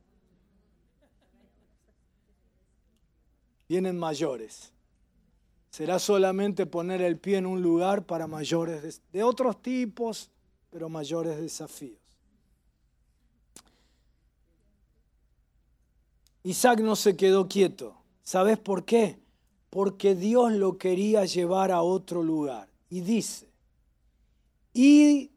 Vienen 3.70 3.98
mayores. 3.98 4.74
Será 5.70 6.00
solamente 6.00 6.66
poner 6.66 7.02
el 7.02 7.20
pie 7.20 7.38
en 7.38 7.46
un 7.46 7.62
lugar 7.62 8.06
para 8.06 8.26
mayores 8.26 9.02
de, 9.12 9.24
otros 9.24 9.62
tipos, 9.62 10.32
pero 10.72 10.90
mayores 10.90 11.40
desafíos. 11.40 12.00
Isaac 16.44 16.80
no 16.80 16.96
se 16.96 17.16
quedó 17.16 17.48
quieto. 17.48 17.96
¿Sabes 18.24 18.58
por 18.58 18.84
qué? 18.84 19.20
Porque 19.70 20.16
Dios 20.16 20.54
lo 20.54 20.80
quería 20.80 21.26
llevar 21.26 21.72
a 21.72 21.84
otro 21.84 22.24
lugar. 22.24 22.68
Y 22.90 23.02
dice, 23.02 23.48
y 24.74 25.30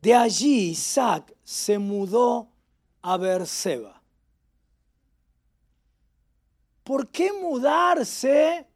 de 0.00 0.14
allí 0.14 0.70
Isaac 0.70 1.36
se 1.44 1.78
mudó 1.78 2.48
a 3.02 3.18
Berseba. 3.18 3.99
¿Por 6.90 7.06
qué 7.06 7.32
mudarse 7.32 8.66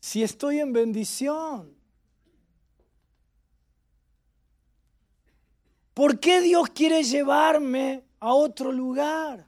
si 0.00 0.24
estoy 0.24 0.58
en 0.58 0.72
bendición? 0.72 1.72
¿Por 5.94 6.18
qué 6.18 6.40
Dios 6.40 6.68
quiere 6.70 7.04
llevarme 7.04 8.02
a 8.18 8.34
otro 8.34 8.72
lugar? 8.72 9.46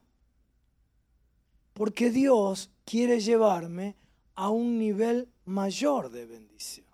Porque 1.72 2.10
Dios 2.12 2.70
quiere 2.84 3.18
llevarme 3.18 3.96
a 4.36 4.48
un 4.50 4.78
nivel 4.78 5.28
mayor 5.44 6.12
de 6.12 6.26
bendición. 6.26 6.86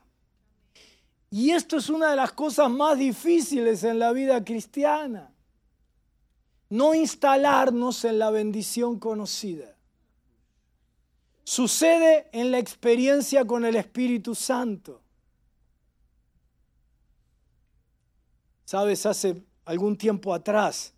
Y 1.28 1.51
esto 1.51 1.76
es 1.76 1.90
una 1.90 2.09
de 2.09 2.16
las 2.16 2.32
cosas 2.32 2.70
más 2.70 2.96
difíciles 2.96 3.84
en 3.84 3.99
la 3.99 4.12
vida 4.12 4.42
cristiana. 4.42 5.30
No 6.70 6.94
instalarnos 6.94 8.03
en 8.07 8.18
la 8.18 8.30
bendición 8.30 8.99
conocida. 8.99 9.74
Sucede 11.49 12.28
en 12.32 12.51
la 12.51 12.59
experiencia 12.59 13.46
con 13.46 13.64
el 13.64 13.74
Espíritu 13.76 14.34
Santo. 14.34 15.01
Sabes, 18.66 19.07
hace 19.07 19.42
algún 19.64 19.96
tiempo 19.96 20.34
atrás 20.34 20.92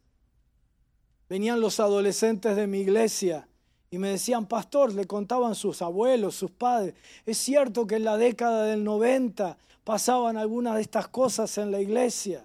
venían 1.28 1.60
los 1.60 1.78
adolescentes 1.78 2.56
de 2.56 2.66
mi 2.66 2.80
iglesia 2.80 3.46
y 3.92 3.98
me 3.98 4.08
decían, 4.08 4.46
pastor, 4.46 4.92
le 4.92 5.04
contaban 5.04 5.54
sus 5.54 5.82
abuelos, 5.82 6.34
sus 6.34 6.50
padres, 6.50 6.94
es 7.24 7.38
cierto 7.38 7.86
que 7.86 7.94
en 7.94 8.04
la 8.04 8.16
década 8.16 8.64
del 8.64 8.82
90 8.82 9.56
pasaban 9.84 10.36
algunas 10.36 10.74
de 10.74 10.80
estas 10.80 11.06
cosas 11.06 11.56
en 11.58 11.70
la 11.70 11.80
iglesia. 11.80 12.44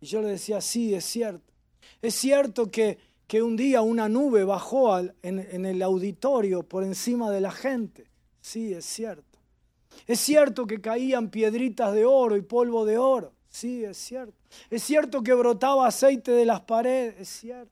Y 0.00 0.06
yo 0.06 0.22
le 0.22 0.28
decía, 0.28 0.60
sí, 0.60 0.94
es 0.94 1.04
cierto. 1.04 1.52
Es 2.00 2.14
cierto 2.14 2.70
que 2.70 3.07
que 3.28 3.42
un 3.42 3.56
día 3.56 3.82
una 3.82 4.08
nube 4.08 4.42
bajó 4.42 4.98
en, 4.98 5.66
el 5.66 5.82
auditorio 5.82 6.62
por 6.62 6.82
encima 6.82 7.30
de 7.30 7.42
la 7.42 7.52
gente. 7.52 8.06
Sí, 8.40 8.72
es 8.72 8.86
cierto. 8.86 9.38
Es 10.06 10.18
cierto 10.18 10.66
que 10.66 10.80
caían 10.80 11.28
piedritas 11.28 11.92
de 11.92 12.06
oro 12.06 12.38
y 12.38 12.40
polvo 12.40 12.86
de 12.86 12.96
oro. 12.96 13.34
Sí, 13.50 13.84
es 13.84 13.98
cierto. 13.98 14.32
Es 14.70 14.82
cierto 14.82 15.22
que 15.22 15.34
brotaba 15.34 15.86
aceite 15.86 16.32
de 16.32 16.46
las 16.46 16.62
paredes. 16.62 17.20
Es 17.20 17.28
cierto. 17.28 17.70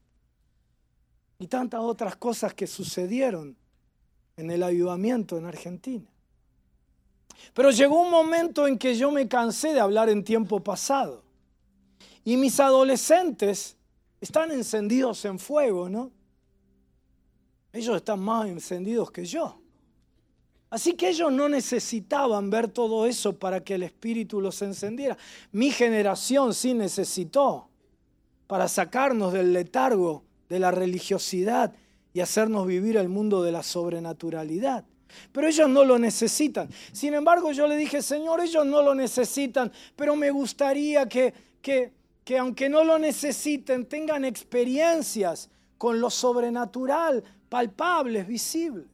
Y 1.39 1.47
tantas 1.47 1.81
otras 1.81 2.17
cosas 2.17 2.53
que 2.53 2.67
sucedieron 2.67 3.57
en 4.37 4.51
el 4.51 4.63
avivamiento 4.63 5.39
en 5.39 5.47
Argentina. 5.47 6.07
Pero 7.55 7.71
llegó 7.71 8.03
un 8.03 8.11
momento 8.11 8.67
en 8.67 8.77
que 8.77 8.95
yo 8.95 9.11
me 9.11 9.27
cansé 9.27 9.73
de 9.73 9.81
hablar 9.81 10.11
en 10.11 10.23
tiempo 10.23 10.61
pasado. 10.61 11.23
Y 12.25 12.37
mis 12.37 12.61
adolescentes 12.61 13.77
están 14.21 14.51
encendidos 14.51 15.25
en 15.25 15.39
fuego, 15.39 15.89
¿no? 15.89 16.11
Ellos 17.73 17.97
están 17.97 18.21
más 18.21 18.49
encendidos 18.49 19.11
que 19.11 19.25
yo. 19.25 19.61
Así 20.71 20.95
que 20.95 21.11
ellos 21.11 21.33
no 21.33 21.49
necesitaban 21.49 22.51
ver 22.51 22.69
todo 22.69 23.07
eso 23.07 23.39
para 23.39 23.63
que 23.63 23.75
el 23.75 23.85
Espíritu 23.85 24.41
los 24.41 24.61
encendiera. 24.63 25.17
Mi 25.53 25.71
generación 25.71 26.55
sí 26.55 26.75
necesitó 26.75 27.69
para 28.47 28.69
sacarnos 28.69 29.33
del 29.33 29.53
letargo 29.53 30.25
de 30.49 30.59
la 30.59 30.71
religiosidad 30.71 31.73
y 32.13 32.21
hacernos 32.21 32.67
vivir 32.67 32.97
el 32.97 33.09
mundo 33.09 33.43
de 33.43 33.53
la 33.53 33.63
sobrenaturalidad. 33.63 34.85
Pero 35.33 35.47
ellos 35.47 35.69
no 35.69 35.85
lo 35.85 35.99
necesitan. 35.99 36.69
Sin 36.93 37.15
embargo, 37.15 37.53
yo 37.53 37.67
le 37.69 37.77
dije, 37.77 38.03
Señor, 38.03 38.41
ellos 38.41 38.67
no 38.67 38.83
lo 38.83 38.95
necesitan, 38.95 39.71
pero 39.95 40.17
me 40.17 40.31
gustaría 40.31 41.09
que, 41.09 41.33
que, 41.61 41.93
que 42.27 42.37
aunque 42.37 42.69
no 42.69 42.83
lo 42.83 42.99
necesiten, 42.99 43.87
tengan 43.87 44.25
experiencias 44.25 45.49
con 45.79 46.01
lo 46.01 46.11
sobrenatural, 46.11 47.23
palpables, 47.49 48.27
visibles 48.27 48.89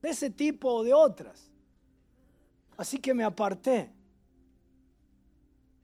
de 0.00 0.08
ese 0.08 0.30
tipo 0.30 0.72
o 0.72 0.82
de 0.84 0.94
otras. 0.94 1.50
Así 2.78 2.96
que 2.96 3.12
me 3.12 3.24
aparté. 3.24 3.90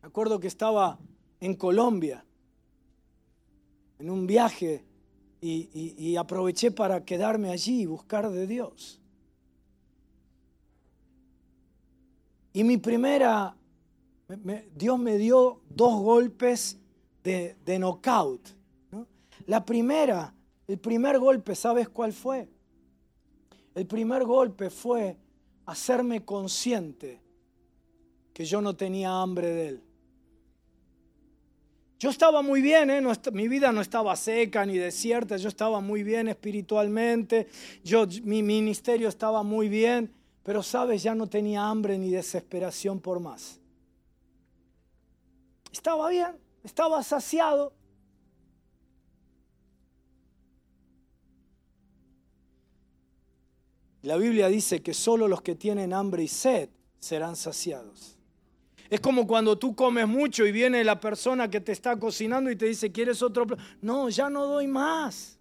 Me 0.01 0.09
acuerdo 0.09 0.41
que 0.41 0.47
estaba 0.47 0.99
en 1.41 1.55
Colombia, 1.55 2.25
en 3.99 4.09
un 4.09 4.27
viaje, 4.27 4.87
y, 5.43 6.17
aproveché 6.17 6.71
para 6.71 7.05
quedarme 7.05 7.51
allí 7.51 7.83
y 7.83 7.87
buscar 7.87 8.31
de 8.31 8.47
Dios. 8.47 8.99
Y 12.55 12.65
mi 12.65 12.79
primera, 12.79 13.55
Dios 14.75 14.99
me 14.99 15.17
dio 15.17 15.63
dos 15.71 16.01
golpes 16.03 16.79
de, 17.25 17.57
knockout. 17.79 18.49
La 19.47 19.65
primera, 19.65 20.35
el 20.67 20.79
primer 20.79 21.19
golpe, 21.19 21.55
¿sabes 21.55 21.89
cuál 21.89 22.13
fue? 22.13 22.49
El 23.75 23.87
primer 23.87 24.25
golpe 24.25 24.69
fue 24.69 25.17
hacerme 25.65 26.25
consciente 26.25 27.23
que 28.35 28.45
yo 28.45 28.61
no 28.61 28.77
tenía 28.77 29.21
hambre 29.21 29.49
de 29.49 29.69
Él. 29.69 29.83
Yo 31.99 32.11
estaba 32.11 32.43
muy 32.43 32.61
bien, 32.61 32.91
¿eh? 32.91 33.03
mi 33.33 33.49
vida 33.49 33.73
no 33.73 33.81
estaba 33.81 34.15
seca 34.15 34.65
ni 34.65 34.77
desierta, 34.77 35.37
yo 35.37 35.49
estaba 35.49 35.81
muy 35.81 36.03
bien 36.05 36.29
espiritualmente, 36.29 37.49
yo, 37.83 38.07
mi 38.23 38.43
ministerio 38.43 39.09
estaba 39.09 39.43
muy 39.43 39.69
bien, 39.69 40.13
pero 40.45 40.63
sabes, 40.63 41.03
ya 41.03 41.15
no 41.15 41.27
tenía 41.27 41.67
hambre 41.67 41.99
ni 41.99 42.11
desesperación 42.11 43.01
por 43.01 43.19
más. 43.19 43.58
Estaba 45.79 46.09
bien, 46.09 46.37
estaba 46.65 47.05
saciado, 47.05 47.73
La 54.03 54.17
Biblia 54.17 54.49
dice 54.49 54.83
que 54.83 54.93
solo 54.93 55.29
los 55.29 55.43
que 55.43 55.55
tienen 55.55 55.93
hambre 55.93 56.25
y 56.25 56.29
sed 56.29 56.69
serán 56.99 57.37
saciados. 57.37 58.17
Es 58.91 59.01
como 59.01 59.27
cuando 59.27 59.57
tú 59.57 59.77
comes 59.77 60.09
mucho 60.09 60.47
y 60.47 60.51
viene 60.53 60.83
la 60.83 60.99
persona 60.99 61.49
que 61.49 61.61
te 61.61 61.73
está 61.73 61.97
cocinando 61.97 62.51
y 62.51 62.57
te 62.57 62.67
dice, 62.67 62.91
¿quieres 62.91 63.23
otro 63.23 63.47
plato? 63.47 63.63
No, 63.81 64.09
ya 64.09 64.29
no 64.31 64.47
doy 64.47 64.67
más. 64.67 65.39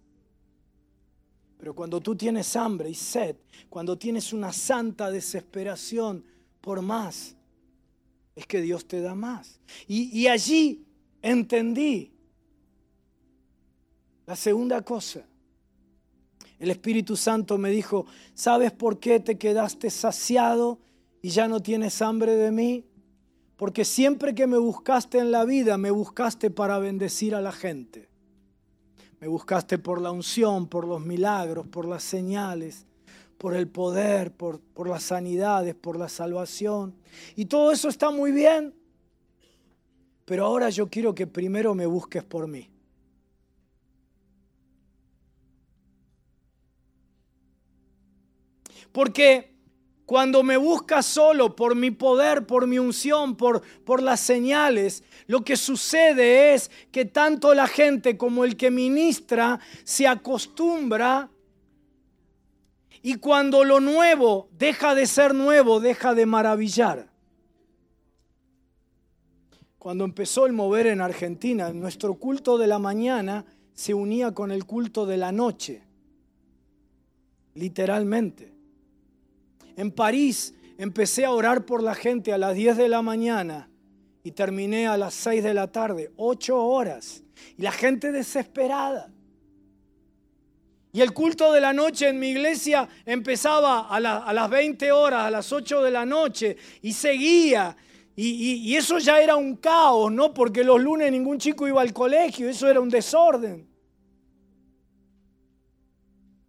Pero 1.58 1.74
cuando 1.74 2.00
tú 2.00 2.14
tienes 2.14 2.54
hambre 2.54 2.90
y 2.90 2.94
sed, 2.94 3.36
cuando 3.68 3.98
tienes 3.98 4.32
una 4.32 4.52
santa 4.52 5.10
desesperación 5.10 6.24
por 6.60 6.80
más, 6.80 7.37
es 8.38 8.46
que 8.46 8.62
Dios 8.62 8.86
te 8.86 9.00
da 9.00 9.14
más. 9.14 9.60
Y, 9.86 10.26
allí 10.28 10.86
entendí 11.22 12.12
la 14.26 14.36
segunda 14.36 14.82
cosa 14.82 15.26
el 16.58 16.70
Espíritu 16.70 17.16
Santo 17.16 17.56
me 17.56 17.70
dijo, 17.70 18.06
¿sabes 18.34 18.72
por 18.72 18.98
qué 18.98 19.20
te 19.20 19.38
quedaste 19.38 19.90
saciado 19.90 20.80
y 21.22 21.30
ya 21.30 21.46
no 21.46 21.60
tienes 21.60 22.02
hambre 22.02 22.34
de 22.34 22.50
mí? 22.50 22.84
Porque 23.56 23.84
siempre 23.84 24.34
que 24.34 24.46
me 24.46 24.58
buscaste 24.58 25.18
en 25.18 25.30
la 25.30 25.44
vida, 25.44 25.78
me 25.78 25.90
buscaste 25.90 26.50
para 26.50 26.78
bendecir 26.78 27.34
a 27.34 27.40
la 27.40 27.52
gente. 27.52 28.08
Me 29.20 29.28
buscaste 29.28 29.78
por 29.78 30.00
la 30.00 30.10
unción, 30.10 30.66
por 30.66 30.86
los 30.86 31.00
milagros, 31.00 31.66
por 31.68 31.86
las 31.86 32.02
señales, 32.02 32.86
por 33.38 33.54
el 33.54 33.68
poder, 33.68 34.32
por, 34.32 34.60
por 34.60 34.88
las 34.88 35.04
sanidades, 35.04 35.74
por 35.76 35.96
la 35.96 36.08
salvación. 36.08 36.94
Y 37.36 37.46
todo 37.46 37.70
eso 37.70 37.88
está 37.88 38.10
muy 38.10 38.32
bien. 38.32 38.74
Pero 40.24 40.44
ahora 40.44 40.68
yo 40.68 40.88
quiero 40.90 41.14
que 41.14 41.26
primero 41.26 41.74
me 41.74 41.86
busques 41.86 42.24
por 42.24 42.48
mí. 42.48 42.68
Porque 48.92 49.54
cuando 50.04 50.42
me 50.42 50.56
buscas 50.56 51.06
solo 51.06 51.54
por 51.54 51.76
mi 51.76 51.92
poder, 51.92 52.46
por 52.46 52.66
mi 52.66 52.78
unción, 52.78 53.36
por, 53.36 53.62
por 53.84 54.02
las 54.02 54.20
señales, 54.20 55.04
lo 55.26 55.44
que 55.44 55.56
sucede 55.56 56.54
es 56.54 56.70
que 56.90 57.04
tanto 57.04 57.54
la 57.54 57.68
gente 57.68 58.16
como 58.16 58.44
el 58.44 58.56
que 58.56 58.70
ministra 58.70 59.60
se 59.84 60.08
acostumbra 60.08 61.30
y 63.02 63.14
cuando 63.16 63.64
lo 63.64 63.80
nuevo 63.80 64.48
deja 64.58 64.94
de 64.94 65.06
ser 65.06 65.34
nuevo, 65.34 65.80
deja 65.80 66.14
de 66.14 66.26
maravillar. 66.26 67.08
Cuando 69.78 70.04
empezó 70.04 70.46
el 70.46 70.52
mover 70.52 70.88
en 70.88 71.00
Argentina, 71.00 71.72
nuestro 71.72 72.14
culto 72.14 72.58
de 72.58 72.66
la 72.66 72.78
mañana 72.78 73.44
se 73.74 73.94
unía 73.94 74.32
con 74.32 74.50
el 74.50 74.64
culto 74.64 75.06
de 75.06 75.16
la 75.16 75.30
noche, 75.30 75.82
literalmente. 77.54 78.52
En 79.76 79.92
París 79.92 80.54
empecé 80.78 81.24
a 81.24 81.30
orar 81.30 81.64
por 81.64 81.82
la 81.82 81.94
gente 81.94 82.32
a 82.32 82.38
las 82.38 82.54
10 82.54 82.76
de 82.76 82.88
la 82.88 83.02
mañana 83.02 83.70
y 84.24 84.32
terminé 84.32 84.88
a 84.88 84.96
las 84.96 85.14
6 85.14 85.44
de 85.44 85.54
la 85.54 85.70
tarde, 85.70 86.10
8 86.16 86.56
horas. 86.56 87.22
Y 87.56 87.62
la 87.62 87.72
gente 87.72 88.10
desesperada. 88.10 89.12
Y 90.92 91.00
el 91.00 91.12
culto 91.12 91.52
de 91.52 91.60
la 91.60 91.72
noche 91.72 92.08
en 92.08 92.18
mi 92.18 92.28
iglesia 92.28 92.88
empezaba 93.04 93.88
a, 93.88 94.00
las 94.00 94.50
20 94.50 94.90
horas, 94.90 95.24
a 95.24 95.30
las 95.30 95.52
8 95.52 95.82
de 95.82 95.90
la 95.90 96.06
noche, 96.06 96.56
y 96.82 96.92
seguía. 96.92 97.76
Y, 98.16 98.70
y, 98.70 98.76
eso 98.76 98.98
ya 98.98 99.20
era 99.20 99.36
un 99.36 99.56
caos, 99.56 100.10
¿no? 100.10 100.34
Porque 100.34 100.64
los 100.64 100.80
lunes 100.80 101.12
ningún 101.12 101.38
chico 101.38 101.68
iba 101.68 101.82
al 101.82 101.92
colegio, 101.92 102.48
eso 102.48 102.68
era 102.68 102.80
un 102.80 102.88
desorden. 102.88 103.68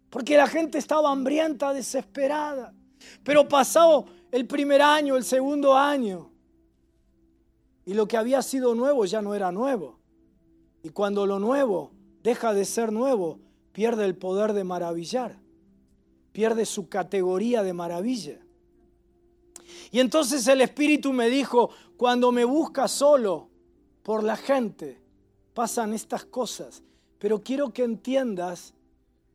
Porque 0.08 0.36
la 0.36 0.48
gente 0.48 0.78
estaba 0.78 1.12
hambrienta, 1.12 1.72
desesperada. 1.72 2.74
Pero 3.22 3.48
pasado 3.48 4.06
el 4.32 4.46
primer 4.46 4.82
año, 4.82 5.16
el 5.16 5.24
segundo 5.24 5.76
año, 5.76 6.30
y 7.84 7.94
lo 7.94 8.06
que 8.06 8.16
había 8.16 8.42
sido 8.42 8.74
nuevo 8.74 9.04
ya 9.04 9.22
no 9.22 9.34
era 9.34 9.52
nuevo. 9.52 9.98
Y 10.82 10.90
cuando 10.90 11.26
lo 11.26 11.38
nuevo 11.38 11.92
deja 12.22 12.52
de 12.52 12.64
ser 12.64 12.92
nuevo, 12.92 13.40
pierde 13.80 14.04
el 14.04 14.14
poder 14.14 14.52
de 14.52 14.62
maravillar, 14.62 15.38
pierde 16.32 16.66
su 16.66 16.90
categoría 16.90 17.62
de 17.62 17.72
maravilla. 17.72 18.38
Y 19.90 20.00
entonces 20.00 20.46
el 20.48 20.60
Espíritu 20.60 21.14
me 21.14 21.30
dijo, 21.30 21.70
cuando 21.96 22.30
me 22.30 22.44
buscas 22.44 22.90
solo 22.90 23.48
por 24.02 24.22
la 24.22 24.36
gente, 24.36 25.00
pasan 25.54 25.94
estas 25.94 26.26
cosas, 26.26 26.82
pero 27.18 27.42
quiero 27.42 27.72
que 27.72 27.84
entiendas 27.84 28.74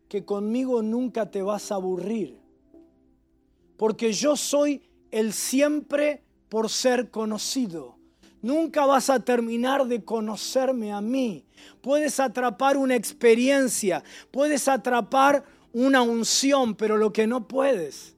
que 0.10 0.26
conmigo 0.26 0.84
nunca 0.84 1.32
te 1.32 1.42
vas 1.42 1.72
a 1.72 1.76
aburrir 1.76 2.38
porque 3.78 4.14
yo 4.14 4.36
soy 4.36 4.84
el 5.10 5.34
siempre 5.34 6.22
por 6.50 6.70
ser 6.70 7.10
conocido. 7.10 7.95
Nunca 8.46 8.86
vas 8.86 9.10
a 9.10 9.20
terminar 9.20 9.88
de 9.88 10.06
conocerme 10.06 10.94
a 10.94 11.02
mí. 11.02 11.48
Puedes 11.82 12.20
atrapar 12.20 12.78
una 12.78 12.96
experiencia, 12.96 14.04
puedes 14.30 14.68
atrapar 14.68 15.44
una 15.74 16.04
unción, 16.04 16.76
pero 16.76 16.96
lo 16.96 17.12
que 17.12 17.26
no 17.26 17.48
puedes 17.48 18.16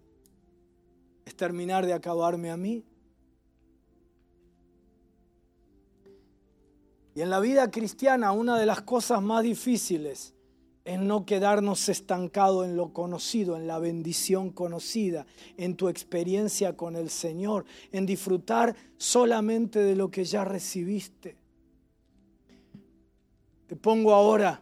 es 1.24 1.34
terminar 1.34 1.86
de 1.86 1.94
acabarme 1.94 2.52
a 2.52 2.58
mí. 2.58 2.84
Y 7.16 7.22
en 7.22 7.30
la 7.30 7.40
vida 7.40 7.72
cristiana 7.72 8.34
una 8.34 8.60
de 8.60 8.66
las 8.66 8.82
cosas 8.82 9.22
más 9.22 9.44
difíciles 9.44 10.34
en 10.88 11.06
no 11.06 11.26
quedarnos 11.26 11.90
estancado 11.90 12.64
en 12.64 12.78
lo 12.78 12.94
conocido, 12.94 13.58
en 13.58 13.68
la 13.68 13.78
bendición 13.78 14.52
conocida, 14.52 15.26
en 15.58 15.76
tu 15.76 15.90
experiencia 15.90 16.78
con 16.78 16.96
el 16.96 17.10
Señor, 17.10 17.66
en 17.92 18.06
disfrutar 18.06 18.74
solamente 18.96 19.80
de 19.84 19.98
lo 19.98 20.10
que 20.10 20.24
ya 20.24 20.46
recibiste. 20.46 21.36
Te 23.68 23.76
pongo 23.76 24.14
ahora, 24.14 24.62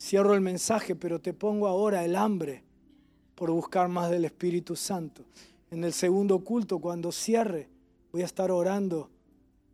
cierro 0.00 0.32
el 0.32 0.40
mensaje, 0.40 0.96
pero 0.96 1.20
te 1.20 1.34
pongo 1.34 1.68
ahora 1.68 2.06
el 2.06 2.16
hambre 2.16 2.64
por 3.34 3.50
buscar 3.50 3.88
más 3.88 4.10
del 4.10 4.24
Espíritu 4.24 4.76
Santo. 4.76 5.26
En 5.70 5.84
el 5.84 5.92
segundo 5.92 6.38
culto, 6.38 6.78
cuando 6.78 7.12
cierre, 7.12 7.68
voy 8.12 8.22
a 8.22 8.24
estar 8.24 8.50
orando 8.50 9.10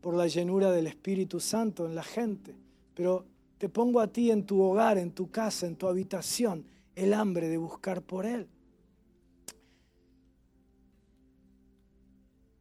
por 0.00 0.16
la 0.16 0.26
llenura 0.26 0.72
del 0.72 0.88
Espíritu 0.88 1.38
Santo 1.38 1.86
en 1.86 1.94
la 1.94 2.02
gente. 2.02 2.56
Pero 2.96 3.24
te 3.64 3.70
pongo 3.70 4.00
a 4.00 4.08
ti 4.08 4.30
en 4.30 4.44
tu 4.44 4.60
hogar, 4.60 4.98
en 4.98 5.10
tu 5.12 5.30
casa, 5.30 5.66
en 5.66 5.74
tu 5.74 5.88
habitación, 5.88 6.66
el 6.94 7.14
hambre 7.14 7.48
de 7.48 7.56
buscar 7.56 8.02
por 8.02 8.26
Él. 8.26 8.46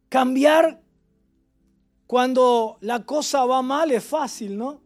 Cambiar 0.08 0.80
cuando 2.06 2.78
la 2.80 3.04
cosa 3.04 3.44
va 3.44 3.60
mal 3.60 3.90
es 3.90 4.02
fácil, 4.02 4.56
¿no? 4.56 4.80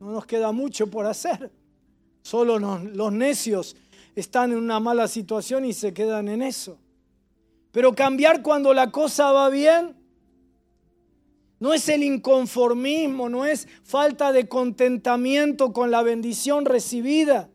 No 0.00 0.10
nos 0.10 0.26
queda 0.26 0.50
mucho 0.50 0.90
por 0.90 1.06
hacer. 1.06 1.52
Solo 2.22 2.58
los 2.58 3.12
necios 3.12 3.76
están 4.16 4.50
en 4.50 4.58
una 4.58 4.80
mala 4.80 5.06
situación 5.06 5.64
y 5.64 5.72
se 5.72 5.94
quedan 5.94 6.26
en 6.26 6.42
eso. 6.42 6.78
Pero 7.70 7.94
cambiar 7.94 8.42
cuando 8.42 8.74
la 8.74 8.90
cosa 8.90 9.30
va 9.30 9.50
bien 9.50 9.94
no 11.60 11.72
es 11.72 11.88
el 11.88 12.02
inconformismo, 12.02 13.28
no 13.28 13.46
es 13.46 13.68
falta 13.84 14.32
de 14.32 14.48
contentamiento 14.48 15.72
con 15.72 15.90
la 15.90 16.02
bendición 16.02 16.64
recibida. 16.64 17.48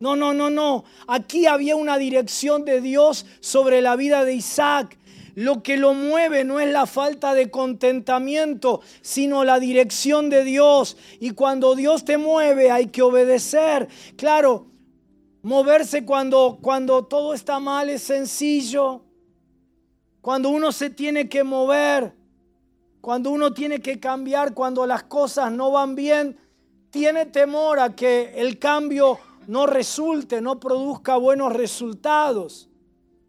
No, 0.00 0.16
no, 0.16 0.32
no, 0.32 0.48
no. 0.48 0.84
Aquí 1.06 1.44
había 1.46 1.76
una 1.76 1.98
dirección 1.98 2.64
de 2.64 2.80
Dios 2.80 3.26
sobre 3.40 3.82
la 3.82 3.96
vida 3.96 4.24
de 4.24 4.34
Isaac. 4.34 4.98
Lo 5.34 5.62
que 5.62 5.76
lo 5.76 5.92
mueve 5.92 6.42
no 6.44 6.58
es 6.58 6.72
la 6.72 6.86
falta 6.86 7.34
de 7.34 7.50
contentamiento, 7.50 8.80
sino 9.02 9.44
la 9.44 9.60
dirección 9.60 10.30
de 10.30 10.42
Dios. 10.42 10.96
Y 11.20 11.30
cuando 11.32 11.74
Dios 11.74 12.04
te 12.06 12.16
mueve 12.16 12.70
hay 12.70 12.86
que 12.86 13.02
obedecer. 13.02 13.88
Claro, 14.16 14.66
moverse 15.42 16.04
cuando, 16.06 16.58
cuando 16.62 17.04
todo 17.04 17.34
está 17.34 17.60
mal 17.60 17.90
es 17.90 18.02
sencillo. 18.02 19.04
Cuando 20.22 20.48
uno 20.48 20.72
se 20.72 20.88
tiene 20.88 21.28
que 21.28 21.44
mover, 21.44 22.14
cuando 23.00 23.30
uno 23.30 23.52
tiene 23.52 23.80
que 23.80 23.98
cambiar, 23.98 24.54
cuando 24.54 24.86
las 24.86 25.04
cosas 25.04 25.50
no 25.52 25.70
van 25.70 25.94
bien, 25.94 26.38
tiene 26.90 27.26
temor 27.26 27.80
a 27.80 27.94
que 27.94 28.32
el 28.36 28.58
cambio 28.58 29.18
no 29.46 29.66
resulte, 29.66 30.40
no 30.40 30.60
produzca 30.60 31.16
buenos 31.16 31.52
resultados. 31.52 32.68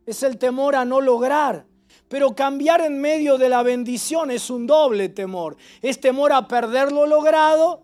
Es 0.05 0.24
el 0.24 0.38
temor 0.38 0.76
a 0.76 0.84
no 0.84 0.99
lograr. 0.99 1.65
Pero 2.07 2.36
cambiar 2.36 2.82
en 2.82 2.99
medio 2.99 3.38
de 3.38 3.47
la 3.47 3.63
bendición 3.63 4.32
es 4.32 4.49
un 4.49 4.67
doble 4.67 5.09
temor. 5.09 5.55
Es 5.82 6.01
temor 6.01 6.34
a 6.34 6.47
perder 6.47 6.91
lo 6.91 7.05
logrado 7.05 7.84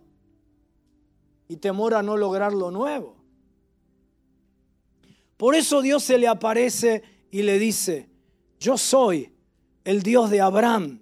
y 1.48 1.58
temor 1.58 1.94
a 1.94 2.04
no 2.04 2.18
lograr 2.18 2.54
lo 2.54 2.70
nuevo. 2.70 3.16
Por 5.38 5.56
eso 5.56 5.82
Dios 5.82 6.04
se 6.04 6.18
le 6.18 6.28
aparece 6.28 7.04
y 7.32 7.44
le 7.44 7.60
dice, 7.60 8.10
yo 8.60 8.78
soy 8.78 9.32
el 9.86 10.02
Dios 10.02 10.30
de 10.30 10.42
Abraham. 10.42 11.00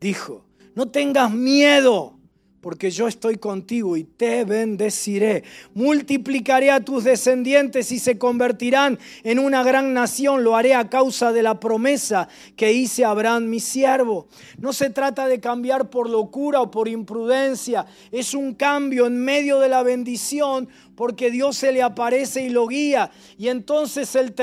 Dijo, 0.00 0.46
no 0.74 0.88
tengas 0.90 1.30
miedo 1.30 2.19
porque 2.60 2.90
yo 2.90 3.08
estoy 3.08 3.36
contigo 3.36 3.96
y 3.96 4.04
te 4.04 4.44
bendeciré. 4.44 5.44
Multiplicaré 5.74 6.70
a 6.70 6.80
tus 6.80 7.04
descendientes 7.04 7.90
y 7.92 7.98
se 7.98 8.18
convertirán 8.18 8.98
en 9.22 9.38
una 9.38 9.62
gran 9.62 9.94
nación. 9.94 10.44
Lo 10.44 10.56
haré 10.56 10.74
a 10.74 10.90
causa 10.90 11.32
de 11.32 11.42
la 11.42 11.58
promesa 11.58 12.28
que 12.56 12.72
hice 12.72 13.04
a 13.04 13.10
Abraham, 13.10 13.46
mi 13.46 13.60
siervo. 13.60 14.28
No 14.58 14.72
se 14.72 14.90
trata 14.90 15.26
de 15.26 15.40
cambiar 15.40 15.88
por 15.88 16.10
locura 16.10 16.60
o 16.60 16.70
por 16.70 16.88
imprudencia. 16.88 17.86
Es 18.12 18.34
un 18.34 18.54
cambio 18.54 19.06
en 19.06 19.18
medio 19.24 19.58
de 19.58 19.68
la 19.68 19.82
bendición 19.82 20.68
porque 21.00 21.30
Dios 21.30 21.56
se 21.56 21.72
le 21.72 21.82
aparece 21.82 22.42
y 22.42 22.50
lo 22.50 22.66
guía. 22.66 23.10
Y 23.38 23.48
entonces 23.48 24.14
el, 24.16 24.34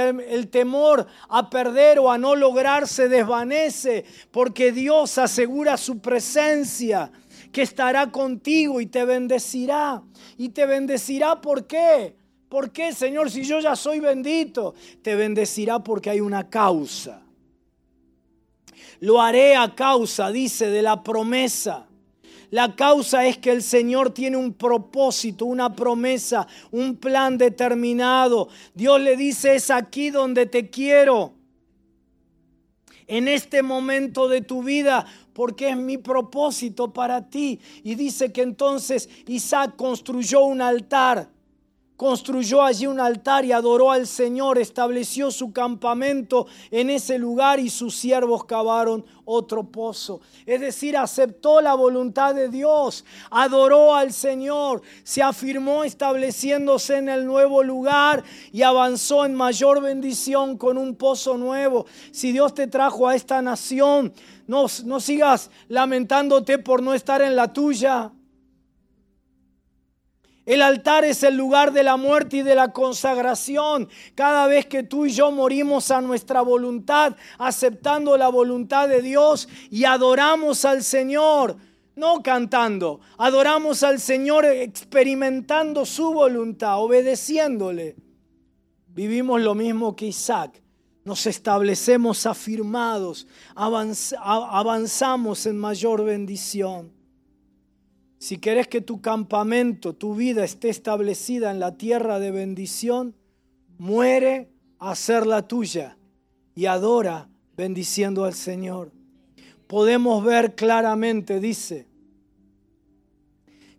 temor 0.50 1.06
a 1.30 1.52
perder 1.52 2.00
o 2.00 2.12
a 2.12 2.18
no 2.18 2.36
lograr 2.36 2.88
se 2.88 3.08
desvanece 3.10 4.06
porque 4.32 4.72
Dios 4.72 5.20
asegura 5.20 5.78
su 5.78 6.00
presencia 6.00 7.12
que 7.52 7.62
estará 7.62 8.12
contigo 8.12 8.82
y 8.82 8.86
te 8.86 9.06
bendecirá. 9.06 10.04
Y 10.38 10.50
te 10.50 10.66
bendecirá 10.66 11.42
¿por 11.42 11.68
qué? 11.68 12.16
¿Por 12.50 12.72
qué, 12.72 12.94
Señor, 12.94 13.30
si 13.30 13.44
yo 13.44 13.60
ya 13.60 13.76
soy 13.76 14.00
bendito? 14.00 14.74
Te 15.02 15.16
bendecirá 15.16 15.80
porque 15.80 16.10
hay 16.10 16.22
una 16.22 16.50
causa. 16.50 17.22
Lo 19.00 19.22
haré 19.22 19.56
a 19.56 19.76
causa, 19.76 20.32
dice, 20.32 20.70
de 20.70 20.82
la 20.82 21.04
promesa. 21.04 21.88
La 22.50 22.76
causa 22.76 23.26
es 23.26 23.38
que 23.38 23.52
el 23.52 23.62
Señor 23.62 24.12
tiene 24.12 24.38
un 24.38 24.54
propósito, 24.54 25.46
una 25.46 25.76
promesa, 25.76 26.48
un 26.72 26.96
plan 26.96 27.38
determinado. 27.38 28.48
Dios 28.74 29.02
le 29.02 29.18
dice, 29.18 29.56
es 29.56 29.70
aquí 29.70 30.10
donde 30.10 30.46
te 30.46 30.70
quiero. 30.70 31.34
En 33.06 33.28
este 33.28 33.64
momento 33.64 34.30
de 34.30 34.42
tu 34.42 34.64
vida 34.64 35.06
porque 35.38 35.70
es 35.70 35.78
mi 35.78 36.00
propósito 36.00 36.92
para 36.92 37.30
ti. 37.30 37.60
Y 37.84 37.94
dice 37.94 38.32
que 38.32 38.42
entonces 38.42 39.08
Isaac 39.28 39.76
construyó 39.76 40.42
un 40.46 40.64
altar 40.64 41.30
construyó 41.98 42.62
allí 42.62 42.86
un 42.86 43.00
altar 43.00 43.44
y 43.44 43.52
adoró 43.52 43.92
al 43.92 44.06
Señor, 44.08 44.60
estableció 44.60 45.32
su 45.32 45.52
campamento 45.52 46.46
en 46.70 46.92
ese 46.92 47.18
lugar 47.18 47.60
y 47.60 47.70
sus 47.72 47.96
siervos 47.96 48.46
cavaron 48.46 49.04
otro 49.26 49.64
pozo. 49.64 50.22
Es 50.46 50.62
decir, 50.62 50.96
aceptó 50.96 51.60
la 51.60 51.74
voluntad 51.74 52.36
de 52.36 52.50
Dios, 52.50 53.04
adoró 53.32 53.96
al 53.96 54.14
Señor, 54.14 54.84
se 55.04 55.24
afirmó 55.24 55.84
estableciéndose 55.84 56.98
en 56.98 57.10
el 57.10 57.26
nuevo 57.26 57.64
lugar 57.64 58.24
y 58.54 58.62
avanzó 58.62 59.26
en 59.26 59.34
mayor 59.34 59.82
bendición 59.82 60.56
con 60.56 60.78
un 60.78 60.96
pozo 60.96 61.36
nuevo. 61.36 61.88
Si 62.12 62.32
Dios 62.32 62.54
te 62.54 62.68
trajo 62.68 63.08
a 63.08 63.16
esta 63.16 63.42
nación, 63.42 64.14
no, 64.48 64.66
no 64.86 65.00
sigas 65.00 65.52
lamentándote 65.68 66.58
por 66.58 66.82
no 66.82 66.94
estar 66.94 67.22
en 67.22 67.36
la 67.36 67.54
tuya. 67.54 68.12
El 70.48 70.62
altar 70.62 71.04
es 71.04 71.24
el 71.24 71.36
lugar 71.36 71.74
de 71.74 71.84
la 71.84 71.98
muerte 71.98 72.38
y 72.38 72.42
de 72.42 72.56
la 72.56 72.72
consagración. 72.72 73.90
Cada 74.16 74.48
vez 74.48 74.66
que 74.66 74.82
tú 74.82 75.06
y 75.06 75.10
yo 75.12 75.30
morimos 75.30 75.92
a 75.92 76.00
nuestra 76.00 76.40
voluntad, 76.40 77.18
aceptando 77.38 78.16
la 78.18 78.30
voluntad 78.30 78.88
de 78.88 79.02
Dios 79.02 79.50
y 79.70 79.84
adoramos 79.84 80.64
al 80.64 80.84
Señor, 80.84 81.58
no 81.98 82.24
cantando, 82.24 83.02
adoramos 83.18 83.84
al 83.84 84.00
Señor 84.00 84.46
experimentando 84.46 85.86
su 85.86 86.14
voluntad, 86.14 86.82
obedeciéndole. 86.82 87.98
Vivimos 88.88 89.42
lo 89.42 89.54
mismo 89.54 89.98
que 89.98 90.06
Isaac. 90.06 90.64
Nos 91.08 91.26
establecemos 91.26 92.26
afirmados, 92.26 93.28
avanzamos 93.56 95.46
en 95.46 95.58
mayor 95.58 96.04
bendición. 96.04 96.92
Si 98.18 98.40
querés 98.40 98.68
que 98.68 98.82
tu 98.82 99.00
campamento, 99.00 99.94
tu 99.94 100.16
vida 100.16 100.44
esté 100.44 100.68
establecida 100.68 101.52
en 101.52 101.62
la 101.62 101.78
tierra 101.78 102.20
de 102.20 102.32
bendición, 102.32 103.16
muere 103.78 104.50
a 104.80 104.96
ser 104.96 105.26
la 105.26 105.48
tuya 105.48 105.98
y 106.56 106.66
adora 106.66 107.30
bendiciendo 107.56 108.26
al 108.26 108.34
Señor. 108.34 108.92
Podemos 109.68 110.22
ver 110.26 110.56
claramente, 110.56 111.40
dice, 111.40 111.88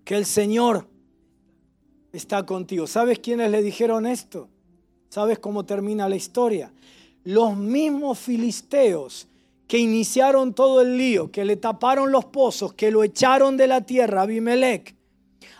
que 0.03 0.17
el 0.17 0.25
Señor 0.25 0.89
está 2.11 2.47
contigo. 2.47 2.87
¿Sabes 2.87 3.19
quiénes 3.19 3.51
le 3.51 3.61
dijeron 3.61 4.07
esto? 4.07 4.49
¿Sabes 5.11 5.39
cómo 5.39 5.67
termina 5.67 6.09
la 6.09 6.17
historia? 6.17 6.73
Los 7.25 7.57
mismos 7.57 8.19
filisteos 8.19 9.29
que 9.67 9.79
iniciaron 9.79 10.55
todo 10.55 10.81
el 10.81 10.97
lío, 10.97 11.31
que 11.31 11.45
le 11.45 11.57
taparon 11.57 12.11
los 12.11 12.25
pozos, 12.25 12.73
que 12.73 12.91
lo 12.91 13.05
echaron 13.05 13.57
de 13.57 13.67
la 13.67 13.83
tierra, 13.83 14.23
Abimelech, 14.23 14.97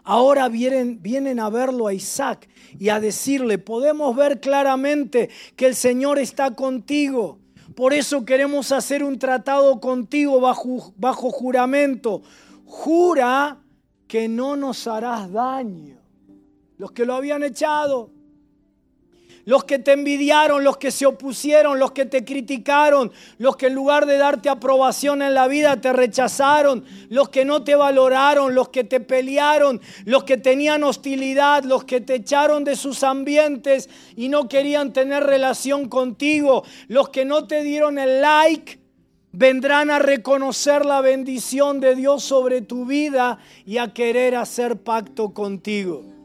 ahora 0.03 0.49
vienen, 0.49 1.03
vienen 1.03 1.39
a 1.39 1.51
verlo 1.51 1.87
a 1.87 1.93
Isaac 1.93 2.49
y 2.79 2.89
a 2.89 3.01
decirle, 3.01 3.59
podemos 3.59 4.17
ver 4.17 4.41
claramente 4.41 5.29
que 5.57 5.67
el 5.67 5.75
Señor 5.75 6.19
está 6.19 6.55
contigo. 6.55 7.39
Por 7.75 7.93
eso 7.93 8.25
queremos 8.25 8.73
hacer 8.73 9.05
un 9.05 9.19
tratado 9.19 9.79
contigo 9.79 10.41
bajo, 10.41 10.93
bajo 10.97 11.31
juramento. 11.31 12.23
Jura 12.65 13.59
que 14.07 14.27
no 14.27 14.57
nos 14.57 14.87
harás 14.87 15.31
daño. 15.31 15.99
Los 16.79 16.93
que 16.93 17.05
lo 17.05 17.15
habían 17.15 17.43
echado 17.43 18.11
los 19.49 19.65
que 19.65 19.79
te 19.79 19.93
envidiaron, 19.93 20.63
los 20.63 20.77
que 20.77 20.91
se 20.91 21.07
opusieron, 21.07 21.79
los 21.79 21.93
que 21.93 22.05
te 22.05 22.23
criticaron, 22.23 23.11
los 23.39 23.57
que 23.57 23.69
en 23.69 23.75
lugar 23.75 24.05
de 24.05 24.19
darte 24.19 24.51
aprobación 24.51 25.23
en 25.23 25.33
la 25.33 25.49
vida 25.49 25.81
te 25.81 25.91
rechazaron, 25.91 26.85
los 27.09 27.31
que 27.31 27.47
no 27.47 27.65
te 27.65 27.75
valoraron, 27.75 28.55
los 28.55 28.69
que 28.69 28.85
te 28.85 29.01
pelearon, 29.01 29.81
los 30.05 30.25
que 30.25 30.37
tenían 30.37 30.85
hostilidad, 30.85 31.65
los 31.65 31.85
que 31.85 32.03
te 32.03 32.17
echaron 32.17 32.63
de 32.63 32.77
sus 32.77 33.03
ambientes 33.03 33.89
y 34.17 34.29
no 34.29 34.51
querían 34.51 34.93
tener 34.93 35.25
relación 35.25 35.89
contigo, 35.89 36.65
los 36.89 37.09
que 37.09 37.25
no 37.25 37.47
te 37.47 37.63
dieron 37.63 37.99
el 37.99 38.21
like. 38.21 38.79
Vendrán 39.33 39.91
a 39.91 39.99
reconocer 39.99 40.85
la 40.85 41.01
bendición 41.01 41.81
de 41.81 41.95
Dios 41.95 42.23
sobre 42.23 42.61
tu 42.61 42.85
vida 42.85 43.39
y 43.65 43.79
a 43.79 43.95
querer 43.95 44.37
hacer 44.37 44.77
pacto 44.77 45.33
contigo. 45.33 46.18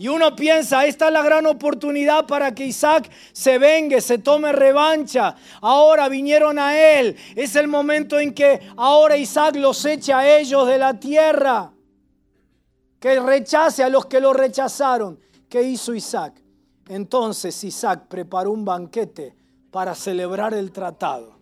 Y 0.00 0.08
uno 0.08 0.34
piensa, 0.34 0.86
esta 0.86 1.08
es 1.08 1.12
la 1.12 1.20
gran 1.20 1.44
oportunidad 1.44 2.26
para 2.26 2.54
que 2.54 2.64
Isaac 2.64 3.10
se 3.34 3.58
vengue, 3.58 4.00
se 4.00 4.16
tome 4.16 4.50
revancha. 4.50 5.36
Ahora 5.60 6.08
vinieron 6.08 6.58
a 6.58 6.74
él. 6.74 7.14
Es 7.36 7.54
el 7.54 7.68
momento 7.68 8.18
en 8.18 8.32
que 8.32 8.60
ahora 8.78 9.18
Isaac 9.18 9.56
los 9.56 9.84
eche 9.84 10.14
a 10.14 10.38
ellos 10.38 10.66
de 10.66 10.78
la 10.78 10.98
tierra. 10.98 11.74
Que 12.98 13.20
rechace 13.20 13.84
a 13.84 13.90
los 13.90 14.06
que 14.06 14.22
lo 14.22 14.32
rechazaron. 14.32 15.20
¿Qué 15.50 15.64
hizo 15.64 15.94
Isaac? 15.94 16.32
Entonces 16.88 17.62
Isaac 17.62 18.06
preparó 18.08 18.52
un 18.52 18.64
banquete 18.64 19.36
para 19.70 19.94
celebrar 19.94 20.54
el 20.54 20.72
tratado. 20.72 21.36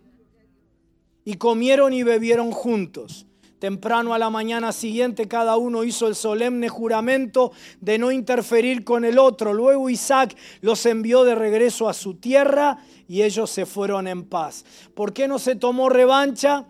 Y 1.23 1.35
comieron 1.35 1.93
y 1.93 2.03
bebieron 2.03 2.51
juntos. 2.51 3.25
Temprano 3.59 4.13
a 4.13 4.17
la 4.17 4.29
mañana 4.29 4.71
siguiente 4.71 5.27
cada 5.27 5.57
uno 5.57 5.83
hizo 5.83 6.07
el 6.07 6.15
solemne 6.15 6.69
juramento 6.69 7.51
de 7.81 7.97
no 7.97 8.09
interferir 8.09 8.85
con 8.85 9.03
el 9.03 9.19
otro. 9.19 9.53
Luego 9.53 9.89
Isaac 9.89 10.35
los 10.61 10.85
envió 10.85 11.25
de 11.25 11.35
regreso 11.35 11.89
a 11.89 11.93
su 11.93 12.15
tierra 12.15 12.77
y 13.09 13.21
ellos 13.21 13.49
se 13.49 13.65
fueron 13.65 14.07
en 14.07 14.23
paz. 14.23 14.63
¿Por 14.95 15.11
qué 15.11 15.27
no 15.27 15.39
se 15.39 15.55
tomó 15.55 15.89
revancha? 15.89 16.67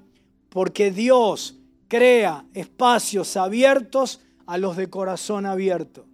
Porque 0.50 0.90
Dios 0.90 1.58
crea 1.88 2.46
espacios 2.56 3.38
abiertos 3.38 4.22
a 4.48 4.58
los 4.58 4.76
de 4.76 4.90
corazón 4.90 5.46
abierto. 5.46 6.08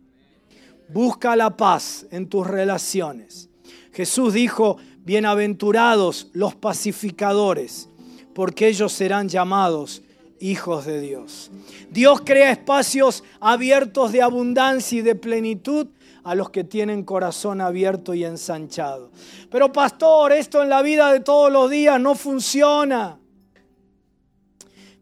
Busca 0.89 1.37
la 1.37 1.55
paz 1.55 2.05
en 2.11 2.27
tus 2.27 2.45
relaciones. 2.45 3.49
Jesús 3.93 4.33
dijo, 4.33 4.75
bienaventurados 5.05 6.27
los 6.33 6.53
pacificadores, 6.53 7.89
porque 8.33 8.67
ellos 8.67 8.91
serán 8.91 9.29
llamados 9.29 10.01
hijos 10.39 10.85
de 10.85 11.01
Dios. 11.01 11.51
Dios 11.89 12.21
crea 12.21 12.51
espacios 12.51 13.23
abiertos 13.39 14.11
de 14.11 14.21
abundancia 14.21 14.99
y 14.99 15.01
de 15.01 15.15
plenitud 15.15 15.87
a 16.23 16.33
los 16.33 16.49
que 16.49 16.63
tienen 16.63 17.03
corazón 17.03 17.61
abierto 17.61 18.13
y 18.13 18.25
ensanchado. 18.25 19.11
Pero 19.51 19.71
pastor, 19.71 20.31
esto 20.31 20.63
en 20.63 20.69
la 20.69 20.81
vida 20.81 21.13
de 21.13 21.19
todos 21.19 21.51
los 21.51 21.69
días 21.69 22.01
no 22.01 22.15
funciona. 22.15 23.19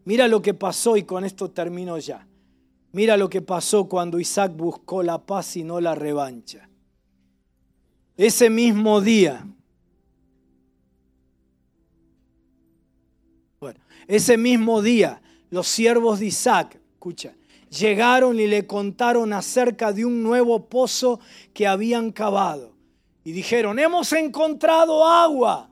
Mira 0.04 0.28
lo 0.28 0.42
que 0.42 0.52
pasó 0.52 0.96
y 0.96 1.04
con 1.04 1.24
esto 1.24 1.50
termino 1.50 1.96
ya. 1.98 2.26
Mira 2.92 3.16
lo 3.16 3.28
que 3.28 3.42
pasó 3.42 3.88
cuando 3.88 4.20
Isaac 4.20 4.52
buscó 4.54 5.02
la 5.02 5.18
paz 5.18 5.56
y 5.56 5.64
no 5.64 5.80
la 5.80 5.94
revancha. 5.94 6.68
Ese 8.16 8.50
mismo 8.50 9.00
día, 9.00 9.44
bueno, 13.58 13.80
ese 14.06 14.36
mismo 14.36 14.80
día 14.82 15.20
los 15.54 15.68
siervos 15.68 16.18
de 16.18 16.26
Isaac, 16.26 16.80
escucha, 16.94 17.32
llegaron 17.70 18.40
y 18.40 18.48
le 18.48 18.66
contaron 18.66 19.32
acerca 19.32 19.92
de 19.92 20.04
un 20.04 20.20
nuevo 20.20 20.66
pozo 20.66 21.20
que 21.52 21.68
habían 21.68 22.10
cavado. 22.10 22.72
Y 23.22 23.30
dijeron, 23.30 23.78
hemos 23.78 24.12
encontrado 24.12 25.06
agua. 25.06 25.70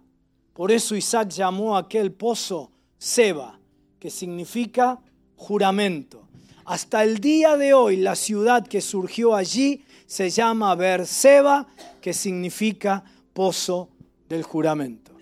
Por 0.52 0.70
eso 0.70 0.94
Isaac 0.94 1.30
llamó 1.30 1.76
a 1.76 1.80
aquel 1.80 2.12
pozo 2.12 2.70
Seba, 2.96 3.58
que 3.98 4.08
significa 4.08 5.00
juramento. 5.34 6.28
Hasta 6.64 7.02
el 7.02 7.18
día 7.18 7.56
de 7.56 7.74
hoy 7.74 7.96
la 7.96 8.14
ciudad 8.14 8.64
que 8.64 8.80
surgió 8.80 9.34
allí 9.34 9.84
se 10.06 10.30
llama 10.30 10.76
Berseba, 10.76 11.66
que 12.00 12.12
significa 12.12 13.02
pozo 13.32 13.88
del 14.28 14.44
juramento. 14.44 15.12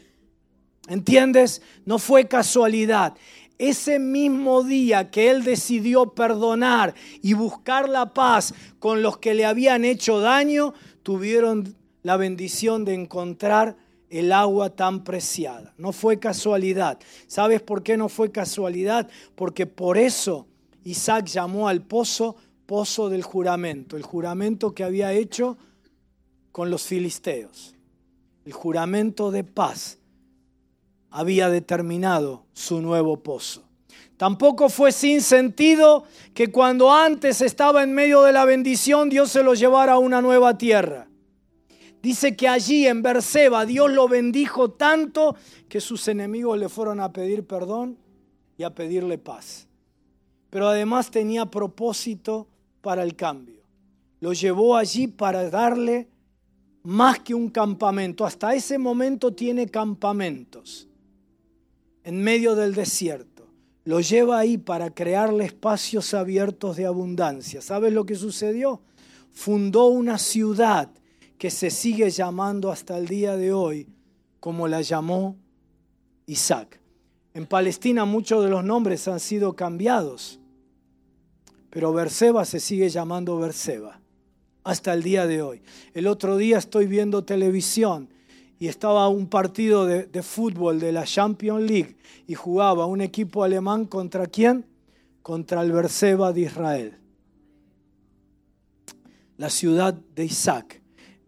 ¿Entiendes? 0.90 1.62
No 1.86 1.98
fue 2.00 2.26
casualidad 2.26 3.14
ese 3.60 3.98
mismo 3.98 4.62
día 4.62 5.10
que 5.10 5.30
él 5.30 5.44
decidió 5.44 6.14
perdonar 6.14 6.94
y 7.20 7.34
buscar 7.34 7.88
la 7.88 8.14
paz 8.14 8.54
con 8.78 9.02
los 9.02 9.18
que 9.18 9.34
le 9.34 9.44
habían 9.44 9.84
hecho 9.84 10.20
daño, 10.20 10.72
tuvieron 11.02 11.76
la 12.02 12.16
bendición 12.16 12.86
de 12.86 12.94
encontrar 12.94 13.76
el 14.08 14.32
agua 14.32 14.70
tan 14.70 15.04
preciada. 15.04 15.74
No 15.76 15.92
fue 15.92 16.18
casualidad. 16.18 16.98
¿Sabes 17.26 17.60
por 17.60 17.82
qué 17.82 17.96
no 17.96 18.08
fue 18.08 18.32
casualidad? 18.32 19.08
Porque 19.34 19.66
por 19.66 19.98
eso 19.98 20.46
Isaac 20.82 21.26
llamó 21.26 21.68
al 21.68 21.82
pozo 21.82 22.36
pozo 22.70 23.08
del 23.10 23.24
juramento, 23.24 23.96
el 23.96 24.04
juramento 24.04 24.76
que 24.76 24.84
había 24.84 25.12
hecho 25.12 25.58
con 26.52 26.70
los 26.70 26.84
filisteos, 26.84 27.74
el 28.44 28.52
juramento 28.52 29.32
de 29.32 29.42
paz 29.42 29.98
había 31.10 31.50
determinado 31.50 32.44
su 32.52 32.80
nuevo 32.80 33.22
pozo. 33.22 33.64
Tampoco 34.16 34.68
fue 34.68 34.92
sin 34.92 35.22
sentido 35.22 36.04
que 36.34 36.48
cuando 36.48 36.92
antes 36.92 37.40
estaba 37.40 37.82
en 37.82 37.94
medio 37.94 38.22
de 38.22 38.32
la 38.32 38.44
bendición 38.44 39.08
Dios 39.08 39.30
se 39.30 39.42
lo 39.42 39.54
llevara 39.54 39.94
a 39.94 39.98
una 39.98 40.20
nueva 40.20 40.58
tierra. 40.58 41.08
Dice 42.02 42.36
que 42.36 42.48
allí 42.48 42.86
en 42.86 43.02
Berseba 43.02 43.66
Dios 43.66 43.90
lo 43.90 44.08
bendijo 44.08 44.70
tanto 44.70 45.36
que 45.68 45.80
sus 45.80 46.06
enemigos 46.08 46.58
le 46.58 46.68
fueron 46.68 47.00
a 47.00 47.12
pedir 47.12 47.46
perdón 47.46 47.98
y 48.56 48.62
a 48.62 48.74
pedirle 48.74 49.18
paz. 49.18 49.66
Pero 50.50 50.68
además 50.68 51.10
tenía 51.10 51.46
propósito 51.46 52.46
para 52.82 53.02
el 53.02 53.16
cambio. 53.16 53.62
Lo 54.20 54.32
llevó 54.34 54.76
allí 54.76 55.06
para 55.06 55.48
darle 55.48 56.08
más 56.82 57.20
que 57.20 57.34
un 57.34 57.48
campamento. 57.48 58.26
Hasta 58.26 58.54
ese 58.54 58.76
momento 58.76 59.32
tiene 59.32 59.66
campamentos 59.66 60.89
en 62.04 62.22
medio 62.22 62.54
del 62.54 62.74
desierto. 62.74 63.46
Lo 63.84 64.00
lleva 64.00 64.38
ahí 64.38 64.58
para 64.58 64.94
crearle 64.94 65.44
espacios 65.44 66.14
abiertos 66.14 66.76
de 66.76 66.86
abundancia. 66.86 67.62
¿Sabes 67.62 67.92
lo 67.92 68.04
que 68.04 68.14
sucedió? 68.14 68.82
Fundó 69.32 69.86
una 69.86 70.18
ciudad 70.18 70.90
que 71.38 71.50
se 71.50 71.70
sigue 71.70 72.10
llamando 72.10 72.70
hasta 72.70 72.98
el 72.98 73.08
día 73.08 73.36
de 73.36 73.52
hoy 73.52 73.86
como 74.40 74.68
la 74.68 74.82
llamó 74.82 75.36
Isaac. 76.26 76.80
En 77.32 77.46
Palestina 77.46 78.04
muchos 78.04 78.44
de 78.44 78.50
los 78.50 78.64
nombres 78.64 79.06
han 79.08 79.20
sido 79.20 79.54
cambiados, 79.54 80.40
pero 81.70 81.92
Berseba 81.92 82.44
se 82.44 82.60
sigue 82.60 82.88
llamando 82.88 83.38
Berseba 83.38 84.00
hasta 84.64 84.92
el 84.92 85.02
día 85.02 85.26
de 85.26 85.42
hoy. 85.42 85.62
El 85.94 86.06
otro 86.06 86.36
día 86.36 86.58
estoy 86.58 86.86
viendo 86.86 87.24
televisión 87.24 88.08
y 88.60 88.68
estaba 88.68 89.08
un 89.08 89.26
partido 89.26 89.86
de, 89.86 90.22
fútbol 90.22 90.80
de 90.80 90.92
la 90.92 91.04
Champions 91.04 91.62
League 91.62 91.96
y 92.26 92.34
jugaba 92.34 92.84
un 92.84 93.00
equipo 93.00 93.42
alemán 93.42 93.86
contra 93.86 94.26
quién? 94.26 94.66
Contra 95.22 95.62
el 95.62 95.72
Berseba 95.72 96.34
de 96.34 96.42
Israel. 96.42 96.98
La 99.38 99.48
ciudad 99.48 99.94
de 99.94 100.26
Isaac, 100.26 100.82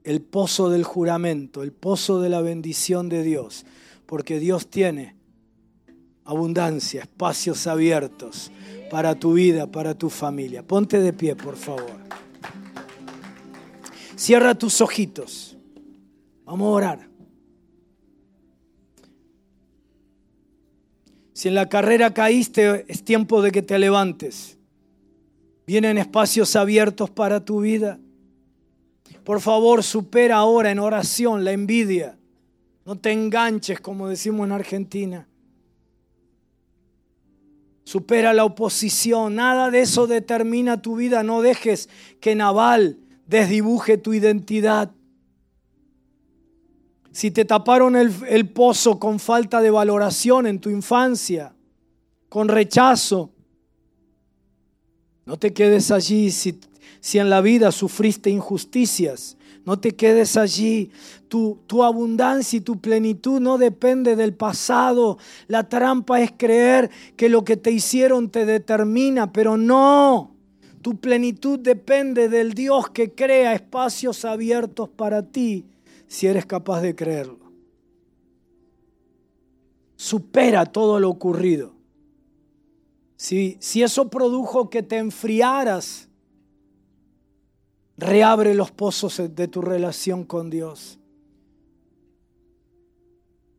el 0.04 0.20
pozo 0.20 0.68
del 0.68 0.84
juramento, 0.84 1.62
el 1.62 1.72
pozo 1.72 2.20
de 2.20 2.28
la 2.28 2.42
bendición 2.42 3.08
de 3.08 3.22
Dios, 3.22 3.64
porque 4.04 4.38
Dios 4.38 4.68
tiene 4.68 5.16
abundancia, 6.26 7.00
espacios 7.00 7.66
abiertos 7.66 8.52
para 8.90 9.14
tu 9.14 9.32
vida, 9.32 9.66
para 9.66 9.94
tu 9.94 10.10
familia. 10.10 10.62
Ponte 10.62 11.00
de 11.00 11.14
pie, 11.14 11.34
por 11.34 11.56
favor. 11.56 11.96
Cierra 14.16 14.54
tus 14.54 14.82
ojitos. 14.82 15.56
Vamos 16.44 16.66
a 16.66 16.70
orar. 16.70 17.11
Si 21.32 21.48
en 21.48 21.54
la 21.54 21.68
carrera 21.68 22.12
caíste, 22.12 22.84
es 22.88 23.04
tiempo 23.04 23.42
de 23.42 23.52
que 23.52 23.62
te 23.62 23.78
levantes. 23.78 24.58
Vienen 25.66 25.98
espacios 25.98 26.56
abiertos 26.56 27.10
para 27.10 27.44
tu 27.44 27.60
vida. 27.60 27.98
Por 29.24 29.40
favor, 29.40 29.82
supera 29.82 30.36
ahora 30.36 30.70
en 30.70 30.78
oración 30.78 31.44
la 31.44 31.52
envidia. 31.52 32.18
No 32.84 32.96
te 32.96 33.12
enganches, 33.12 33.80
como 33.80 34.08
decimos 34.08 34.46
en 34.46 34.52
Argentina. 34.52 35.28
Supera 37.84 38.32
la 38.32 38.44
oposición. 38.44 39.36
Nada 39.36 39.70
de 39.70 39.80
eso 39.80 40.06
determina 40.06 40.82
tu 40.82 40.96
vida. 40.96 41.22
No 41.22 41.42
dejes 41.42 41.88
que 42.20 42.34
Naval 42.34 42.98
desdibuje 43.26 43.98
tu 43.98 44.12
identidad 44.12 44.90
si 47.12 47.30
te 47.30 47.44
taparon 47.44 47.94
el, 47.94 48.48
pozo 48.48 48.98
con 48.98 49.18
falta 49.18 49.60
de 49.60 49.70
valoración 49.70 50.46
en 50.46 50.58
tu 50.58 50.70
infancia, 50.70 51.54
con 52.30 52.48
rechazo, 52.48 53.30
no 55.26 55.38
te 55.38 55.52
quedes 55.52 55.90
allí 55.90 56.30
si, 56.30 56.58
en 57.18 57.28
la 57.28 57.42
vida 57.42 57.70
sufriste 57.70 58.30
injusticias. 58.30 59.36
No 59.64 59.78
te 59.78 59.92
quedes 59.92 60.36
allí. 60.36 60.90
Tu, 61.28 61.58
tu, 61.68 61.84
abundancia 61.84 62.56
y 62.56 62.60
tu 62.60 62.80
plenitud 62.80 63.40
no 63.40 63.58
depende 63.58 64.16
del 64.16 64.34
pasado. 64.34 65.18
La 65.46 65.68
trampa 65.68 66.20
es 66.20 66.32
creer 66.36 66.90
que 67.14 67.28
lo 67.28 67.44
que 67.44 67.56
te 67.56 67.70
hicieron 67.70 68.30
te 68.30 68.44
determina, 68.44 69.32
pero 69.32 69.56
no. 69.56 70.34
Tu 70.80 70.96
plenitud 70.96 71.60
depende 71.60 72.28
del 72.28 72.54
Dios 72.54 72.90
que 72.90 73.12
crea 73.12 73.52
espacios 73.52 74.24
abiertos 74.24 74.88
para 74.88 75.22
ti 75.22 75.66
si 76.12 76.26
eres 76.26 76.44
capaz 76.44 76.82
de 76.82 76.94
creerlo. 76.94 77.38
Supera 79.96 80.66
todo 80.66 81.00
lo 81.00 81.08
ocurrido. 81.08 81.74
Si, 83.16 83.56
si 83.60 83.82
eso 83.82 84.10
produjo 84.10 84.68
que 84.68 84.82
te 84.82 84.98
enfriaras, 84.98 86.08
Reabre 87.96 88.54
los 88.54 88.72
pozos 88.72 89.22
de 89.32 89.48
tu 89.48 89.60
relación 89.60 90.24
con 90.24 90.50
Dios. 90.50 90.98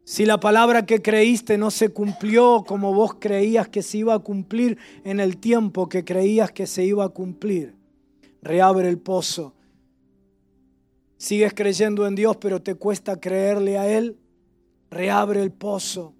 Si 0.04 0.26
la 0.26 0.40
palabra 0.40 0.86
que 0.86 1.02
creíste 1.02 1.58
no 1.58 1.72
se 1.72 1.90
cumplió 1.90 2.66
como 2.68 2.94
vos 2.94 3.14
creías 3.20 3.70
que 3.70 3.82
se 3.82 4.00
iba 4.00 4.14
a 4.16 4.20
cumplir 4.20 4.78
en 5.06 5.22
el 5.22 5.38
tiempo 5.38 5.88
que 5.88 6.04
creías 6.04 6.52
que 6.52 6.68
se 6.68 6.84
iba 6.84 7.06
a 7.06 7.10
cumplir, 7.10 7.76
reabre 8.42 8.90
el 8.90 8.98
pozo. 8.98 9.54
Sigues 11.24 11.54
creyendo 11.54 12.06
en 12.06 12.16
Dios, 12.16 12.36
pero 12.36 12.62
te 12.62 12.76
cuesta 12.76 13.18
creerle 13.18 13.78
a 13.78 13.88
Él, 13.88 14.18
reabre 14.92 15.42
el 15.42 15.54
pozo. 15.54 16.14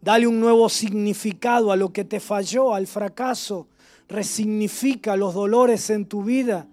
Dale 0.00 0.26
un 0.26 0.40
nuevo 0.40 0.70
significado 0.70 1.72
a 1.72 1.76
lo 1.76 1.92
que 1.92 2.06
te 2.06 2.20
falló, 2.20 2.74
al 2.74 2.86
fracaso. 2.86 3.68
Resignifica 4.08 5.14
los 5.14 5.34
dolores 5.34 5.90
en 5.90 6.06
tu 6.06 6.24
vida, 6.24 6.68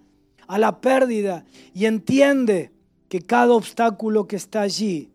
a 0.46 0.58
la 0.58 0.80
pérdida 0.80 1.44
y 1.74 1.84
entiende 1.84 2.72
que 3.10 3.20
cada 3.20 3.52
obstáculo 3.52 4.26
que 4.26 4.36
está 4.36 4.62
allí 4.62 5.10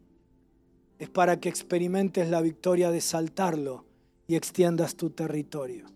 es 1.00 1.10
para 1.10 1.40
que 1.40 1.50
experimentes 1.50 2.30
la 2.30 2.40
victoria 2.40 2.92
de 2.92 3.02
saltarlo 3.02 3.86
y 4.28 4.36
extiendas 4.36 4.94
tu 4.94 5.10
territorio. 5.10 5.88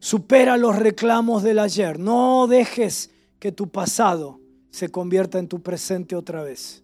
Supera 0.00 0.58
los 0.58 0.76
reclamos 0.76 1.42
del 1.42 1.60
ayer. 1.60 1.98
No 1.98 2.46
dejes 2.46 3.10
que 3.38 3.52
tu 3.52 3.70
pasado 3.70 4.39
se 4.70 4.88
convierta 4.88 5.38
en 5.38 5.48
tu 5.48 5.60
presente 5.60 6.16
otra 6.16 6.42
vez. 6.42 6.82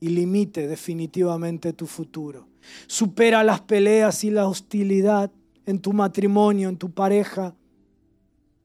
Y 0.00 0.10
limite 0.10 0.68
definitivamente 0.68 1.72
tu 1.72 1.86
futuro. 1.86 2.46
Supera 2.86 3.42
las 3.42 3.60
peleas 3.60 4.22
y 4.24 4.30
la 4.30 4.46
hostilidad 4.46 5.32
en 5.66 5.80
tu 5.80 5.92
matrimonio, 5.92 6.68
en 6.68 6.76
tu 6.76 6.90
pareja, 6.90 7.54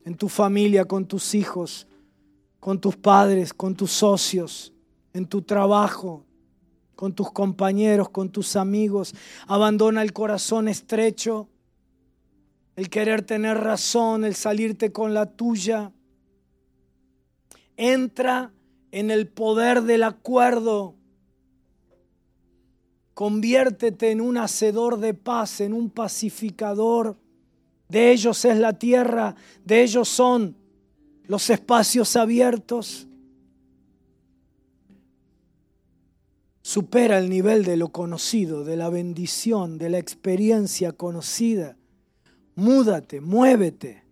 en 0.06 0.16
tu 0.16 0.30
familia, 0.30 0.86
con 0.86 1.06
tus 1.06 1.34
hijos, 1.34 1.88
con 2.60 2.80
tus 2.80 2.96
padres, 2.96 3.54
con 3.54 3.76
tus 3.76 3.92
socios, 3.92 4.74
en 5.14 5.26
tu 5.26 5.42
trabajo, 5.42 6.26
con 6.96 7.14
tus 7.14 7.32
compañeros, 7.32 8.10
con 8.10 8.30
tus 8.30 8.56
amigos. 8.56 9.14
Abandona 9.48 10.02
el 10.02 10.14
corazón 10.14 10.68
estrecho, 10.68 11.50
el 12.76 12.90
querer 12.90 13.22
tener 13.22 13.58
razón, 13.58 14.26
el 14.26 14.36
salirte 14.36 14.92
con 14.92 15.14
la 15.14 15.26
tuya. 15.26 15.92
Entra 17.78 18.52
en 18.92 19.12
el 19.12 19.28
poder 19.28 19.84
del 19.84 20.04
acuerdo. 20.04 20.96
Conviértete 23.14 24.12
en 24.12 24.22
un 24.22 24.38
hacedor 24.38 25.00
de 25.00 25.14
paz, 25.14 25.62
en 25.62 25.74
un 25.74 25.90
pacificador. 25.90 27.18
De 27.90 28.12
ellos 28.12 28.44
es 28.46 28.58
la 28.58 28.74
tierra, 28.74 29.36
de 29.64 29.84
ellos 29.84 30.10
son 30.10 30.56
los 31.28 31.50
espacios 31.50 32.16
abiertos. 32.16 33.08
supera 36.64 37.20
el 37.20 37.30
nivel 37.30 37.66
de 37.66 37.78
lo 37.78 37.90
conocido, 37.90 38.64
de 38.64 38.78
la 38.78 38.90
bendición, 38.90 39.78
de 39.78 39.90
la 39.90 40.00
experiencia 40.00 40.94
conocida. 40.94 41.78
Múdate, 42.56 43.22
muévete. 43.22 44.03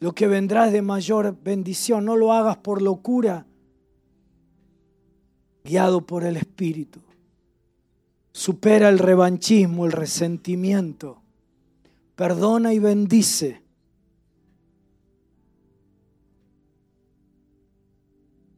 Lo 0.00 0.12
que 0.12 0.26
vendrá 0.26 0.70
de 0.70 0.82
mayor 0.82 1.36
bendición. 1.42 2.04
No 2.04 2.16
lo 2.16 2.32
hagas 2.32 2.58
por 2.58 2.82
locura, 2.82 3.46
guiado 5.64 6.00
por 6.02 6.24
el 6.24 6.36
Espíritu. 6.36 7.00
Supera 8.32 8.88
el 8.88 8.98
revanchismo, 8.98 9.86
el 9.86 9.92
resentimiento. 9.92 11.22
Perdona 12.16 12.74
y 12.74 12.78
bendice. 12.78 13.62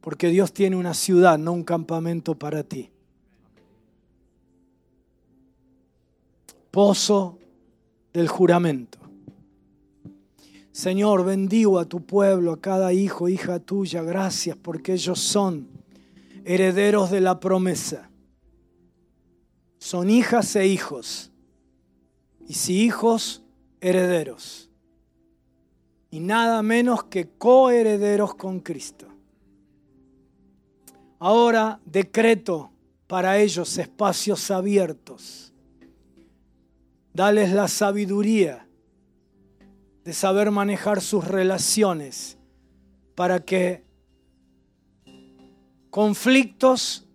Porque 0.01 0.29
Dios 0.29 0.53
tiene 0.53 0.75
una 0.75 0.93
ciudad, 0.93 1.37
no 1.37 1.53
un 1.53 1.63
campamento 1.63 2.35
para 2.35 2.63
ti. 2.63 2.91
pozo 6.77 7.39
del 8.13 8.27
juramento. 8.27 8.99
Señor, 10.77 11.25
bendigo 11.25 11.79
a 11.79 11.85
tu 11.85 12.05
pueblo, 12.05 12.51
a 12.51 12.61
cada 12.61 12.93
hijo, 12.93 13.27
hija 13.29 13.59
tuya. 13.59 14.03
Gracias 14.03 14.55
porque 14.55 14.93
ellos 14.93 15.19
son 15.19 15.67
herederos 16.45 17.09
de 17.09 17.19
la 17.19 17.39
promesa. 17.39 18.11
Son 19.79 20.07
hijas 20.07 20.55
e 20.55 20.67
hijos. 20.67 21.31
Y 22.47 22.53
si 22.53 22.83
hijos, 22.83 23.41
herederos. 23.81 24.69
Y 26.11 26.19
nada 26.19 26.61
menos 26.61 27.05
que 27.05 27.27
coherederos 27.27 28.35
con 28.35 28.59
Cristo. 28.59 29.07
Ahora 31.17 31.79
decreto 31.85 32.69
para 33.07 33.39
ellos 33.39 33.79
espacios 33.79 34.51
abiertos 34.51 35.51
Dales 37.13 37.51
la 37.51 37.67
sabiduría 37.67 38.66
de 40.07 40.13
saber 40.13 40.51
manejar 40.51 41.01
sus 41.01 41.27
relaciones 41.27 42.37
para 43.13 43.43
que 43.43 43.83
conflictos 45.89 47.05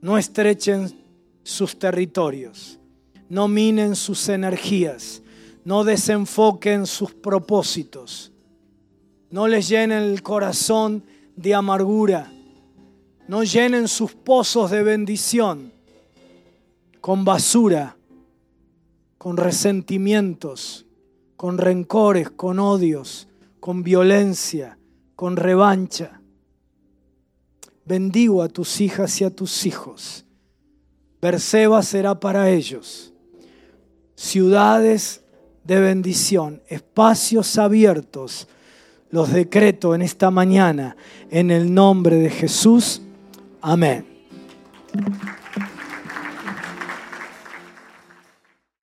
no 0.00 0.18
estrechen 0.18 1.00
sus 1.44 1.78
territorios, 1.78 2.80
no 3.28 3.46
minen 3.46 3.94
sus 3.94 4.28
energías, 4.28 5.22
no 5.64 5.84
desenfoquen 5.84 6.88
sus 6.88 7.14
propósitos, 7.14 8.32
no 9.30 9.46
les 9.46 9.68
llenen 9.68 10.02
el 10.02 10.24
corazón 10.24 11.04
de 11.36 11.54
amargura, 11.54 12.32
no 13.28 13.44
llenen 13.44 13.86
sus 13.86 14.12
pozos 14.12 14.72
de 14.72 14.82
bendición 14.82 15.72
con 17.00 17.24
basura 17.24 17.96
con 19.18 19.36
resentimientos, 19.36 20.84
con 21.42 21.58
rencores, 21.58 22.30
con 22.30 22.60
odios, 22.60 23.26
con 23.58 23.82
violencia, 23.82 24.78
con 25.16 25.34
revancha. 25.34 26.20
Bendigo 27.84 28.44
a 28.44 28.48
tus 28.48 28.80
hijas 28.80 29.20
y 29.20 29.24
a 29.24 29.30
tus 29.34 29.66
hijos. 29.66 30.24
Perseba 31.18 31.82
será 31.82 32.20
para 32.20 32.48
ellos. 32.48 33.12
Ciudades 34.14 35.24
de 35.64 35.80
bendición, 35.80 36.62
espacios 36.68 37.58
abiertos. 37.58 38.46
Los 39.10 39.32
decreto 39.32 39.96
en 39.96 40.02
esta 40.02 40.30
mañana 40.30 40.96
en 41.28 41.50
el 41.50 41.74
nombre 41.74 42.18
de 42.18 42.30
Jesús. 42.30 43.02
Amén. 43.60 44.06